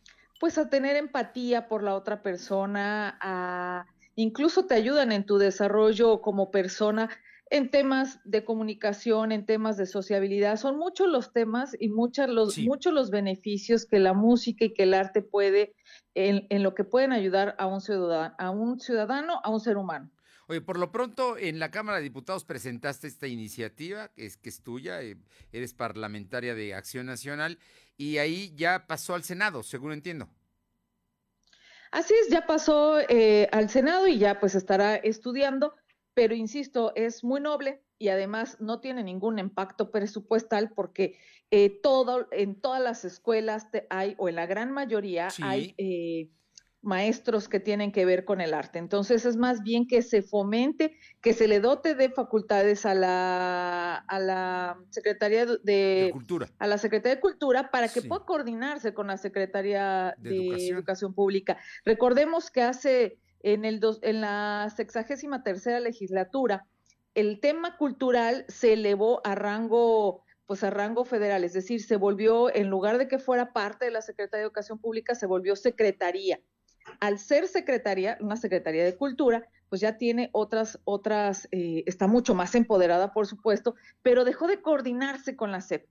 pues 0.43 0.59
a 0.59 0.69
tener 0.69 0.97
empatía 0.97 1.69
por 1.69 1.85
la 1.85 1.95
otra 1.95 2.21
persona, 2.21 3.17
a 3.21 3.87
incluso 4.17 4.67
te 4.67 4.75
ayudan 4.75 5.13
en 5.13 5.25
tu 5.25 5.39
desarrollo 5.39 6.21
como 6.21 6.51
persona 6.51 7.11
en 7.49 7.71
temas 7.71 8.19
de 8.25 8.45
comunicación, 8.45 9.31
en 9.31 9.47
temas 9.47 9.77
de 9.77 9.87
sociabilidad. 9.87 10.57
Son 10.57 10.79
muchos 10.79 11.07
los 11.07 11.33
temas 11.33 11.77
y 11.79 11.91
muchos 11.91 12.29
los, 12.29 12.59
muchos 12.59 12.93
los 12.93 13.11
beneficios 13.11 13.87
que 13.87 14.01
la 14.01 14.15
música 14.15 14.65
y 14.65 14.75
que 14.75 14.83
el 14.83 14.95
arte 14.95 15.23
puede, 15.23 15.77
en, 16.15 16.49
en 16.51 16.65
lo 16.65 16.75
que 16.75 16.83
pueden 16.83 17.13
ayudar 17.13 17.55
a 17.57 17.67
un, 17.67 17.81
ciudadano, 17.81 18.35
a 18.37 18.51
un 18.51 18.81
ciudadano, 18.81 19.41
a 19.45 19.49
un 19.49 19.61
ser 19.61 19.77
humano. 19.77 20.11
Oye, 20.49 20.61
por 20.61 20.79
lo 20.79 20.91
pronto 20.91 21.39
en 21.39 21.59
la 21.59 21.71
Cámara 21.71 21.99
de 21.99 22.03
Diputados 22.03 22.45
presentaste 22.45 23.07
esta 23.07 23.29
iniciativa, 23.29 24.09
que 24.09 24.27
es, 24.27 24.37
que 24.37 24.49
es 24.49 24.63
tuya, 24.63 25.01
eh, 25.01 25.17
eres 25.53 25.73
parlamentaria 25.73 26.55
de 26.55 26.75
Acción 26.75 27.07
Nacional, 27.07 27.59
y 27.97 28.19
ahí 28.19 28.53
ya 28.57 28.87
pasó 28.87 29.15
al 29.15 29.25
Senado, 29.25 29.63
según 29.63 29.93
entiendo. 29.93 30.29
Así 31.91 32.15
es, 32.23 32.29
ya 32.31 32.47
pasó 32.47 32.99
eh, 33.01 33.49
al 33.53 33.69
Senado 33.69 34.09
y 34.09 34.19
ya 34.19 34.41
pues 34.41 34.55
estará 34.55 34.97
estudiando, 34.97 35.75
pero 36.15 36.35
insisto, 36.35 36.93
es 36.97 37.23
muy 37.23 37.41
noble 37.41 37.83
y 37.99 38.09
además 38.09 38.57
no 38.61 38.81
tiene 38.81 39.05
ningún 39.05 39.39
impacto 39.39 39.91
presupuestal 39.91 40.73
porque 40.75 41.19
eh, 41.51 41.69
todo, 41.83 42.29
en 42.33 42.61
todas 42.61 42.83
las 42.83 43.05
escuelas 43.05 43.69
hay, 43.91 44.15
o 44.17 44.29
en 44.31 44.37
la 44.37 44.47
gran 44.47 44.73
mayoría, 44.73 45.29
hay 45.43 45.75
eh, 45.77 46.31
maestros 46.83 47.49
que 47.49 47.61
tienen 47.61 47.93
que 47.93 48.05
ver 48.05 48.25
con 48.25 48.41
el 48.41 48.53
arte. 48.55 48.79
Entonces 48.79 49.25
es 49.25 49.37
más 49.37 49.63
bien 49.63 49.87
que 49.87 50.03
se 50.03 50.23
fomente, 50.23 50.99
que 51.21 51.33
se 51.33 51.49
le 51.49 51.61
dote 51.61 51.95
de 51.95 52.11
facultades 52.11 52.85
a 52.85 52.95
la, 52.95 53.95
a 53.97 54.19
la 54.19 54.79
Secretaría 54.91 55.47
de, 55.47 56.11
Cultura. 56.13 56.49
a 56.59 56.67
la 56.67 56.79
Secretaría 56.79 57.15
de 57.17 57.21
Cultura 57.21 57.71
para 57.71 57.89
que 57.89 58.03
pueda 58.03 58.25
coordinarse 58.25 58.93
con 58.93 59.07
la 59.07 59.17
Secretaría 59.17 60.15
de, 60.19 60.69
Educación. 60.69 61.15
Pública. 61.15 61.59
Recordemos 61.85 62.51
que 62.51 62.63
hace 62.63 63.19
en 63.41 63.65
el 63.65 63.81
dos, 63.81 63.99
en 64.03 64.21
la 64.21 64.73
sexagésima 64.75 65.43
tercera 65.43 65.81
legislatura 65.81 66.67
el 67.15 67.41
tema 67.41 67.77
cultural 67.77 68.45
se 68.49 68.73
elevó 68.73 69.21
a 69.25 69.35
rango 69.35 70.25
pues 70.47 70.65
a 70.65 70.71
rango 70.71 71.05
federal, 71.05 71.45
es 71.45 71.55
decir, 71.55 71.83
se 71.83 71.97
volvió, 71.97 72.55
en 72.55 72.69
lugar 72.69 72.99
de 72.99 73.09
que 73.09 73.19
fuera 73.19 73.53
parte 73.55 73.87
de 73.87 73.91
la 73.91 74.03
Secretaría 74.03 74.41
de 74.41 74.47
Educación 74.47 74.79
Pública, 74.79 75.15
se 75.15 75.25
volvió 75.25 75.57
secretaría 75.57 76.41
al 77.01 77.19
ser 77.19 77.49
secretaria, 77.49 78.17
una 78.21 78.37
secretaría 78.37 78.85
de 78.85 78.97
cultura, 78.97 79.47
pues 79.69 79.81
ya 79.81 79.97
tiene 79.97 80.29
otras, 80.33 80.79
otras, 80.85 81.49
eh, 81.51 81.83
está 81.87 82.07
mucho 82.07 82.35
más 82.35 82.55
empoderada, 82.55 83.13
por 83.13 83.27
supuesto, 83.27 83.75
pero 84.03 84.25
dejó 84.25 84.47
de 84.47 84.61
coordinarse 84.61 85.35
con 85.35 85.51
la 85.51 85.61
SEP. 85.61 85.87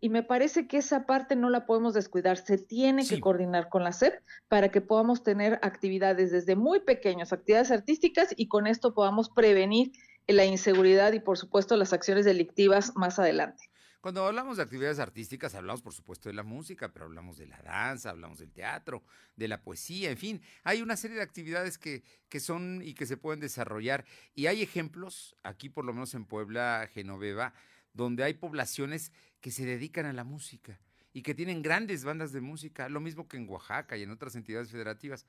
Y 0.00 0.08
me 0.08 0.22
parece 0.22 0.66
que 0.66 0.78
esa 0.78 1.06
parte 1.06 1.36
no 1.36 1.48
la 1.48 1.64
podemos 1.64 1.94
descuidar. 1.94 2.36
Se 2.36 2.58
tiene 2.58 3.06
que 3.06 3.20
coordinar 3.20 3.68
con 3.68 3.84
la 3.84 3.92
SEP 3.92 4.20
para 4.48 4.68
que 4.70 4.80
podamos 4.80 5.22
tener 5.22 5.60
actividades 5.62 6.32
desde 6.32 6.56
muy 6.56 6.80
pequeños, 6.80 7.32
actividades 7.32 7.70
artísticas, 7.70 8.34
y 8.36 8.48
con 8.48 8.66
esto 8.66 8.94
podamos 8.94 9.30
prevenir 9.30 9.92
la 10.26 10.44
inseguridad 10.44 11.12
y, 11.12 11.20
por 11.20 11.38
supuesto, 11.38 11.76
las 11.76 11.92
acciones 11.92 12.24
delictivas 12.24 12.92
más 12.96 13.18
adelante. 13.18 13.71
Cuando 14.02 14.26
hablamos 14.26 14.56
de 14.56 14.64
actividades 14.64 14.98
artísticas, 14.98 15.54
hablamos 15.54 15.80
por 15.80 15.92
supuesto 15.92 16.28
de 16.28 16.34
la 16.34 16.42
música, 16.42 16.92
pero 16.92 17.04
hablamos 17.04 17.38
de 17.38 17.46
la 17.46 17.62
danza, 17.62 18.10
hablamos 18.10 18.40
del 18.40 18.50
teatro, 18.50 19.04
de 19.36 19.46
la 19.46 19.62
poesía, 19.62 20.10
en 20.10 20.18
fin, 20.18 20.42
hay 20.64 20.82
una 20.82 20.96
serie 20.96 21.18
de 21.18 21.22
actividades 21.22 21.78
que, 21.78 22.02
que 22.28 22.40
son 22.40 22.82
y 22.82 22.94
que 22.94 23.06
se 23.06 23.16
pueden 23.16 23.38
desarrollar. 23.38 24.04
Y 24.34 24.46
hay 24.46 24.60
ejemplos, 24.60 25.36
aquí 25.44 25.68
por 25.68 25.84
lo 25.84 25.92
menos 25.92 26.14
en 26.14 26.24
Puebla, 26.24 26.90
Genoveva, 26.92 27.54
donde 27.92 28.24
hay 28.24 28.34
poblaciones 28.34 29.12
que 29.40 29.52
se 29.52 29.64
dedican 29.64 30.04
a 30.06 30.12
la 30.12 30.24
música 30.24 30.80
y 31.12 31.22
que 31.22 31.36
tienen 31.36 31.62
grandes 31.62 32.02
bandas 32.02 32.32
de 32.32 32.40
música, 32.40 32.88
lo 32.88 32.98
mismo 32.98 33.28
que 33.28 33.36
en 33.36 33.48
Oaxaca 33.48 33.96
y 33.96 34.02
en 34.02 34.10
otras 34.10 34.34
entidades 34.34 34.72
federativas. 34.72 35.26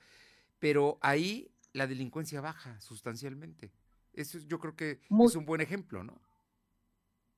Pero 0.57 0.97
ahí 1.01 1.51
la 1.73 1.85
delincuencia 1.85 2.41
baja 2.41 2.81
sustancialmente. 2.81 3.71
Eso 4.13 4.39
yo 4.39 4.57
creo 4.57 4.75
que 4.75 4.93
es 4.93 5.35
un 5.35 5.45
buen 5.45 5.61
ejemplo, 5.61 6.03
¿no? 6.03 6.19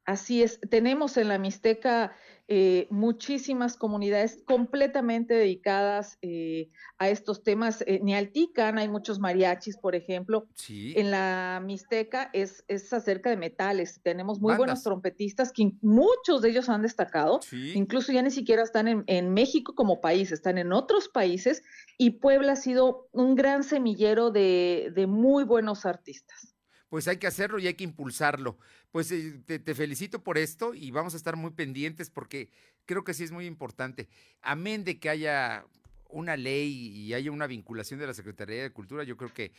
Así 0.05 0.43
es, 0.43 0.59
tenemos 0.69 1.17
en 1.17 1.29
la 1.29 1.39
Mixteca 1.39 2.15
eh, 2.47 2.85
muchísimas 2.91 3.75
comunidades 3.75 4.43
completamente 4.45 5.33
dedicadas 5.33 6.19
eh, 6.21 6.69
a 6.99 7.09
estos 7.09 7.41
temas. 7.41 7.83
Eh, 7.87 8.01
Nealtican, 8.03 8.77
hay 8.77 8.87
muchos 8.87 9.17
mariachis, 9.17 9.77
por 9.77 9.95
ejemplo. 9.95 10.45
Sí. 10.53 10.93
En 10.95 11.09
la 11.09 11.59
Mixteca 11.65 12.29
es, 12.33 12.63
es 12.67 12.93
acerca 12.93 13.31
de 13.31 13.37
metales. 13.37 13.99
Tenemos 14.03 14.39
muy 14.39 14.49
Bandas. 14.49 14.59
buenos 14.59 14.83
trompetistas 14.83 15.51
que 15.51 15.71
muchos 15.81 16.43
de 16.43 16.49
ellos 16.49 16.69
han 16.69 16.83
destacado. 16.83 17.39
Sí. 17.41 17.71
Incluso 17.73 18.11
ya 18.11 18.21
ni 18.21 18.29
siquiera 18.29 18.61
están 18.61 18.87
en, 18.87 19.03
en 19.07 19.33
México 19.33 19.73
como 19.73 19.99
país, 20.01 20.31
están 20.31 20.59
en 20.59 20.71
otros 20.71 21.09
países. 21.09 21.63
Y 21.97 22.11
Puebla 22.19 22.51
ha 22.51 22.57
sido 22.57 23.09
un 23.11 23.33
gran 23.33 23.63
semillero 23.63 24.29
de, 24.29 24.91
de 24.93 25.07
muy 25.07 25.45
buenos 25.45 25.87
artistas. 25.87 26.54
Pues 26.89 27.07
hay 27.07 27.17
que 27.17 27.27
hacerlo 27.27 27.59
y 27.59 27.67
hay 27.67 27.73
que 27.73 27.83
impulsarlo. 27.83 28.57
Pues 28.91 29.11
eh, 29.11 29.41
te, 29.45 29.59
te 29.59 29.75
felicito 29.75 30.23
por 30.23 30.37
esto 30.37 30.73
y 30.73 30.91
vamos 30.91 31.13
a 31.13 31.17
estar 31.17 31.35
muy 31.35 31.51
pendientes 31.51 32.09
porque 32.09 32.49
creo 32.85 33.03
que 33.03 33.13
sí 33.13 33.23
es 33.23 33.31
muy 33.31 33.45
importante. 33.45 34.07
Amén 34.41 34.83
de 34.83 34.99
que 34.99 35.09
haya 35.09 35.65
una 36.09 36.37
ley 36.37 36.69
y 36.69 37.13
haya 37.13 37.31
una 37.31 37.47
vinculación 37.47 37.99
de 37.99 38.07
la 38.07 38.13
Secretaría 38.13 38.63
de 38.63 38.71
Cultura, 38.71 39.03
yo 39.03 39.17
creo 39.17 39.33
que 39.33 39.51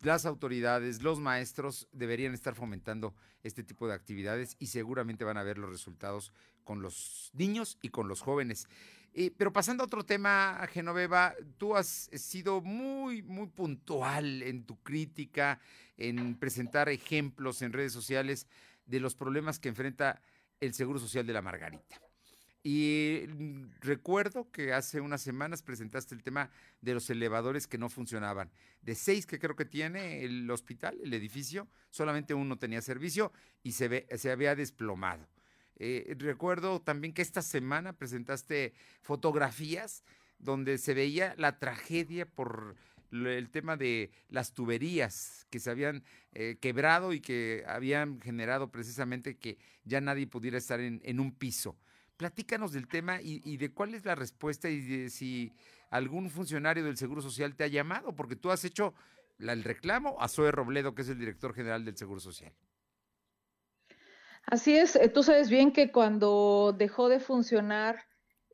las 0.00 0.26
autoridades, 0.26 1.02
los 1.02 1.20
maestros 1.20 1.88
deberían 1.92 2.34
estar 2.34 2.54
fomentando 2.54 3.14
este 3.42 3.62
tipo 3.62 3.86
de 3.88 3.94
actividades 3.94 4.56
y 4.58 4.66
seguramente 4.66 5.24
van 5.24 5.38
a 5.38 5.42
ver 5.42 5.58
los 5.58 5.70
resultados 5.70 6.32
con 6.64 6.82
los 6.82 7.30
niños 7.34 7.78
y 7.82 7.88
con 7.88 8.08
los 8.08 8.20
jóvenes. 8.20 8.68
Eh, 9.16 9.30
pero 9.36 9.52
pasando 9.52 9.84
a 9.84 9.86
otro 9.86 10.04
tema, 10.04 10.66
Genoveva, 10.72 11.36
tú 11.56 11.76
has 11.76 12.10
sido 12.12 12.60
muy, 12.60 13.22
muy 13.22 13.46
puntual 13.46 14.42
en 14.42 14.64
tu 14.64 14.82
crítica, 14.82 15.60
en 15.96 16.34
presentar 16.34 16.88
ejemplos 16.88 17.62
en 17.62 17.72
redes 17.72 17.92
sociales 17.92 18.48
de 18.86 18.98
los 18.98 19.14
problemas 19.14 19.60
que 19.60 19.68
enfrenta 19.68 20.20
el 20.58 20.74
Seguro 20.74 20.98
Social 20.98 21.24
de 21.26 21.32
la 21.32 21.42
Margarita. 21.42 22.00
Y 22.64 23.26
mm, 23.28 23.66
recuerdo 23.82 24.50
que 24.50 24.72
hace 24.72 25.00
unas 25.00 25.22
semanas 25.22 25.62
presentaste 25.62 26.16
el 26.16 26.24
tema 26.24 26.50
de 26.80 26.94
los 26.94 27.08
elevadores 27.08 27.68
que 27.68 27.78
no 27.78 27.88
funcionaban. 27.90 28.50
De 28.82 28.96
seis 28.96 29.26
que 29.26 29.38
creo 29.38 29.54
que 29.54 29.64
tiene 29.64 30.24
el 30.24 30.50
hospital, 30.50 30.98
el 31.04 31.14
edificio, 31.14 31.68
solamente 31.90 32.34
uno 32.34 32.58
tenía 32.58 32.82
servicio 32.82 33.32
y 33.62 33.72
se, 33.72 33.86
ve, 33.86 34.08
se 34.16 34.32
había 34.32 34.56
desplomado. 34.56 35.28
Eh, 35.76 36.14
recuerdo 36.18 36.80
también 36.80 37.12
que 37.12 37.22
esta 37.22 37.42
semana 37.42 37.92
presentaste 37.92 38.74
fotografías 39.02 40.04
donde 40.38 40.78
se 40.78 40.94
veía 40.94 41.34
la 41.36 41.58
tragedia 41.58 42.26
por 42.26 42.76
el 43.10 43.50
tema 43.50 43.76
de 43.76 44.10
las 44.28 44.52
tuberías 44.52 45.46
que 45.50 45.60
se 45.60 45.70
habían 45.70 46.02
eh, 46.32 46.56
quebrado 46.60 47.12
y 47.12 47.20
que 47.20 47.64
habían 47.66 48.20
generado 48.20 48.70
precisamente 48.70 49.36
que 49.36 49.58
ya 49.84 50.00
nadie 50.00 50.26
pudiera 50.26 50.58
estar 50.58 50.80
en, 50.80 51.20
un 51.20 51.32
piso. 51.32 51.76
Platícanos 52.16 52.72
del 52.72 52.88
tema 52.88 53.20
y, 53.20 53.56
de 53.56 53.70
cuál 53.70 53.94
es 53.94 54.04
la 54.04 54.14
respuesta 54.14 54.68
y 54.68 54.80
de 54.80 55.10
si 55.10 55.52
algún 55.90 56.30
funcionario 56.30 56.84
del 56.84 56.96
Seguro 56.96 57.22
Social 57.22 57.54
te 57.54 57.64
ha 57.64 57.68
llamado, 57.68 58.14
porque 58.14 58.36
tú 58.36 58.50
has 58.50 58.64
hecho 58.64 58.94
el 59.38 59.62
reclamo 59.62 60.16
a 60.20 60.28
Zoe 60.28 60.50
Robledo, 60.50 60.94
que 60.94 61.02
es 61.02 61.08
el 61.08 61.18
director 61.18 61.54
general 61.54 61.84
del 61.84 61.96
Seguro 61.96 62.20
Social. 62.20 62.52
Así 64.46 64.76
es, 64.76 64.96
eh, 64.96 65.08
tú 65.08 65.22
sabes 65.22 65.50
bien 65.50 65.72
que 65.72 65.90
cuando 65.92 66.74
dejó 66.76 67.08
de 67.08 67.20
funcionar 67.20 67.96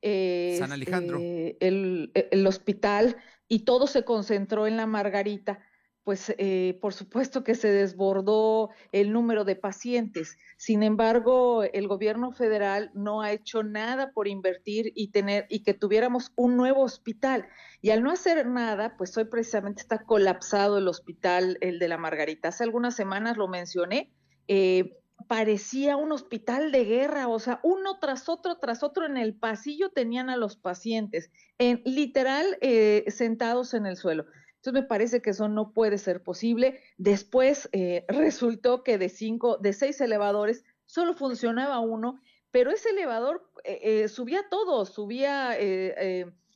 eh, 0.03 0.57
San 0.59 0.72
Alejandro. 0.72 1.18
eh, 1.18 1.57
el, 1.61 2.12
e- 2.14 2.28
el 2.32 2.47
hospital 2.47 3.16
y 3.49 3.61
todo 3.64 3.86
se 3.86 4.05
concentró 4.05 4.66
en 4.66 4.76
la 4.76 4.86
Margarita, 4.86 5.64
pues 6.05 6.32
eh, 6.38 6.78
por 6.80 6.95
supuesto 6.95 7.45
que 7.45 7.55
se 7.55 7.68
desbordó 7.72 8.70
el 8.93 9.12
número 9.12 9.45
de 9.45 9.57
pacientes. 9.57 10.38
Sin 10.57 10.82
embargo, 10.82 11.62
el 11.64 11.88
gobierno 11.88 12.32
federal 12.32 12.91
no 12.95 13.20
ha 13.22 13.32
hecho 13.32 13.62
nada 13.62 14.12
por 14.12 14.26
invertir 14.28 14.93
y 14.95 15.09
tener 15.11 15.47
y 15.51 15.62
que 15.62 15.74
tuviéramos 15.74 16.32
un 16.36 16.57
nuevo 16.57 16.82
hospital. 16.82 17.49
Y 17.82 17.91
al 17.91 18.03
no 18.03 18.11
hacer 18.12 18.47
nada, 18.47 18.97
pues 18.97 19.16
hoy 19.18 19.24
precisamente 19.26 19.82
está 19.82 20.05
colapsado 20.05 20.78
el 20.78 20.88
hospital, 20.88 21.59
el 21.61 21.78
de 21.78 21.88
la 21.88 21.99
Margarita. 21.99 22.49
Hace 22.49 22.64
algunas 22.64 22.95
semanas 22.97 23.36
lo 23.36 23.49
mencioné. 23.49 24.12
eh, 24.49 24.97
parecía 25.26 25.96
un 25.96 26.12
hospital 26.12 26.72
de 26.72 26.84
guerra, 26.84 27.28
o 27.28 27.38
sea, 27.38 27.60
uno 27.62 27.98
tras 27.98 28.28
otro, 28.28 28.58
tras 28.58 28.82
otro 28.82 29.06
en 29.06 29.16
el 29.16 29.34
pasillo 29.34 29.90
tenían 29.90 30.30
a 30.30 30.36
los 30.36 30.56
pacientes, 30.56 31.30
en 31.58 31.82
literal 31.84 32.58
eh, 32.60 33.04
sentados 33.08 33.74
en 33.74 33.86
el 33.86 33.96
suelo. 33.96 34.26
Entonces 34.56 34.82
me 34.82 34.86
parece 34.86 35.22
que 35.22 35.30
eso 35.30 35.48
no 35.48 35.72
puede 35.72 35.98
ser 35.98 36.22
posible. 36.22 36.80
Después 36.98 37.68
eh, 37.72 38.04
resultó 38.08 38.82
que 38.82 38.98
de 38.98 39.08
cinco, 39.08 39.56
de 39.58 39.72
seis 39.72 40.00
elevadores, 40.00 40.64
solo 40.86 41.14
funcionaba 41.14 41.78
uno, 41.80 42.20
pero 42.50 42.70
ese 42.70 42.90
elevador 42.90 43.50
eh, 43.64 44.08
subía 44.08 44.42
todo, 44.50 44.84
subía 44.84 45.56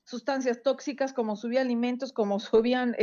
sustancias 0.04 0.62
tóxicas, 0.62 1.12
como 1.12 1.36
subía 1.36 1.60
alimentos, 1.60 2.12
como 2.12 2.38
subían 2.40 2.94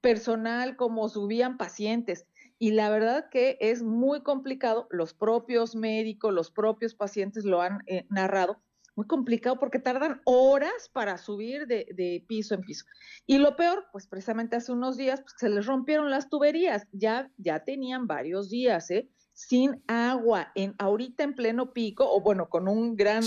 personal, 0.00 0.76
como 0.76 1.08
subían 1.08 1.56
pacientes. 1.56 2.26
Y 2.62 2.70
la 2.70 2.90
verdad 2.90 3.28
que 3.28 3.58
es 3.60 3.82
muy 3.82 4.22
complicado, 4.22 4.86
los 4.92 5.14
propios 5.14 5.74
médicos, 5.74 6.32
los 6.32 6.52
propios 6.52 6.94
pacientes 6.94 7.44
lo 7.44 7.60
han 7.60 7.80
eh, 7.88 8.06
narrado, 8.08 8.62
muy 8.94 9.08
complicado 9.08 9.58
porque 9.58 9.80
tardan 9.80 10.20
horas 10.26 10.88
para 10.92 11.18
subir 11.18 11.66
de, 11.66 11.88
de 11.92 12.24
piso 12.28 12.54
en 12.54 12.60
piso. 12.60 12.84
Y 13.26 13.38
lo 13.38 13.56
peor, 13.56 13.86
pues 13.90 14.06
precisamente 14.06 14.54
hace 14.54 14.70
unos 14.70 14.96
días 14.96 15.22
pues, 15.22 15.34
se 15.38 15.48
les 15.48 15.66
rompieron 15.66 16.08
las 16.08 16.28
tuberías, 16.28 16.86
ya, 16.92 17.32
ya 17.36 17.64
tenían 17.64 18.06
varios 18.06 18.48
días, 18.48 18.88
¿eh? 18.92 19.10
Sin 19.32 19.82
agua, 19.88 20.52
en, 20.54 20.76
ahorita 20.78 21.24
en 21.24 21.34
pleno 21.34 21.72
pico, 21.72 22.08
o 22.08 22.20
bueno, 22.20 22.48
con 22.48 22.68
un 22.68 22.94
gran 22.94 23.24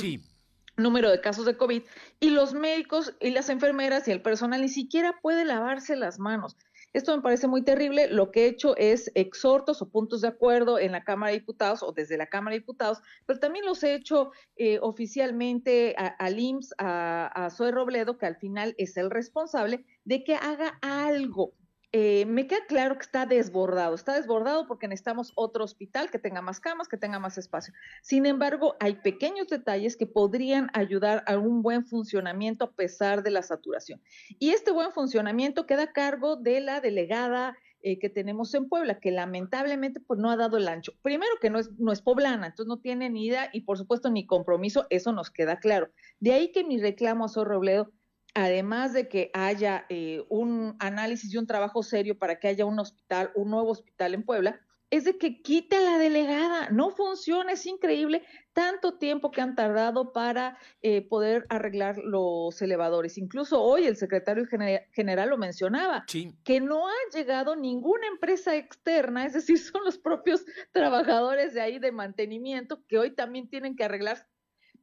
número 0.77 1.11
de 1.11 1.19
casos 1.19 1.45
de 1.45 1.57
COVID, 1.57 1.83
y 2.21 2.29
los 2.29 2.53
médicos 2.53 3.13
y 3.19 3.31
las 3.31 3.49
enfermeras 3.49 4.07
y 4.07 4.11
el 4.11 4.21
personal 4.21 4.61
ni 4.61 4.69
siquiera 4.69 5.19
puede 5.21 5.43
lavarse 5.43 5.97
las 5.97 6.19
manos. 6.19 6.55
Esto 6.95 7.13
me 7.13 7.21
parece 7.21 7.49
muy 7.49 7.61
terrible. 7.61 8.07
Lo 8.07 8.31
que 8.31 8.45
he 8.45 8.47
hecho 8.47 8.73
es 8.77 9.11
exhortos 9.15 9.81
o 9.81 9.89
puntos 9.89 10.21
de 10.21 10.29
acuerdo 10.29 10.79
en 10.79 10.93
la 10.93 11.03
Cámara 11.03 11.33
de 11.33 11.39
Diputados 11.39 11.83
o 11.83 11.91
desde 11.91 12.15
la 12.15 12.27
Cámara 12.27 12.53
de 12.53 12.61
Diputados, 12.61 13.01
pero 13.25 13.37
también 13.37 13.65
los 13.65 13.83
he 13.83 13.95
hecho 13.95 14.31
eh, 14.55 14.79
oficialmente 14.81 15.93
al 15.97 16.39
IMSS, 16.39 16.73
a, 16.77 17.27
a 17.27 17.49
Zoe 17.49 17.71
Robledo, 17.71 18.17
que 18.17 18.27
al 18.27 18.37
final 18.37 18.75
es 18.77 18.95
el 18.95 19.09
responsable 19.09 19.83
de 20.05 20.23
que 20.23 20.35
haga 20.35 20.79
algo. 20.81 21.51
Eh, 21.97 22.25
me 22.25 22.45
queda 22.45 22.59
claro 22.67 22.97
que 22.97 23.03
está 23.03 23.25
desbordado, 23.25 23.95
está 23.95 24.15
desbordado 24.15 24.67
porque 24.67 24.89
necesitamos 24.89 25.31
otro 25.35 25.63
hospital 25.63 26.11
que 26.11 26.19
tenga 26.19 26.41
más 26.41 26.59
camas, 26.59 26.89
que 26.89 26.97
tenga 26.97 27.19
más 27.19 27.37
espacio. 27.37 27.73
Sin 28.01 28.25
embargo, 28.25 28.75
hay 28.81 28.95
pequeños 28.95 29.47
detalles 29.47 29.95
que 29.95 30.05
podrían 30.05 30.69
ayudar 30.73 31.23
a 31.25 31.37
un 31.37 31.61
buen 31.61 31.85
funcionamiento 31.85 32.65
a 32.65 32.71
pesar 32.73 33.23
de 33.23 33.31
la 33.31 33.43
saturación. 33.43 34.01
Y 34.39 34.49
este 34.49 34.71
buen 34.71 34.91
funcionamiento 34.91 35.65
queda 35.65 35.83
a 35.83 35.93
cargo 35.93 36.35
de 36.35 36.59
la 36.59 36.81
delegada 36.81 37.57
eh, 37.81 37.97
que 37.97 38.09
tenemos 38.09 38.53
en 38.55 38.67
Puebla, 38.67 38.99
que 38.99 39.11
lamentablemente 39.11 40.01
pues 40.01 40.19
no 40.19 40.29
ha 40.29 40.35
dado 40.35 40.57
el 40.57 40.67
ancho. 40.67 40.91
Primero 41.01 41.31
que 41.39 41.49
no 41.49 41.59
es, 41.59 42.01
poblana, 42.01 42.47
entonces 42.47 42.67
no 42.67 42.81
tiene 42.81 43.09
ni 43.09 43.27
idea 43.27 43.49
y 43.53 43.61
por 43.61 43.77
supuesto 43.77 44.09
ni 44.09 44.25
compromiso, 44.25 44.85
eso 44.89 45.13
nos 45.13 45.31
queda 45.31 45.59
claro. 45.59 45.89
De 46.19 46.33
ahí 46.33 46.51
que 46.51 46.65
mi 46.65 46.77
reclamo 46.77 47.23
a 47.23 47.29
Sor 47.29 47.47
Robledo 47.47 47.93
además 48.35 48.93
de 48.93 49.07
que 49.09 49.31
haya 49.33 49.85
eh, 49.89 50.23
un 50.29 50.75
análisis 50.79 51.33
y 51.33 51.37
un 51.37 51.47
trabajo 51.47 51.81
serio 51.81 52.19
para 52.19 52.39
que 52.39 52.47
haya 52.49 52.65
un 52.65 52.77
hospital, 52.79 53.31
un 53.35 53.49
nuevo 53.49 53.71
hospital 53.71 54.13
en 54.13 54.23
Puebla, 54.23 54.61
es 54.91 55.03
de 55.03 55.17
que 55.17 55.41
quite 55.41 55.75
a 55.77 55.81
la 55.81 55.97
delegada. 55.97 56.69
No 56.69 56.91
funciona, 56.91 57.53
es 57.53 57.65
increíble 57.65 58.21
tanto 58.53 58.97
tiempo 58.97 59.31
que 59.31 59.41
han 59.41 59.55
tardado 59.55 60.13
para 60.13 60.57
eh, 60.81 61.01
poder 61.01 61.45
arreglar 61.49 61.97
los 61.97 62.61
elevadores. 62.61 63.17
Incluso 63.17 63.61
hoy 63.61 63.87
el 63.87 63.97
secretario 63.97 64.45
gener- 64.45 64.85
general 64.93 65.29
lo 65.29 65.37
mencionaba, 65.37 66.03
que 66.43 66.61
no 66.61 66.87
ha 66.87 66.93
llegado 67.13 67.55
ninguna 67.55 68.07
empresa 68.07 68.55
externa, 68.55 69.25
es 69.25 69.33
decir, 69.33 69.57
son 69.59 69.83
los 69.83 69.97
propios 69.97 70.45
trabajadores 70.71 71.53
de 71.53 71.61
ahí 71.61 71.79
de 71.79 71.91
mantenimiento 71.91 72.83
que 72.87 72.99
hoy 72.99 73.15
también 73.15 73.49
tienen 73.49 73.75
que 73.75 73.83
arreglar 73.85 74.27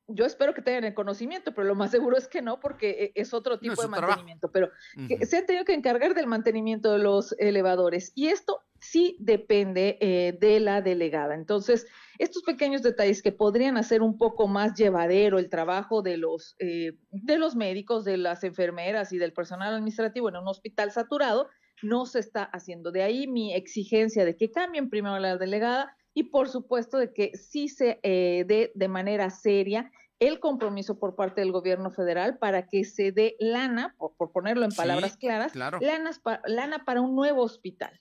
yo 0.08 0.24
espero 0.24 0.54
que 0.54 0.62
tengan 0.62 0.84
el 0.84 0.94
conocimiento, 0.94 1.54
pero 1.54 1.66
lo 1.66 1.74
más 1.74 1.90
seguro 1.90 2.16
es 2.16 2.28
que 2.28 2.42
no, 2.42 2.60
porque 2.60 2.90
e- 2.90 3.12
es 3.20 3.32
otro 3.32 3.58
tipo 3.58 3.74
es 3.74 3.78
de 3.78 3.84
trabajo. 3.88 4.06
mantenimiento. 4.08 4.50
Pero 4.50 4.70
que 5.08 5.24
se 5.26 5.38
han 5.38 5.46
tenido 5.46 5.64
que 5.64 5.74
encargar 5.74 6.14
del 6.14 6.26
mantenimiento 6.26 6.92
de 6.92 6.98
los 6.98 7.34
elevadores. 7.38 8.12
Y 8.14 8.28
esto 8.28 8.62
sí 8.80 9.16
depende 9.20 9.98
eh, 10.00 10.36
de 10.40 10.60
la 10.60 10.82
delegada. 10.82 11.34
Entonces, 11.34 11.86
estos 12.18 12.42
pequeños 12.42 12.82
detalles 12.82 13.22
que 13.22 13.32
podrían 13.32 13.76
hacer 13.76 14.02
un 14.02 14.18
poco 14.18 14.48
más 14.48 14.74
llevadero 14.74 15.38
el 15.38 15.48
trabajo 15.48 16.02
de 16.02 16.16
los, 16.16 16.56
eh, 16.58 16.98
de 17.10 17.38
los 17.38 17.54
médicos, 17.54 18.04
de 18.04 18.16
las 18.16 18.42
enfermeras 18.44 19.12
y 19.12 19.18
del 19.18 19.32
personal 19.32 19.72
administrativo 19.74 20.28
en 20.28 20.36
un 20.36 20.48
hospital 20.48 20.90
saturado, 20.90 21.48
no 21.82 22.06
se 22.06 22.18
está 22.18 22.42
haciendo. 22.42 22.90
De 22.90 23.02
ahí 23.02 23.26
mi 23.26 23.54
exigencia 23.54 24.24
de 24.24 24.36
que 24.36 24.50
cambien 24.50 24.90
primero 24.90 25.18
la 25.18 25.36
delegada 25.36 25.96
y 26.14 26.24
por 26.24 26.48
supuesto 26.48 26.98
de 26.98 27.12
que 27.12 27.32
sí 27.36 27.68
se 27.68 27.98
eh, 28.02 28.44
dé 28.46 28.72
de 28.74 28.88
manera 28.88 29.30
seria 29.30 29.90
el 30.18 30.38
compromiso 30.38 30.98
por 30.98 31.16
parte 31.16 31.40
del 31.40 31.50
gobierno 31.52 31.90
federal 31.90 32.38
para 32.38 32.66
que 32.68 32.84
se 32.84 33.10
dé 33.12 33.34
lana, 33.40 33.94
por, 33.98 34.14
por 34.16 34.30
ponerlo 34.30 34.64
en 34.64 34.70
Sí, 34.70 34.76
palabras 34.76 35.16
claras, 35.16 35.52
claro. 35.52 35.78
lanas 35.80 36.18
pa- 36.20 36.40
lana 36.46 36.84
para 36.84 37.00
un 37.00 37.16
nuevo 37.16 37.42
hospital. 37.42 38.00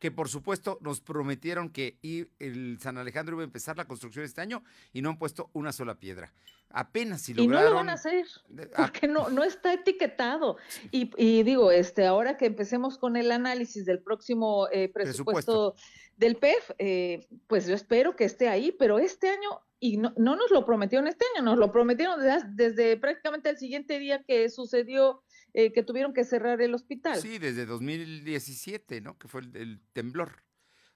que 0.00 0.10
por 0.10 0.28
supuesto 0.28 0.78
nos 0.80 1.00
prometieron 1.00 1.70
que 1.70 1.98
el 2.40 2.78
San 2.80 2.98
Alejandro 2.98 3.36
iba 3.36 3.42
a 3.42 3.44
empezar 3.44 3.76
la 3.76 3.86
construcción 3.86 4.24
este 4.24 4.40
año 4.40 4.64
y 4.92 5.00
no 5.00 5.10
han 5.10 5.18
puesto 5.18 5.50
una 5.52 5.72
sola 5.72 5.94
piedra. 5.98 6.34
Apenas 6.70 7.22
si 7.22 7.32
Y 7.32 7.36
no 7.36 7.42
lograron. 7.44 7.70
lo 7.70 7.76
van 7.76 7.88
a 7.90 7.92
hacer, 7.92 8.26
ah. 8.74 8.74
porque 8.90 9.06
no, 9.06 9.28
no 9.30 9.44
está 9.44 9.72
etiquetado. 9.72 10.56
Y, 10.90 11.10
y 11.16 11.44
digo, 11.44 11.70
este, 11.70 12.04
ahora 12.04 12.36
que 12.36 12.46
empecemos 12.46 12.98
con 12.98 13.16
el 13.16 13.30
análisis 13.30 13.84
del 13.86 14.00
próximo 14.02 14.66
eh, 14.72 14.88
presupuesto, 14.88 15.76
del 16.16 16.36
PEF, 16.36 16.70
eh, 16.78 17.26
pues 17.46 17.66
yo 17.66 17.74
espero 17.74 18.16
que 18.16 18.24
esté 18.24 18.48
ahí, 18.48 18.72
pero 18.72 18.98
este 18.98 19.28
año, 19.28 19.60
y 19.80 19.96
no, 19.96 20.12
no 20.16 20.36
nos 20.36 20.50
lo 20.50 20.64
prometieron 20.64 21.06
este 21.08 21.24
año, 21.34 21.44
nos 21.44 21.58
lo 21.58 21.72
prometieron 21.72 22.20
desde, 22.20 22.44
desde 22.50 22.96
prácticamente 22.96 23.50
el 23.50 23.58
siguiente 23.58 23.98
día 23.98 24.22
que 24.22 24.48
sucedió, 24.48 25.22
eh, 25.52 25.72
que 25.72 25.82
tuvieron 25.82 26.12
que 26.12 26.24
cerrar 26.24 26.60
el 26.60 26.74
hospital. 26.74 27.20
Sí, 27.20 27.38
desde 27.38 27.66
2017, 27.66 29.00
¿no? 29.00 29.18
Que 29.18 29.28
fue 29.28 29.42
el, 29.42 29.56
el 29.56 29.80
temblor. 29.92 30.44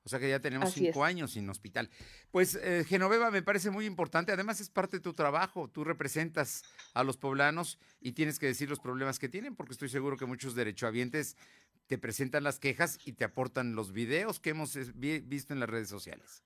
O 0.08 0.10
sea 0.10 0.18
que 0.18 0.30
ya 0.30 0.40
tenemos 0.40 0.70
Así 0.70 0.86
cinco 0.86 1.04
es. 1.04 1.10
años 1.10 1.32
sin 1.32 1.50
hospital. 1.50 1.90
Pues 2.30 2.54
eh, 2.54 2.82
Genoveva 2.88 3.30
me 3.30 3.42
parece 3.42 3.68
muy 3.68 3.84
importante. 3.84 4.32
Además 4.32 4.58
es 4.58 4.70
parte 4.70 4.96
de 4.96 5.02
tu 5.02 5.12
trabajo. 5.12 5.68
Tú 5.68 5.84
representas 5.84 6.62
a 6.94 7.04
los 7.04 7.18
poblanos 7.18 7.78
y 8.00 8.12
tienes 8.12 8.38
que 8.38 8.46
decir 8.46 8.70
los 8.70 8.80
problemas 8.80 9.18
que 9.18 9.28
tienen, 9.28 9.54
porque 9.54 9.72
estoy 9.72 9.90
seguro 9.90 10.16
que 10.16 10.24
muchos 10.24 10.54
derechohabientes 10.54 11.36
te 11.88 11.98
presentan 11.98 12.44
las 12.44 12.58
quejas 12.60 12.98
y 13.04 13.14
te 13.14 13.24
aportan 13.24 13.74
los 13.74 13.92
videos 13.92 14.38
que 14.40 14.50
hemos 14.50 14.74
vi- 14.94 15.20
visto 15.20 15.52
en 15.52 15.60
las 15.60 15.68
redes 15.70 15.88
sociales. 15.88 16.44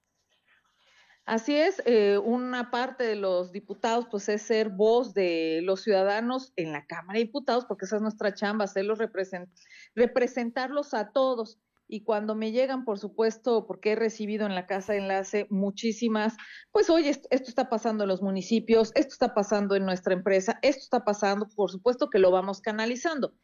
Así 1.25 1.55
es, 1.55 1.81
eh, 1.87 2.19
una 2.19 2.73
parte 2.73 3.05
de 3.05 3.15
los 3.15 3.53
diputados 3.53 4.07
pues 4.11 4.29
es 4.29 4.43
ser 4.43 4.71
voz 4.71 5.15
de 5.15 5.61
los 5.63 5.83
ciudadanos 5.83 6.53
en 6.57 6.73
la 6.73 6.85
Cámara 6.87 7.19
de 7.19 7.27
Diputados, 7.27 7.65
porque 7.67 7.85
esa 7.85 7.97
es 7.97 8.03
nuestra 8.03 8.35
chamba, 8.35 8.65
hacerlos 8.65 8.99
represent 8.99 9.49
representarlos 9.95 10.95
a 10.95 11.13
todos. 11.13 11.61
Y 11.87 12.05
cuando 12.05 12.35
me 12.35 12.53
llegan, 12.53 12.85
por 12.85 12.99
supuesto, 12.99 13.67
porque 13.67 13.93
he 13.93 13.97
recibido 13.97 14.47
en 14.47 14.55
la 14.55 14.67
Casa 14.67 14.95
de 14.95 15.01
Enlace 15.01 15.47
muchísimas, 15.51 16.37
pues 16.73 16.89
oye, 16.89 17.11
esto, 17.11 17.29
esto 17.31 17.51
está 17.51 17.69
pasando 17.69 18.05
en 18.05 18.09
los 18.09 18.23
municipios, 18.23 18.93
esto 18.95 19.13
está 19.13 19.35
pasando 19.35 19.77
en 19.77 19.85
nuestra 19.85 20.15
empresa, 20.15 20.59
esto 20.63 20.83
está 20.83 21.05
pasando, 21.05 21.47
por 21.55 21.71
supuesto 21.71 22.09
que 22.11 22.19
lo 22.19 22.31
vamos 22.31 22.61
canalizando. 22.63 23.35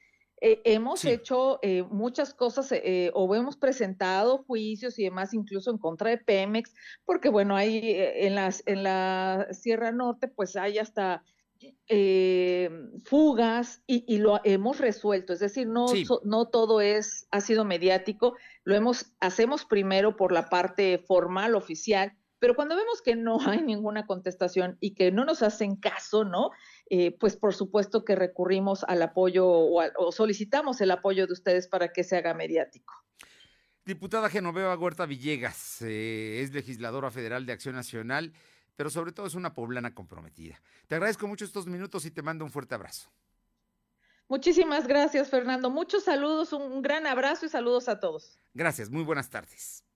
Eh, 0.41 0.61
hemos 0.65 1.05
hecho 1.05 1.59
eh, 1.63 1.83
muchas 1.83 2.33
cosas 2.35 2.71
eh, 2.73 3.11
o 3.15 3.35
hemos 3.35 3.57
presentado 3.57 4.45
juicios 4.45 4.99
y 4.99 5.05
demás, 5.05 5.35
incluso 5.35 5.71
en 5.71 5.79
contra 5.79 6.11
de 6.11 6.19
Pemex, 6.19 6.73
porque 7.05 7.29
bueno, 7.29 7.57
hay 7.57 7.81
en, 7.85 8.35
las, 8.35 8.63
en 8.67 8.83
la 8.85 9.49
Sierra 9.53 9.91
Norte, 9.93 10.29
pues 10.29 10.55
hay 10.57 10.79
hasta 10.79 11.23
fugas 13.05 13.83
y, 13.87 14.05
y 14.13 14.19
lo 14.19 14.41
hemos 14.45 14.79
resuelto, 14.79 15.33
es 15.33 15.41
decir, 15.41 15.67
no, 15.67 15.89
Sí. 15.89 16.05
so- 16.05 16.21
no 16.25 16.47
todo 16.47 16.81
es, 16.81 17.27
ha 17.31 17.41
sido 17.41 17.65
mediático, 17.65 18.37
lo 18.65 18.75
hemos, 18.75 19.13
hacemos 19.21 19.65
primero 19.65 20.17
por 20.17 20.33
la 20.33 20.49
parte 20.49 20.99
formal, 20.99 21.55
oficial, 21.55 22.13
pero 22.39 22.55
cuando 22.55 22.77
vemos 22.77 23.03
que 23.03 23.17
no 23.17 23.39
hay 23.47 23.63
ninguna 23.63 24.07
contestación 24.07 24.77
y 24.81 24.95
que 24.95 25.11
no 25.11 25.25
nos 25.25 25.43
hacen 25.43 25.77
caso, 25.77 26.25
¿no? 26.25 26.51
Eh, 26.91 27.17
pues 27.19 27.37
por 27.37 27.55
supuesto 27.55 28.05
que 28.05 28.15
recurrimos 28.15 28.83
al 28.85 29.03
apoyo 29.03 29.47
o, 29.47 30.13
solicitamos 30.13 30.81
el 30.81 30.91
apoyo 30.91 31.27
de 31.27 31.35
ustedes 31.35 31.69
para 31.69 31.93
que 31.93 32.03
se 32.03 32.17
haga 32.17 32.33
mediático. 32.33 32.95
Diputada 33.85 34.31
Genoveva 34.31 34.77
Huerta 34.77 35.05
Villegas 35.05 35.83
eh, 35.83 36.41
es 36.43 36.53
legisladora 36.53 37.11
federal 37.11 37.45
de 37.45 37.53
Acción 37.53 37.75
Nacional, 37.75 38.33
pero 38.77 38.89
sobre 38.89 39.13
todo 39.13 39.27
es 39.27 39.35
una 39.35 39.55
poblana 39.55 39.95
comprometida. 39.95 40.61
Te 40.87 40.95
agradezco 40.95 41.27
mucho 41.27 41.45
estos 41.45 41.67
minutos 41.67 42.07
y 42.07 42.11
te 42.11 42.23
mando 42.23 42.45
un 42.45 42.51
fuerte 42.51 42.75
abrazo. 42.75 43.11
Muchísimas 44.29 44.87
gracias, 44.87 45.31
Fernando. 45.31 45.71
Muchos 45.71 46.05
saludos, 46.05 46.53
un 46.53 46.83
gran 46.83 47.07
abrazo 47.07 47.47
y 47.47 47.49
saludos 47.49 47.89
a 47.89 47.99
todos. 47.99 48.39
Gracias, 48.55 48.91
muy 48.91 49.03
buenas 49.03 49.31
tardes. 49.31 49.88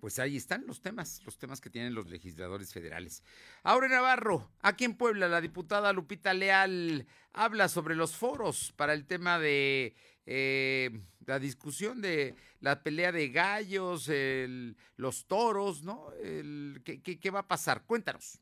Pues 0.00 0.18
ahí 0.20 0.36
están 0.36 0.64
los 0.66 0.80
temas, 0.80 1.22
los 1.24 1.38
temas 1.38 1.60
que 1.60 1.70
tienen 1.70 1.92
los 1.94 2.08
legisladores 2.08 2.72
federales. 2.72 3.24
Aure 3.64 3.88
Navarro, 3.88 4.48
aquí 4.62 4.84
en 4.84 4.96
Puebla, 4.96 5.26
la 5.28 5.40
diputada 5.40 5.92
Lupita 5.92 6.32
Leal 6.34 7.04
habla 7.32 7.66
sobre 7.68 7.96
los 7.96 8.16
foros 8.16 8.72
para 8.76 8.92
el 8.92 9.06
tema 9.06 9.38
de 9.40 9.94
eh, 10.24 10.90
la 11.26 11.38
discusión 11.40 12.00
de 12.00 12.36
la 12.60 12.82
pelea 12.82 13.10
de 13.12 13.28
gallos, 13.30 14.08
el- 14.08 14.76
los 14.96 15.26
toros, 15.26 15.82
¿no? 15.82 16.12
El- 16.22 16.80
¿qué, 16.84 17.02
qué- 17.02 17.18
qué 17.18 17.30
va 17.30 17.40
a 17.40 17.48
pasar? 17.48 17.82
Cuéntanos. 17.84 18.40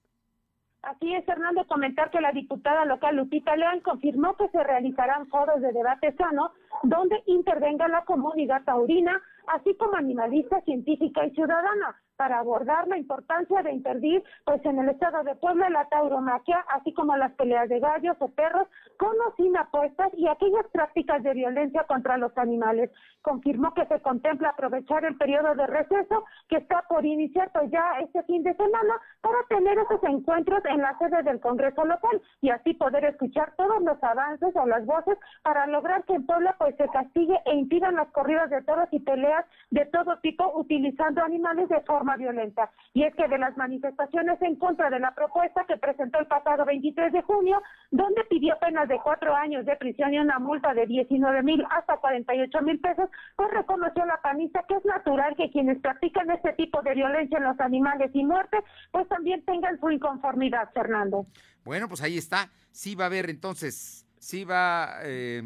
Así 0.82 1.12
es, 1.14 1.24
Fernando, 1.24 1.66
comentar 1.66 2.10
que 2.12 2.20
la 2.20 2.30
diputada 2.32 2.84
local 2.84 3.16
Lupita 3.16 3.56
León 3.56 3.80
confirmó 3.80 4.36
que 4.36 4.48
se 4.50 4.62
realizarán 4.62 5.26
foros 5.28 5.60
de 5.60 5.72
debate 5.72 6.14
sano 6.16 6.52
donde 6.84 7.16
intervenga 7.26 7.88
la 7.88 8.04
comunidad 8.04 8.62
taurina, 8.64 9.20
así 9.46 9.74
como 9.76 9.96
animalista, 9.96 10.60
científica 10.62 11.26
y 11.26 11.30
ciudadana, 11.30 12.00
para 12.16 12.38
abordar 12.38 12.88
la 12.88 12.98
importancia 12.98 13.62
de 13.62 13.72
interdir 13.72 14.22
pues 14.44 14.64
en 14.64 14.78
el 14.78 14.88
estado 14.88 15.22
de 15.24 15.34
Puebla 15.36 15.68
la 15.70 15.88
tauromaquia, 15.88 16.64
así 16.70 16.92
como 16.92 17.16
las 17.16 17.32
peleas 17.32 17.68
de 17.68 17.80
gallos 17.80 18.16
o 18.20 18.28
perros, 18.28 18.68
con 18.98 19.10
o 19.10 19.34
sin 19.36 19.56
apuestas 19.56 20.12
y 20.16 20.26
aquellas 20.26 20.66
prácticas 20.72 21.22
de 21.22 21.34
violencia 21.34 21.84
contra 21.84 22.16
los 22.16 22.36
animales. 22.38 22.90
Confirmó 23.22 23.74
que 23.74 23.86
se 23.86 24.00
contempla 24.00 24.50
aprovechar 24.50 25.04
el 25.04 25.16
periodo 25.16 25.54
de 25.54 25.66
receso 25.66 26.24
que 26.48 26.56
está 26.56 26.82
por 26.88 27.04
iniciar 27.04 27.50
pues 27.52 27.70
ya 27.70 27.98
este 28.00 28.22
fin 28.24 28.42
de 28.42 28.54
semana 28.54 28.94
para 29.20 29.38
tener 29.48 29.78
esos 29.78 30.02
encuentros 30.04 30.64
en 30.64 30.80
la 30.80 30.96
sede 30.98 31.22
del 31.22 31.40
Congreso 31.40 31.84
local 31.84 32.22
y 32.40 32.50
así 32.50 32.74
poder 32.74 33.04
escuchar 33.04 33.54
todos 33.56 33.82
los 33.82 34.02
avances 34.02 34.54
o 34.54 34.66
las 34.66 34.86
voces 34.86 35.18
para 35.42 35.66
lograr 35.66 36.04
que 36.04 36.14
en 36.14 36.26
Puebla 36.26 36.54
pues 36.58 36.76
se 36.76 36.88
castigue 36.88 37.38
e 37.44 37.54
impidan 37.54 37.96
las 37.96 38.08
corridas 38.12 38.50
de 38.50 38.62
toros 38.62 38.88
y 38.92 39.00
peleas 39.00 39.44
de 39.70 39.84
todo 39.86 40.18
tipo 40.20 40.52
utilizando 40.56 41.22
animales 41.22 41.68
de 41.68 41.80
forma 41.82 42.05
violenta. 42.14 42.70
Y 42.92 43.02
es 43.02 43.14
que 43.16 43.26
de 43.26 43.38
las 43.38 43.56
manifestaciones 43.56 44.40
en 44.42 44.54
contra 44.56 44.90
de 44.90 45.00
la 45.00 45.14
propuesta 45.14 45.64
que 45.66 45.76
presentó 45.76 46.20
el 46.20 46.26
pasado 46.26 46.64
23 46.64 47.12
de 47.12 47.22
junio, 47.22 47.60
donde 47.90 48.22
pidió 48.30 48.56
penas 48.60 48.88
de 48.88 49.00
cuatro 49.02 49.34
años 49.34 49.66
de 49.66 49.74
prisión 49.76 50.14
y 50.14 50.18
una 50.20 50.38
multa 50.38 50.74
de 50.74 50.86
19 50.86 51.42
mil 51.42 51.64
hasta 51.70 51.96
48 51.96 52.62
mil 52.62 52.78
pesos, 52.78 53.08
pues 53.34 53.50
reconoció 53.50 54.04
la 54.06 54.20
panista 54.22 54.64
que 54.68 54.76
es 54.76 54.84
natural 54.84 55.34
que 55.36 55.50
quienes 55.50 55.80
practican 55.80 56.30
este 56.30 56.52
tipo 56.52 56.82
de 56.82 56.94
violencia 56.94 57.38
en 57.38 57.44
los 57.44 57.58
animales 57.58 58.10
y 58.14 58.24
muerte, 58.24 58.58
pues 58.92 59.08
también 59.08 59.44
tengan 59.44 59.80
su 59.80 59.90
inconformidad, 59.90 60.70
Fernando. 60.72 61.26
Bueno, 61.64 61.88
pues 61.88 62.02
ahí 62.02 62.18
está. 62.18 62.50
Sí 62.70 62.94
va 62.94 63.04
a 63.04 63.06
haber 63.06 63.30
entonces, 63.30 64.06
sí 64.18 64.44
va 64.44 64.98
eh, 65.02 65.42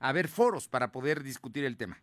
a 0.00 0.08
haber 0.08 0.28
foros 0.28 0.68
para 0.68 0.90
poder 0.90 1.22
discutir 1.22 1.64
el 1.64 1.76
tema. 1.76 1.98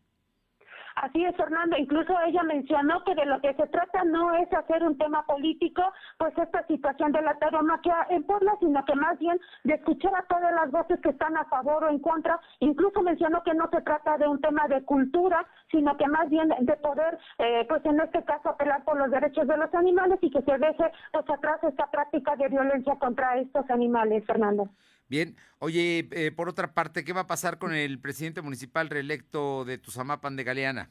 Así 0.96 1.26
es, 1.26 1.36
Fernando. 1.36 1.78
Incluso 1.78 2.14
ella 2.26 2.44
mencionó 2.44 3.04
que 3.04 3.16
de 3.16 3.26
lo 3.26 3.39
que 3.41 3.54
se 3.54 3.68
trata 3.68 4.04
no 4.04 4.34
es 4.36 4.52
hacer 4.54 4.84
un 4.84 4.98
tema 4.98 5.26
político, 5.26 5.82
pues 6.18 6.38
esta 6.38 6.66
situación 6.68 7.12
de 7.12 7.22
la 7.22 7.34
tauromaquia 7.39 8.08
en 8.10 8.24
Puebla, 8.24 8.54
sino 8.60 8.84
que 8.86 8.96
más 8.96 9.18
bien 9.18 9.39
de 9.64 9.74
escuchar 9.74 10.16
a 10.16 10.24
todas 10.24 10.54
las 10.54 10.72
voces 10.72 11.00
que 11.02 11.10
están 11.10 11.36
a 11.38 11.46
favor 11.46 11.84
o 11.84 11.89
en 11.89 12.00
contra. 12.00 12.39
Incluso 12.60 13.02
mencionó 13.02 13.44
que 13.44 13.54
no 13.54 13.70
se 13.70 13.82
trata 13.82 14.18
de 14.18 14.28
un 14.28 14.39
tema 14.39 14.68
de 14.68 14.84
cultura, 14.84 15.46
sino 15.72 15.98
que 15.98 16.08
más 16.08 16.30
bien 16.30 16.50
de 16.60 16.76
poder, 16.78 17.18
eh, 17.39 17.66
pues 17.68 17.84
en 17.86 18.00
este 18.00 18.24
caso, 18.24 18.50
apelar 18.50 18.84
por 18.84 18.98
los 18.98 19.10
derechos 19.10 19.48
de 19.48 19.58
los 19.58 19.74
animales 19.74 20.20
y 20.22 20.30
que 20.30 20.41
se 20.41 20.58
deje 20.58 20.91
pues 21.12 21.30
atrás 21.30 21.64
esta 21.64 21.88
práctica 21.88 22.36
de 22.36 22.50
violencia 22.50 22.96
contra 23.00 23.38
estos 23.38 23.70
animales, 23.70 24.26
Fernando. 24.26 24.70
Bien, 25.08 25.36
oye, 25.60 26.08
eh, 26.12 26.32
por 26.32 26.49
otra 26.49 26.74
parte, 26.74 27.04
¿qué 27.04 27.14
va 27.14 27.22
a 27.22 27.28
pasar 27.28 27.58
con 27.58 27.74
el 27.74 27.99
presidente 27.99 28.41
municipal 28.41 28.89
reelecto 28.89 29.66
de 29.66 29.78
Tuzamapan 29.78 30.36
de 30.36 30.43
Galeana? 30.43 30.89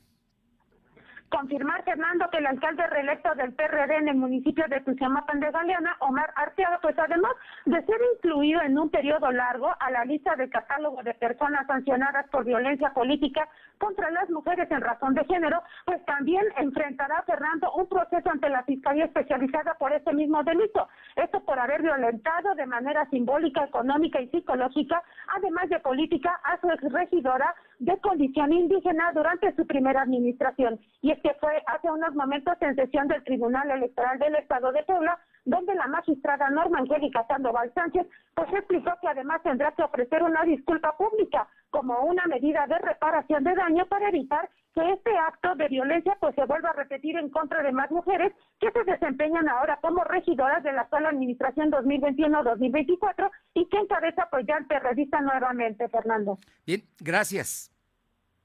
confirmar, 1.33 1.83
Fernando, 1.85 2.29
que 2.31 2.39
el 2.39 2.47
alcalde 2.47 2.87
reelecto 2.87 3.35
del 3.35 3.55
PRD 3.55 3.97
en 3.97 4.09
el 4.09 4.17
municipio 4.17 4.65
de 4.69 4.81
Tuzamapan 4.81 5.41
de 5.41 5.51
Galeana, 5.51 5.97
Omar 6.01 6.31
Arteaga, 6.37 6.79
pues 6.83 6.97
además 6.99 7.33
de 7.65 7.83
ser 7.87 8.01
incluido 8.15 8.61
en 8.61 8.79
un 8.79 8.91
periodo 8.91 9.33
largo 9.33 9.73
a 9.81 9.91
la 9.91 10.05
lista 10.05 10.37
de 10.37 10.51
catálogo 10.51 11.03
de 11.03 11.15
personas 11.15 11.67
sancionadas 11.67 12.29
por 12.29 12.45
violencia 12.45 12.93
política 12.93 13.49
contra 13.83 14.13
las 14.13 14.31
mujeres 14.31 14.71
en 14.71 14.81
razón 14.81 15.13
de 15.15 15.25
género, 15.25 15.61
pues 15.85 16.05
también 16.05 16.45
enfrentará, 16.57 17.21
Fernando, 17.23 17.73
un 17.73 17.89
proceso 17.89 18.31
ante 18.31 18.49
la 18.49 18.63
Fiscalía 18.63 19.07
Especializada 19.07 19.75
por 19.75 19.93
este 19.93 20.13
mismo 20.13 20.41
delito. 20.45 20.89
Esto 21.17 21.41
por 21.41 21.59
haber 21.59 21.83
violentado 21.83 22.55
de 22.55 22.65
manera 22.65 23.05
simbólica, 23.11 23.65
económica 23.65 24.21
y 24.21 24.29
psicológica, 24.29 25.03
además 25.37 25.69
de 25.69 25.81
política, 25.81 26.41
a 26.45 26.61
su 26.61 26.71
exregidora 26.71 27.53
de 27.81 27.99
condición 27.99 28.53
indígena 28.53 29.11
durante 29.13 29.53
su 29.57 29.67
primera 29.67 30.03
administración. 30.03 30.79
Y 31.01 31.11
es 31.11 31.21
que 31.21 31.35
fue 31.41 31.61
hace 31.67 31.91
unos 31.91 32.15
momentos 32.15 32.55
en 32.61 32.77
sesión 32.77 33.09
del 33.09 33.25
Tribunal 33.25 33.69
Electoral 33.69 34.17
del 34.21 34.37
Estado 34.37 34.71
de 34.71 34.85
Puebla, 34.85 35.19
donde 35.45 35.75
la 35.75 35.87
magistrada 35.89 36.51
Norma 36.51 36.79
Angélica 36.79 37.27
Sandoval 37.27 37.73
Sánchez 37.75 38.07
pues 38.35 38.53
explicó 38.53 38.93
que 39.01 39.09
además 39.09 39.43
tendrá 39.43 39.73
que 39.73 39.83
ofrecer 39.83 40.23
una 40.23 40.43
disculpa 40.45 40.97
pública 40.97 41.49
como 41.71 41.99
una 42.05 42.27
medida 42.27 42.67
de 42.67 42.79
reparación 42.79 43.43
de 43.45 43.55
daño 43.55 43.87
para 43.87 44.09
evitar 44.09 44.49
que 44.75 44.93
este 44.93 45.11
acto 45.17 45.55
de 45.57 45.69
violencia 45.69 46.17
pues 46.21 46.35
se 46.35 46.45
vuelva 46.47 46.71
a 46.71 46.75
repetir 46.75 47.17
en 47.17 47.29
contra 47.29 47.63
de 47.63 47.73
más 47.73 47.91
mujeres 47.91 48.33
que 48.61 48.71
se 48.71 48.85
desempeñan 48.85 49.49
ahora 49.49 49.79
como 49.83 50.03
regidoras 50.05 50.63
de 50.63 50.73
la 50.73 50.83
actual 50.83 51.07
administración 51.07 51.71
2021-2024 51.73 53.31
y 53.55 53.67
que 53.69 53.79
encabeza 53.79 54.29
pues 54.31 54.47
ya 54.47 54.57
el 54.57 54.67
periodista 54.67 55.21
nuevamente, 55.21 55.89
Fernando. 55.89 56.39
Bien, 56.67 56.83
gracias. 57.01 57.71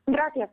Gracias. 0.06 0.50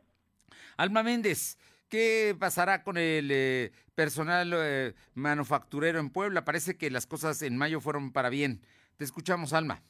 Alma 0.77 1.03
Méndez, 1.03 1.57
¿qué 1.89 2.35
pasará 2.39 2.83
con 2.83 2.97
el 2.97 3.29
eh, 3.31 3.71
personal 3.95 4.51
eh, 4.55 4.93
manufacturero 5.13 5.99
en 5.99 6.09
Puebla? 6.09 6.45
Parece 6.45 6.77
que 6.77 6.89
las 6.89 7.07
cosas 7.07 7.41
en 7.41 7.57
mayo 7.57 7.81
fueron 7.81 8.11
para 8.11 8.29
bien. 8.29 8.61
Te 8.97 9.03
escuchamos, 9.03 9.53
Alma. 9.53 9.81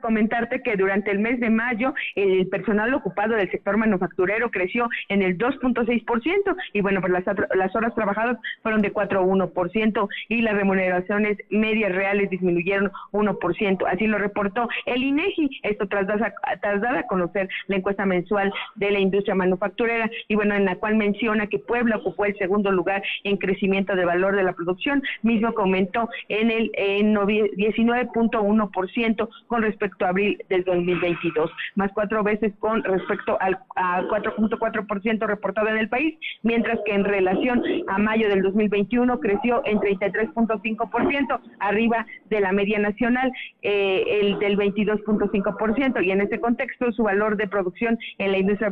Comentarte 0.00 0.62
que 0.62 0.76
durante 0.76 1.10
el 1.10 1.18
mes 1.18 1.40
de 1.40 1.50
mayo 1.50 1.94
el 2.14 2.46
personal 2.46 2.94
ocupado 2.94 3.34
del 3.34 3.50
sector 3.50 3.76
manufacturero 3.76 4.52
creció 4.52 4.88
en 5.08 5.20
el 5.22 5.36
2.6% 5.36 6.56
y 6.72 6.80
bueno, 6.80 7.00
pues 7.00 7.12
las, 7.12 7.26
horas 7.74 7.92
trabajadas 7.94 8.38
fueron 8.62 8.82
de 8.82 8.92
4.1% 8.92 10.08
y 10.28 10.42
las 10.42 10.54
remuneraciones 10.54 11.38
medias 11.50 11.90
reales 11.92 12.30
disminuyeron 12.30 12.92
1%. 13.12 13.84
Así 13.88 14.06
lo 14.06 14.18
reportó 14.18 14.68
el 14.86 15.02
INEGI, 15.02 15.50
esto 15.64 15.88
tras 15.88 16.06
tras 16.06 16.80
dar 16.80 16.96
a 16.96 17.08
conocer 17.08 17.48
la 17.66 17.74
encuesta 17.76 18.06
mensual 18.06 18.52
de 18.76 18.92
la 18.92 19.00
industria 19.00 19.34
manufacturera 19.34 20.08
y 20.28 20.36
bueno, 20.36 20.54
en 20.54 20.66
la 20.66 20.76
cual 20.76 20.94
menciona 20.94 21.48
que 21.48 21.58
Puebla 21.58 21.96
ocupó 21.96 22.26
el 22.26 22.38
segundo 22.38 22.70
lugar 22.70 23.02
en 23.24 23.38
crecimiento 23.38 23.96
de 23.96 24.04
valor 24.04 24.36
de 24.36 24.44
la 24.44 24.52
producción, 24.52 25.02
mismo 25.22 25.52
que 25.52 25.62
aumentó 25.62 26.08
en 26.28 26.52
el 26.52 26.70
en 26.74 27.12
19.1% 27.14 29.28
con 29.48 29.63
respecto 29.64 30.04
a 30.04 30.10
abril 30.10 30.38
del 30.48 30.64
2022, 30.64 31.50
más 31.74 31.90
cuatro 31.92 32.22
veces 32.22 32.52
con 32.58 32.82
respecto 32.84 33.36
al 33.40 33.58
a 33.76 34.02
4.4% 34.02 35.26
reportado 35.26 35.68
en 35.68 35.78
el 35.78 35.88
país, 35.88 36.16
mientras 36.42 36.78
que 36.84 36.94
en 36.94 37.04
relación 37.04 37.62
a 37.88 37.98
mayo 37.98 38.28
del 38.28 38.42
2021 38.42 39.20
creció 39.20 39.62
en 39.64 39.78
33.5%, 39.78 41.40
arriba 41.58 42.06
de 42.30 42.40
la 42.40 42.52
media 42.52 42.78
nacional, 42.78 43.32
eh, 43.62 44.20
el 44.20 44.38
del 44.38 44.56
22.5%, 44.56 46.04
y 46.04 46.10
en 46.10 46.20
ese 46.20 46.40
contexto 46.40 46.92
su 46.92 47.02
valor 47.02 47.36
de 47.36 47.48
producción 47.48 47.98
en 48.18 48.32
la 48.32 48.38
industria 48.38 48.70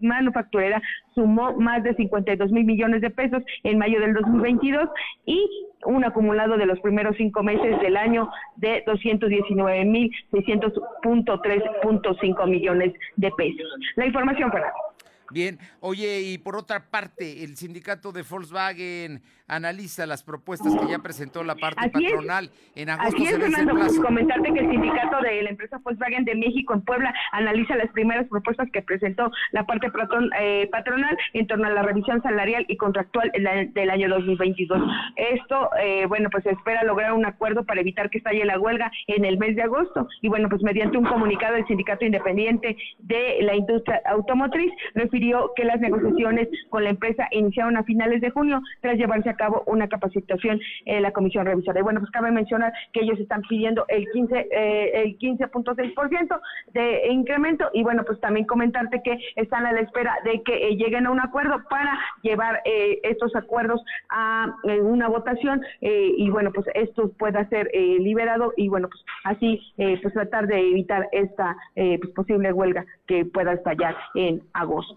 manufacturera 0.00 0.82
sumó 1.14 1.54
más 1.54 1.82
de 1.82 1.94
52 1.94 2.50
mil 2.50 2.64
millones 2.64 3.00
de 3.00 3.10
pesos 3.10 3.42
en 3.64 3.78
mayo 3.78 4.00
del 4.00 4.14
2022 4.14 4.88
y 5.26 5.48
un 5.84 6.04
acumulado 6.04 6.56
de 6.56 6.66
los 6.66 6.78
primeros 6.80 7.16
cinco 7.16 7.42
meses 7.42 7.80
del 7.80 7.96
año 7.96 8.30
de 8.56 8.84
219 8.86 9.84
mil 9.84 10.12
600.3.5 10.32 12.48
millones 12.48 12.92
de 13.16 13.30
pesos. 13.32 13.66
La 13.96 14.06
información, 14.06 14.50
Fernando. 14.50 14.91
Bien, 15.32 15.58
oye, 15.80 16.20
y 16.22 16.38
por 16.38 16.56
otra 16.56 16.90
parte, 16.90 17.42
el 17.44 17.56
sindicato 17.56 18.12
de 18.12 18.22
Volkswagen 18.22 19.22
analiza 19.48 20.06
las 20.06 20.22
propuestas 20.22 20.74
que 20.74 20.90
ya 20.90 20.98
presentó 21.00 21.44
la 21.44 21.54
parte 21.54 21.90
patronal. 21.90 22.50
En 22.74 22.88
agosto 22.90 23.16
Así 23.16 23.26
es, 23.26 23.38
Fernando, 23.38 23.74
comentarte 24.02 24.52
que 24.52 24.60
el 24.60 24.70
sindicato 24.70 25.20
de 25.20 25.42
la 25.42 25.50
empresa 25.50 25.78
Volkswagen 25.82 26.24
de 26.24 26.34
México 26.36 26.72
en 26.74 26.80
Puebla 26.82 27.12
analiza 27.32 27.76
las 27.76 27.90
primeras 27.92 28.26
propuestas 28.28 28.68
que 28.72 28.80
presentó 28.82 29.30
la 29.52 29.64
parte 29.66 29.88
patron- 29.90 30.30
eh, 30.40 30.68
patronal 30.70 31.16
en 31.34 31.46
torno 31.46 31.66
a 31.66 31.70
la 31.70 31.82
revisión 31.82 32.22
salarial 32.22 32.64
y 32.68 32.76
contractual 32.76 33.30
del 33.32 33.90
año 33.90 34.08
2022. 34.08 34.80
Esto, 35.16 35.70
eh, 35.82 36.06
bueno, 36.06 36.28
pues 36.30 36.44
se 36.44 36.50
espera 36.50 36.82
lograr 36.84 37.12
un 37.12 37.26
acuerdo 37.26 37.64
para 37.64 37.80
evitar 37.80 38.08
que 38.10 38.18
estalle 38.18 38.44
la 38.44 38.58
huelga 38.58 38.90
en 39.06 39.24
el 39.24 39.38
mes 39.38 39.56
de 39.56 39.62
agosto. 39.62 40.08
Y 40.22 40.28
bueno, 40.28 40.48
pues 40.48 40.62
mediante 40.62 40.96
un 40.98 41.04
comunicado 41.04 41.54
del 41.56 41.66
sindicato 41.66 42.04
independiente 42.04 42.76
de 42.98 43.38
la 43.42 43.54
industria 43.54 44.00
automotriz 44.06 44.72
refirió 44.94 45.21
que 45.56 45.64
las 45.64 45.80
negociaciones 45.80 46.48
con 46.68 46.84
la 46.84 46.90
empresa 46.90 47.28
iniciaron 47.30 47.76
a 47.76 47.84
finales 47.84 48.20
de 48.20 48.30
junio 48.30 48.60
tras 48.80 48.96
llevarse 48.96 49.30
a 49.30 49.34
cabo 49.34 49.62
una 49.66 49.88
capacitación 49.88 50.60
en 50.84 51.02
la 51.02 51.12
comisión 51.12 51.46
revisora. 51.46 51.80
Y 51.80 51.82
bueno, 51.82 52.00
pues 52.00 52.10
cabe 52.10 52.30
mencionar 52.30 52.72
que 52.92 53.00
ellos 53.00 53.18
están 53.18 53.42
pidiendo 53.42 53.84
el 53.88 54.08
15, 54.10 54.48
eh, 54.50 55.02
el 55.02 55.18
15.6% 55.18 56.40
de 56.72 57.08
incremento 57.08 57.70
y 57.72 57.82
bueno, 57.82 58.02
pues 58.04 58.20
también 58.20 58.46
comentarte 58.46 59.02
que 59.02 59.18
están 59.36 59.66
a 59.66 59.72
la 59.72 59.80
espera 59.80 60.16
de 60.24 60.42
que 60.42 60.68
eh, 60.68 60.76
lleguen 60.76 61.06
a 61.06 61.10
un 61.10 61.20
acuerdo 61.20 61.62
para 61.68 61.98
llevar 62.22 62.60
eh, 62.64 63.00
estos 63.02 63.34
acuerdos 63.36 63.82
a 64.08 64.54
eh, 64.64 64.80
una 64.80 65.08
votación 65.08 65.62
eh, 65.80 66.12
y 66.16 66.30
bueno, 66.30 66.50
pues 66.52 66.66
esto 66.74 67.12
pueda 67.18 67.48
ser 67.48 67.70
eh, 67.72 67.98
liberado 68.00 68.52
y 68.56 68.68
bueno, 68.68 68.88
pues 68.88 69.04
así 69.24 69.60
eh, 69.78 69.98
pues 70.02 70.14
tratar 70.14 70.46
de 70.46 70.58
evitar 70.58 71.08
esta 71.12 71.56
eh, 71.76 71.98
pues, 72.00 72.12
posible 72.14 72.52
huelga 72.52 72.84
que 73.06 73.24
pueda 73.24 73.52
estallar 73.52 73.96
en 74.14 74.42
agosto. 74.52 74.94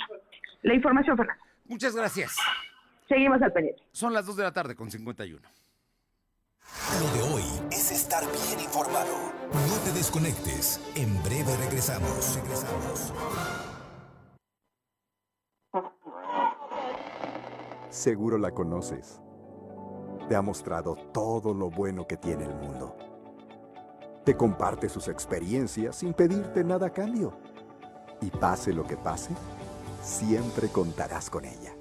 La 0.66 0.74
información, 0.74 1.16
Fernando. 1.16 1.44
Muchas 1.66 1.96
gracias. 1.96 2.38
Seguimos 3.08 3.40
al 3.40 3.54
pendiente. 3.54 3.84
Son 3.92 4.12
las 4.12 4.26
2 4.26 4.38
de 4.38 4.44
la 4.44 4.52
tarde 4.52 4.76
con 4.76 4.90
51. 4.90 5.40
Lo 7.00 7.08
de 7.14 7.34
hoy 7.34 7.44
es 7.72 7.92
estar 7.92 8.24
bien 8.24 8.60
informado. 8.60 9.16
No 9.52 9.76
te 9.84 9.92
desconectes. 9.92 10.82
En 10.96 11.22
breve 11.22 11.56
regresamos. 11.58 12.36
Regresamos. 12.36 13.14
Seguro 17.90 18.40
la 18.40 18.50
conoces. 18.50 19.22
Te 20.28 20.36
ha 20.36 20.42
mostrado 20.42 20.96
todo 21.14 21.54
lo 21.54 21.70
bueno 21.70 22.08
que 22.08 22.18
tiene 22.18 22.46
el 22.46 22.56
mundo. 22.56 22.98
Te 24.26 24.36
comparte 24.36 24.90
sus 24.90 25.10
experiencias 25.10 25.98
sin 25.98 26.16
pedirte 26.16 26.64
nada 26.64 26.88
a 26.88 26.94
cambio. 26.94 27.38
Y 28.20 28.32
pase 28.32 28.74
lo 28.74 28.84
que 28.84 28.98
pase, 28.98 29.30
siempre 30.06 30.70
contarás 30.70 31.30
con 31.30 31.46
ella. 31.46 31.74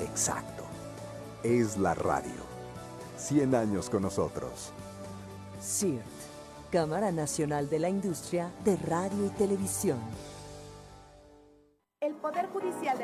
Exacto. 0.00 0.64
Es 1.42 1.78
la 1.78 1.94
radio. 1.94 2.44
100 3.16 3.54
años 3.54 3.88
con 3.88 4.02
nosotros. 4.02 4.72
CIRT, 5.60 6.04
Cámara 6.70 7.10
Nacional 7.10 7.70
de 7.70 7.78
la 7.78 7.88
Industria 7.88 8.52
de 8.64 8.76
Radio 8.76 9.26
y 9.26 9.30
Televisión. 9.30 9.98
El 12.00 12.14
Poder 12.16 12.48
Judicial 12.48 12.98
de 12.98 13.03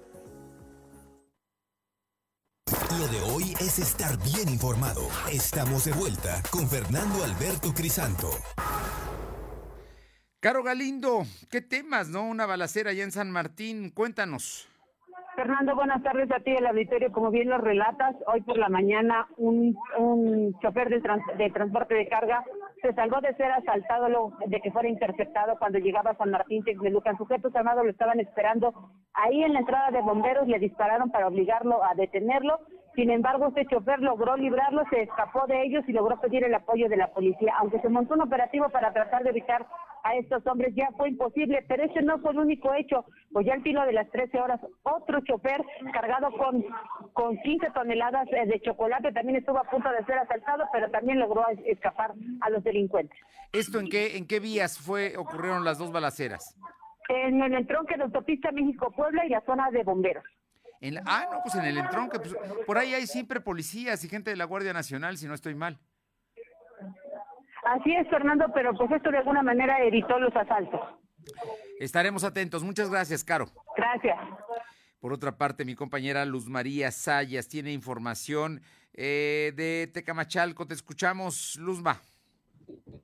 Lo 2.99 3.07
de 3.07 3.21
hoy 3.33 3.53
es 3.61 3.79
estar 3.79 4.17
bien 4.17 4.49
informado. 4.49 5.01
Estamos 5.31 5.85
de 5.85 5.93
vuelta 5.93 6.41
con 6.51 6.67
Fernando 6.67 7.23
Alberto 7.23 7.71
Crisanto. 7.73 8.27
Caro 10.41 10.61
Galindo, 10.63 11.21
¿qué 11.49 11.61
temas, 11.61 12.09
no? 12.09 12.27
Una 12.27 12.45
balacera 12.45 12.91
allá 12.91 13.03
en 13.03 13.11
San 13.11 13.31
Martín, 13.31 13.91
cuéntanos. 13.91 14.67
Fernando, 15.35 15.75
buenas 15.75 16.03
tardes 16.03 16.29
a 16.31 16.39
ti, 16.41 16.51
el 16.51 16.65
auditorio. 16.67 17.11
Como 17.13 17.31
bien 17.31 17.49
lo 17.49 17.57
relatas, 17.59 18.15
hoy 18.27 18.41
por 18.41 18.57
la 18.57 18.67
mañana 18.67 19.27
un, 19.37 19.77
un 19.97 20.53
chofer 20.59 20.89
de, 20.89 20.99
trans- 20.99 21.37
de 21.37 21.49
transporte 21.51 21.93
de 21.95 22.09
carga 22.09 22.43
se 22.81 22.93
salvó 22.93 23.21
de 23.21 23.33
ser 23.35 23.51
asaltado 23.51 24.09
luego 24.09 24.37
de 24.47 24.59
que 24.59 24.71
fuera 24.71 24.89
interceptado 24.89 25.57
cuando 25.57 25.79
llegaba 25.79 26.11
a 26.11 26.17
San 26.17 26.31
Martín 26.31 26.63
Texmelucan. 26.65 27.17
Sujetos 27.17 27.55
armados 27.55 27.85
lo 27.85 27.91
estaban 27.91 28.19
esperando 28.19 28.73
ahí 29.13 29.43
en 29.43 29.53
la 29.53 29.59
entrada 29.59 29.91
de 29.91 30.01
bomberos, 30.01 30.47
le 30.47 30.59
dispararon 30.59 31.11
para 31.11 31.27
obligarlo 31.27 31.81
a 31.83 31.93
detenerlo. 31.95 32.59
Sin 32.95 33.09
embargo, 33.09 33.47
este 33.47 33.65
chofer 33.67 33.99
logró 33.99 34.35
librarlo, 34.35 34.83
se 34.89 35.03
escapó 35.03 35.45
de 35.47 35.63
ellos 35.63 35.83
y 35.87 35.93
logró 35.93 36.19
pedir 36.19 36.43
el 36.43 36.53
apoyo 36.53 36.89
de 36.89 36.97
la 36.97 37.07
policía. 37.13 37.53
Aunque 37.59 37.79
se 37.79 37.87
montó 37.89 38.15
un 38.15 38.21
operativo 38.21 38.67
para 38.69 38.91
tratar 38.91 39.23
de 39.23 39.29
evitar 39.29 39.65
a 40.03 40.15
estos 40.15 40.45
hombres, 40.47 40.73
ya 40.75 40.89
fue 40.97 41.09
imposible, 41.09 41.63
pero 41.69 41.83
ese 41.83 42.01
no 42.01 42.19
fue 42.19 42.31
el 42.31 42.39
único 42.39 42.73
hecho. 42.73 43.05
Pues 43.31 43.45
ya 43.45 43.53
al 43.53 43.61
filo 43.61 43.85
de 43.85 43.93
las 43.93 44.09
13 44.09 44.39
horas, 44.41 44.59
otro 44.83 45.21
chofer 45.21 45.63
cargado 45.93 46.31
con, 46.31 46.65
con 47.13 47.37
15 47.37 47.71
toneladas 47.71 48.27
eh, 48.33 48.45
de 48.45 48.59
chocolate 48.59 49.11
también 49.13 49.37
estuvo 49.37 49.59
a 49.59 49.63
punto 49.63 49.89
de 49.89 50.03
ser 50.05 50.17
asaltado, 50.17 50.65
pero 50.73 50.89
también 50.91 51.19
logró 51.19 51.47
es- 51.49 51.59
escapar 51.65 52.11
a 52.41 52.49
los 52.49 52.61
delincuentes. 52.63 53.17
¿Esto 53.53 53.79
en 53.79 53.87
qué, 53.89 54.17
en 54.17 54.27
qué 54.27 54.39
vías 54.39 54.77
fue, 54.79 55.15
ocurrieron 55.17 55.63
las 55.63 55.77
dos 55.77 55.91
balaceras? 55.93 56.57
En 57.09 57.41
el 57.41 57.53
entronque 57.53 57.95
de 57.95 58.03
autopista 58.03 58.51
México-Puebla 58.51 59.25
y 59.25 59.29
la 59.29 59.41
zona 59.41 59.69
de 59.71 59.83
bomberos. 59.83 60.23
En 60.81 60.95
la- 60.95 61.03
ah, 61.05 61.27
no, 61.31 61.39
pues 61.43 61.55
en 61.55 61.65
el 61.65 61.77
entronque. 61.77 62.19
Pues, 62.19 62.35
por 62.65 62.77
ahí 62.77 62.93
hay 62.93 63.05
siempre 63.07 63.39
policías 63.39 64.03
y 64.03 64.09
gente 64.09 64.31
de 64.31 64.35
la 64.35 64.45
Guardia 64.45 64.73
Nacional, 64.73 65.17
si 65.17 65.27
no 65.27 65.33
estoy 65.35 65.55
mal. 65.55 65.79
Así 67.63 67.93
es, 67.95 68.07
Fernando, 68.09 68.45
pero 68.53 68.73
pues 68.73 68.91
esto 68.91 69.11
de 69.11 69.19
alguna 69.19 69.43
manera 69.43 69.83
evitó 69.83 70.19
los 70.19 70.35
asaltos. 70.35 70.81
Estaremos 71.79 72.23
atentos. 72.23 72.63
Muchas 72.63 72.89
gracias, 72.89 73.23
Caro. 73.23 73.47
Gracias. 73.77 74.17
Por 74.99 75.13
otra 75.13 75.37
parte, 75.37 75.65
mi 75.65 75.75
compañera 75.75 76.25
Luz 76.25 76.47
María 76.47 76.91
Sayas 76.91 77.47
tiene 77.47 77.71
información 77.71 78.61
eh, 78.93 79.53
de 79.55 79.89
Tecamachalco. 79.93 80.67
Te 80.67 80.73
escuchamos, 80.73 81.55
Luzma. 81.57 82.01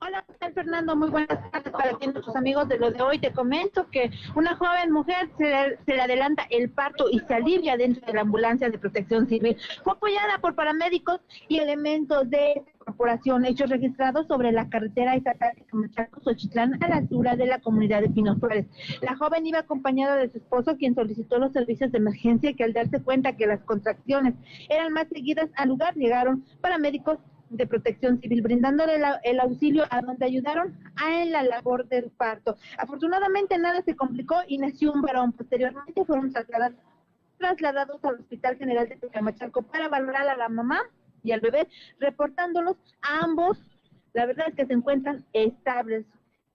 Hola, 0.00 0.24
¿qué 0.26 0.27
Fernando? 0.52 0.96
Muy 0.96 1.10
buenas 1.10 1.50
tardes 1.50 1.72
para 1.72 1.96
ti, 1.98 2.06
nuestros 2.06 2.34
amigos 2.36 2.68
de 2.68 2.78
lo 2.78 2.90
de 2.90 3.02
hoy. 3.02 3.18
Te 3.18 3.32
comento 3.32 3.88
que 3.90 4.10
una 4.34 4.56
joven 4.56 4.90
mujer 4.92 5.28
se 5.36 5.92
le, 5.92 6.00
adelanta 6.00 6.46
el 6.50 6.70
parto 6.70 7.06
y 7.10 7.18
se 7.20 7.34
alivia 7.34 7.76
dentro 7.76 8.06
de 8.06 8.12
la 8.14 8.22
ambulancia 8.22 8.68
de 8.70 8.78
protección 8.78 9.28
civil. 9.28 9.56
Fue 9.82 9.92
apoyada 9.92 10.38
por 10.40 10.54
paramédicos 10.54 11.20
y 11.48 11.58
elementos 11.58 12.28
de 12.30 12.62
corporación, 12.78 13.44
hechos 13.44 13.68
registrados 13.68 14.26
sobre 14.26 14.52
la 14.52 14.68
carretera 14.68 15.14
estatal 15.14 15.54
de 15.56 15.64
Camachaco, 15.64 16.20
Xochitlán, 16.22 16.82
a 16.82 16.88
la 16.88 16.96
altura 16.96 17.36
de 17.36 17.46
la 17.46 17.60
comunidad 17.60 18.00
de 18.00 18.08
Pinos 18.08 18.38
Flores. 18.38 18.66
La 19.02 19.16
joven 19.16 19.46
iba 19.46 19.58
acompañada 19.58 20.16
de 20.16 20.30
su 20.30 20.38
esposo, 20.38 20.76
quien 20.76 20.94
solicitó 20.94 21.38
los 21.38 21.52
servicios 21.52 21.92
de 21.92 21.98
emergencia, 21.98 22.54
que 22.54 22.64
al 22.64 22.72
darse 22.72 23.02
cuenta 23.02 23.36
que 23.36 23.46
las 23.46 23.60
contracciones 23.60 24.34
eran 24.70 24.92
más 24.92 25.08
seguidas 25.08 25.50
al 25.56 25.68
lugar, 25.68 25.94
llegaron 25.96 26.44
paramédicos 26.60 27.18
de 27.50 27.66
protección 27.66 28.20
civil, 28.20 28.42
brindándole 28.42 29.00
el 29.24 29.40
auxilio 29.40 29.84
a 29.90 30.00
donde 30.02 30.26
ayudaron 30.26 30.78
a 30.96 31.22
en 31.22 31.32
la 31.32 31.42
labor 31.42 31.88
del 31.88 32.10
parto. 32.10 32.56
Afortunadamente 32.78 33.58
nada 33.58 33.82
se 33.82 33.96
complicó 33.96 34.36
y 34.46 34.58
nació 34.58 34.92
un 34.92 35.02
varón. 35.02 35.32
Posteriormente 35.32 36.04
fueron 36.04 36.32
trasladados, 36.32 36.78
trasladados 37.38 38.04
al 38.04 38.16
Hospital 38.16 38.56
General 38.56 38.88
de 38.88 38.96
Tecamachalco 38.96 39.62
para 39.62 39.88
valorar 39.88 40.28
a 40.28 40.36
la 40.36 40.48
mamá 40.48 40.80
y 41.22 41.32
al 41.32 41.40
bebé, 41.40 41.68
reportándolos 41.98 42.76
a 43.02 43.24
ambos. 43.24 43.58
La 44.12 44.26
verdad 44.26 44.48
es 44.48 44.54
que 44.54 44.66
se 44.66 44.72
encuentran 44.72 45.24
estables. 45.32 46.06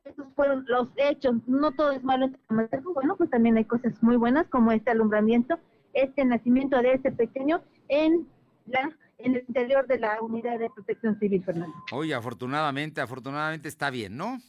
Estos 0.05 0.27
fueron 0.35 0.65
los 0.67 0.89
hechos. 0.97 1.35
No 1.47 1.71
todo 1.71 1.91
es 1.91 2.03
malo 2.03 2.25
en 2.25 2.33
Tecamachalco. 2.33 2.93
Bueno, 2.93 3.15
pues 3.15 3.29
también 3.29 3.57
hay 3.57 3.65
cosas 3.65 4.01
muy 4.03 4.17
buenas 4.17 4.47
como 4.49 4.71
este 4.71 4.91
alumbramiento, 4.91 5.59
este 5.93 6.25
nacimiento 6.25 6.81
de 6.81 6.93
este 6.93 7.11
pequeño 7.11 7.61
en 7.87 8.27
la 8.65 8.91
en 9.23 9.35
el 9.35 9.45
interior 9.47 9.87
de 9.87 9.99
la 9.99 10.21
unidad 10.21 10.59
de 10.59 10.69
protección 10.69 11.17
civil, 11.19 11.43
Fernando. 11.43 11.73
Oye, 11.91 12.13
afortunadamente, 12.13 13.01
afortunadamente 13.01 13.67
está 13.67 13.89
bien, 13.89 14.17
¿no? 14.17 14.39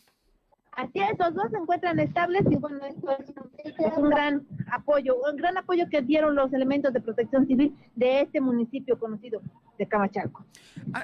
Así 0.76 0.98
es, 0.98 1.18
los 1.18 1.34
dos 1.34 1.50
se 1.50 1.56
encuentran 1.56 1.98
estables 2.00 2.42
y 2.50 2.56
bueno, 2.56 2.84
esto 2.84 3.08
es, 3.18 3.96
un 3.96 4.10
gran 4.10 4.46
apoyo, 4.72 5.16
un 5.16 5.36
gran 5.36 5.56
apoyo 5.56 5.88
que 5.88 6.02
dieron 6.02 6.34
los 6.34 6.52
elementos 6.52 6.92
de 6.92 7.00
protección 7.00 7.46
civil 7.46 7.76
de 7.94 8.22
este 8.22 8.40
municipio 8.40 8.98
conocido 8.98 9.40
de 9.78 9.86
Camachalco. 9.86 10.44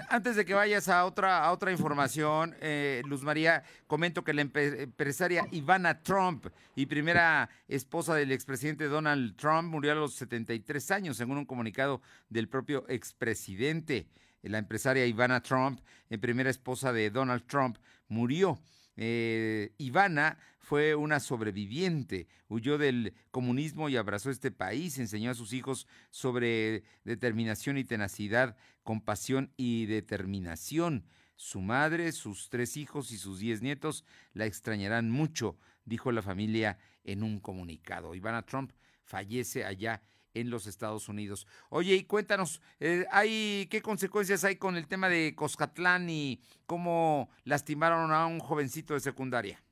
Antes 0.08 0.36
de 0.36 0.44
que 0.44 0.54
vayas 0.54 0.88
a 0.88 1.04
otra, 1.04 1.44
a 1.44 1.52
otra 1.52 1.70
información, 1.70 2.54
eh, 2.60 3.02
Luz 3.06 3.22
María, 3.22 3.62
comento 3.86 4.24
que 4.24 4.34
la 4.34 4.42
empresaria 4.42 5.46
Ivana 5.52 6.02
Trump 6.02 6.46
y 6.74 6.86
primera 6.86 7.48
esposa 7.68 8.14
del 8.14 8.32
expresidente 8.32 8.88
Donald 8.88 9.36
Trump 9.36 9.70
murió 9.70 9.92
a 9.92 9.94
los 9.94 10.14
73 10.14 10.90
años, 10.90 11.16
según 11.16 11.38
un 11.38 11.46
comunicado 11.46 12.00
del 12.28 12.48
propio 12.48 12.84
expresidente. 12.88 14.08
La 14.42 14.58
empresaria 14.58 15.06
Ivana 15.06 15.42
Trump, 15.42 15.80
eh, 16.08 16.18
primera 16.18 16.50
esposa 16.50 16.92
de 16.92 17.10
Donald 17.10 17.44
Trump, 17.46 17.76
murió. 18.08 18.58
Eh, 19.02 19.72
Ivana 19.78 20.36
fue 20.58 20.94
una 20.94 21.20
sobreviviente, 21.20 22.28
huyó 22.48 22.76
del 22.76 23.14
comunismo 23.30 23.88
y 23.88 23.96
abrazó 23.96 24.28
este 24.28 24.50
país, 24.50 24.98
enseñó 24.98 25.30
a 25.30 25.34
sus 25.34 25.54
hijos 25.54 25.86
sobre 26.10 26.82
determinación 27.04 27.78
y 27.78 27.84
tenacidad, 27.84 28.58
compasión 28.82 29.54
y 29.56 29.86
determinación. 29.86 31.06
Su 31.34 31.62
madre, 31.62 32.12
sus 32.12 32.50
tres 32.50 32.76
hijos 32.76 33.10
y 33.10 33.16
sus 33.16 33.38
diez 33.38 33.62
nietos 33.62 34.04
la 34.34 34.44
extrañarán 34.44 35.10
mucho, 35.10 35.56
dijo 35.86 36.12
la 36.12 36.20
familia 36.20 36.76
en 37.02 37.22
un 37.22 37.40
comunicado. 37.40 38.14
Ivana 38.14 38.42
Trump 38.42 38.72
fallece 39.02 39.64
allá 39.64 40.02
en 40.34 40.50
los 40.50 40.66
Estados 40.66 41.08
Unidos. 41.08 41.46
Oye, 41.68 41.94
y 41.94 42.04
cuéntanos, 42.04 42.60
eh, 42.78 43.06
¿hay, 43.10 43.66
¿qué 43.70 43.82
consecuencias 43.82 44.44
hay 44.44 44.56
con 44.56 44.76
el 44.76 44.86
tema 44.86 45.08
de 45.08 45.34
Coscatlán 45.34 46.08
y 46.10 46.40
cómo 46.66 47.30
lastimaron 47.44 48.12
a 48.12 48.26
un 48.26 48.40
jovencito 48.40 48.94
de 48.94 49.00
secundaria? 49.00 49.62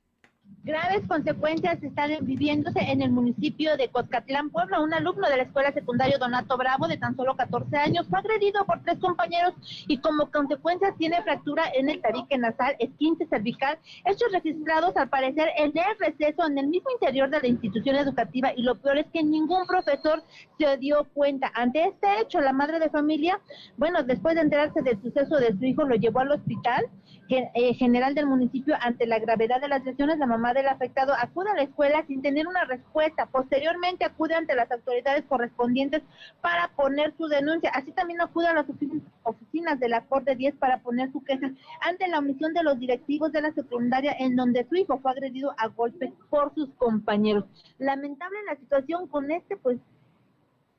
Graves 0.61 1.01
consecuencias 1.07 1.81
están 1.81 2.11
viviéndose 2.21 2.79
en 2.79 3.01
el 3.01 3.09
municipio 3.09 3.77
de 3.77 3.87
Coscatlán, 3.89 4.49
Puebla. 4.49 4.81
Un 4.81 4.93
alumno 4.93 5.29
de 5.29 5.37
la 5.37 5.43
escuela 5.43 5.71
secundaria 5.71 6.17
Donato 6.17 6.57
Bravo, 6.57 6.87
de 6.87 6.97
tan 6.97 7.15
solo 7.15 7.35
14 7.35 7.75
años, 7.77 8.07
fue 8.07 8.19
agredido 8.19 8.65
por 8.65 8.83
tres 8.83 8.99
compañeros 8.99 9.53
y 9.87 9.97
como 9.99 10.29
consecuencia 10.29 10.93
tiene 10.97 11.23
fractura 11.23 11.63
en 11.73 11.89
el 11.89 12.01
tabique 12.01 12.37
nasal, 12.37 12.75
esquinte 12.77 13.25
cervical, 13.27 13.79
hechos 14.05 14.31
registrados 14.33 14.95
al 14.97 15.09
parecer 15.09 15.47
en 15.57 15.71
el 15.75 15.97
receso 15.97 16.45
en 16.45 16.57
el 16.57 16.67
mismo 16.67 16.91
interior 16.91 17.29
de 17.29 17.39
la 17.39 17.47
institución 17.47 17.95
educativa 17.95 18.51
y 18.55 18.61
lo 18.61 18.75
peor 18.75 18.97
es 18.97 19.07
que 19.13 19.23
ningún 19.23 19.65
profesor 19.65 20.23
se 20.59 20.77
dio 20.77 21.05
cuenta. 21.13 21.51
Ante 21.55 21.85
este 21.85 22.21
hecho, 22.21 22.41
la 22.41 22.53
madre 22.53 22.79
de 22.79 22.89
familia, 22.89 23.39
bueno, 23.77 24.03
después 24.03 24.35
de 24.35 24.41
enterarse 24.41 24.81
del 24.81 25.01
suceso 25.01 25.37
de 25.37 25.57
su 25.57 25.65
hijo, 25.65 25.83
lo 25.85 25.95
llevó 25.95 26.19
al 26.19 26.33
hospital 26.33 26.85
general 27.29 28.15
del 28.15 28.25
municipio 28.25 28.75
ante 28.81 29.05
la 29.05 29.19
gravedad 29.19 29.61
de 29.61 29.67
las 29.67 29.85
lesiones. 29.85 30.17
La 30.17 30.25
mamá 30.25 30.53
del 30.53 30.67
afectado 30.67 31.13
acude 31.13 31.49
a 31.51 31.55
la 31.55 31.61
escuela 31.61 32.03
sin 32.07 32.21
tener 32.21 32.47
una 32.47 32.65
respuesta. 32.65 33.27
Posteriormente 33.27 34.03
acude 34.03 34.33
ante 34.33 34.55
las 34.55 34.71
autoridades 34.71 35.23
correspondientes 35.25 36.01
para 36.41 36.69
poner 36.69 37.13
su 37.17 37.27
denuncia. 37.27 37.69
Así 37.73 37.91
también 37.91 38.19
acude 38.21 38.47
a 38.47 38.53
las 38.53 38.65
ofi- 38.67 39.01
oficinas 39.23 39.79
de 39.79 39.89
la 39.89 40.01
Corte 40.05 40.35
10 40.35 40.55
para 40.55 40.79
poner 40.79 41.11
su 41.11 41.23
queja 41.23 41.51
ante 41.81 42.07
la 42.07 42.19
omisión 42.19 42.53
de 42.53 42.63
los 42.63 42.79
directivos 42.79 43.31
de 43.31 43.41
la 43.41 43.53
secundaria 43.53 44.15
en 44.17 44.35
donde 44.35 44.65
su 44.67 44.75
hijo 44.75 44.97
fue 44.99 45.11
agredido 45.11 45.53
a 45.57 45.67
golpes 45.67 46.11
por 46.29 46.53
sus 46.55 46.69
compañeros. 46.77 47.45
Lamentable 47.77 48.37
la 48.47 48.55
situación 48.55 49.07
con 49.07 49.29
este, 49.31 49.55
pues, 49.55 49.77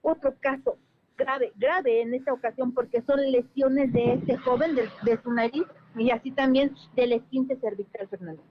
otro 0.03 0.35
caso 0.41 0.79
grave, 1.17 1.53
grave 1.57 2.01
en 2.01 2.15
esta 2.15 2.33
ocasión 2.33 2.73
porque 2.73 3.03
son 3.03 3.21
lesiones 3.31 3.93
de 3.93 4.15
este 4.15 4.37
joven, 4.39 4.75
de, 4.75 4.89
de 5.03 5.23
su 5.23 5.31
nariz 5.33 5.65
y 5.97 6.11
así 6.11 6.31
también 6.31 6.75
del 6.97 7.13
esquinte 7.13 7.57
cervical, 7.57 8.09
Fernando. 8.09 8.43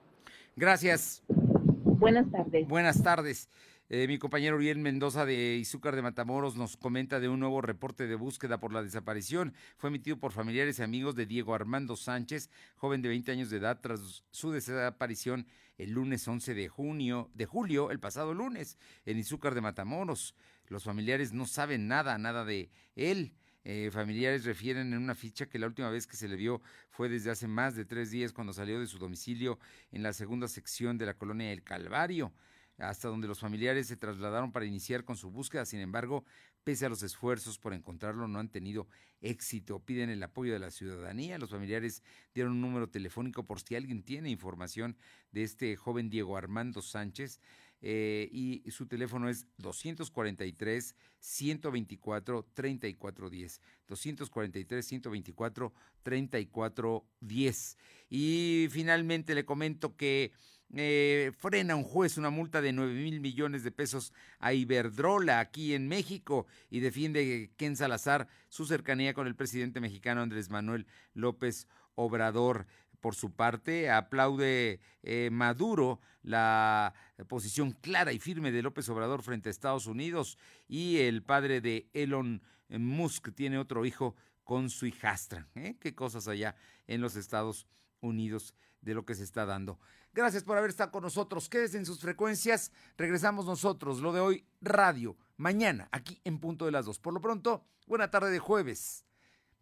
Gracias. 0.56 1.24
Buenas 1.28 2.30
tardes. 2.32 2.68
Buenas 2.68 3.04
tardes. 3.04 3.50
Eh, 3.92 4.08
mi 4.08 4.20
compañero 4.20 4.58
Uriel 4.58 4.78
Mendoza 4.78 5.26
de 5.26 5.56
Izúcar 5.56 5.96
de 5.96 6.04
Matamoros 6.04 6.56
nos 6.56 6.78
comenta 6.78 7.20
de 7.20 7.28
un 7.28 7.40
nuevo 7.40 7.60
reporte 7.60 8.06
de 8.06 8.14
búsqueda 8.14 8.60
por 8.60 8.72
la 8.72 8.84
desaparición. 8.84 9.54
Fue 9.78 9.90
emitido 9.90 10.18
por 10.18 10.32
familiares 10.32 10.78
y 10.78 10.84
amigos 10.84 11.16
de 11.16 11.26
Diego 11.26 11.56
Armando 11.56 11.96
Sánchez, 11.96 12.52
joven 12.76 13.02
de 13.02 13.10
20 13.10 13.32
años 13.32 13.50
de 13.50 13.58
edad, 13.58 13.80
tras 13.82 14.24
su 14.30 14.52
desaparición 14.52 15.48
el 15.80 15.92
lunes 15.92 16.28
11 16.28 16.54
de 16.54 16.68
junio, 16.68 17.32
de 17.34 17.46
julio, 17.48 17.90
el 17.90 18.00
pasado 18.00 18.36
lunes, 18.36 18.78
en 19.06 19.18
Izúcar 19.18 19.56
de 19.56 19.62
Matamoros. 19.62 20.36
Los 20.68 20.84
familiares 20.84 21.34
no 21.34 21.48
saben 21.48 21.88
nada, 21.88 22.18
nada 22.20 22.46
de 22.46 22.70
él. 22.96 23.34
Eh, 23.72 23.92
familiares 23.92 24.46
refieren 24.46 24.94
en 24.94 25.00
una 25.00 25.14
ficha 25.14 25.46
que 25.46 25.60
la 25.60 25.68
última 25.68 25.92
vez 25.92 26.08
que 26.08 26.18
se 26.18 26.28
le 26.28 26.36
vio 26.36 26.60
fue 26.90 27.08
desde 27.08 27.30
hace 27.30 27.48
más 27.48 27.76
de 27.76 27.86
tres 27.86 28.10
días 28.10 28.34
cuando 28.34 28.52
salió 28.52 28.80
de 28.80 28.88
su 28.88 28.98
domicilio 28.98 29.60
en 29.92 30.02
la 30.02 30.12
segunda 30.12 30.48
sección 30.48 30.98
de 30.98 31.06
la 31.06 31.14
colonia 31.14 31.52
El 31.52 31.62
Calvario 31.62 32.34
hasta 32.80 33.10
donde 33.10 33.28
los 33.28 33.38
familiares 33.38 33.86
se 33.86 33.96
trasladaron 33.96 34.52
para 34.52 34.66
iniciar 34.66 35.04
con 35.04 35.18
su 35.18 35.30
búsqueda. 35.30 35.68
Sin 35.68 35.82
embargo, 35.82 36.26
pese 36.64 36.88
a 36.88 36.90
los 36.90 37.04
esfuerzos 37.04 37.60
por 37.60 37.76
encontrarlo, 37.76 38.28
no 38.28 38.40
han 38.40 38.50
tenido 38.50 38.88
éxito. 39.22 39.80
Piden 39.80 40.10
el 40.10 40.24
apoyo 40.24 40.54
de 40.54 40.60
la 40.60 40.72
ciudadanía. 40.72 41.38
Los 41.38 41.52
familiares 41.52 42.02
dieron 42.34 42.54
un 42.54 42.62
número 42.62 42.90
telefónico 42.90 43.46
por 43.46 43.60
si 43.60 43.76
alguien 43.76 44.02
tiene 44.02 44.32
información 44.32 44.98
de 45.32 45.44
este 45.44 45.76
joven 45.76 46.10
Diego 46.10 46.38
Armando 46.38 46.82
Sánchez. 46.82 47.40
Eh, 47.82 48.30
y 48.32 48.70
su 48.72 48.88
teléfono 48.88 49.30
es 49.30 49.46
243 49.58 50.96
124 51.20 52.48
3410. 52.54 53.62
243 53.88 54.86
124 54.86 55.74
3410. 56.04 57.78
Y 58.10 58.68
finalmente 58.72 59.36
le 59.36 59.46
comento 59.46 59.96
que 59.96 60.32
eh, 60.76 61.32
frena 61.36 61.76
un 61.76 61.84
juez 61.84 62.18
una 62.18 62.30
multa 62.30 62.62
de 62.62 62.74
9 62.74 62.94
mil 62.94 63.22
millones 63.22 63.64
de 63.64 63.72
pesos 63.72 64.14
a 64.38 64.54
Iberdrola 64.54 65.40
aquí 65.40 65.74
en 65.74 65.88
México 65.88 66.46
y 66.70 66.80
defiende 66.80 67.52
Ken 67.58 67.76
Salazar 67.76 68.28
su 68.50 68.66
cercanía 68.66 69.16
con 69.16 69.26
el 69.26 69.36
presidente 69.36 69.80
mexicano 69.80 70.22
Andrés 70.22 70.52
Manuel 70.52 70.86
López 71.14 71.68
Obrador. 71.96 72.68
Por 73.00 73.16
su 73.16 73.32
parte, 73.32 73.90
aplaude 73.90 74.82
eh, 75.04 75.30
Maduro 75.32 76.00
la 76.22 76.94
posición 77.28 77.72
clara 77.72 78.12
y 78.12 78.20
firme 78.20 78.52
de 78.52 78.62
López 78.62 78.90
Obrador 78.90 79.24
frente 79.24 79.50
a 79.50 79.52
Estados 79.52 79.88
Unidos 79.88 80.38
y 80.68 80.98
el 80.98 81.24
padre 81.24 81.62
de 81.62 81.90
Elon 81.94 82.42
Musk 82.70 83.34
tiene 83.34 83.58
otro 83.58 83.86
hijo 83.86 84.16
con 84.44 84.70
su 84.70 84.86
hijastra. 84.86 85.48
¿eh? 85.56 85.78
Qué 85.80 85.96
cosas 85.96 86.28
allá 86.28 86.56
en 86.88 87.02
los 87.02 87.16
Estados 87.16 87.68
Unidos 88.02 88.54
de 88.82 88.94
lo 88.94 89.06
que 89.06 89.16
se 89.16 89.24
está 89.24 89.46
dando. 89.46 89.80
Gracias 90.14 90.44
por 90.44 90.58
haber 90.58 90.72
estado 90.72 90.92
con 90.92 91.04
nosotros. 91.04 91.50
Quédense 91.50 91.78
en 91.78 91.86
sus 91.86 92.00
frecuencias. 92.00 92.72
Regresamos 92.98 93.46
nosotros, 93.46 94.02
lo 94.02 94.12
de 94.12 94.20
hoy, 94.20 94.46
radio, 94.62 95.18
mañana, 95.38 95.88
aquí 95.92 96.20
en 96.24 96.40
punto 96.40 96.66
de 96.66 96.72
las 96.72 96.86
dos. 96.86 97.00
Por 97.00 97.14
lo 97.14 97.22
pronto, 97.22 97.64
buena 97.86 98.10
tarde 98.10 98.32
de 98.32 98.40
jueves. 98.40 99.06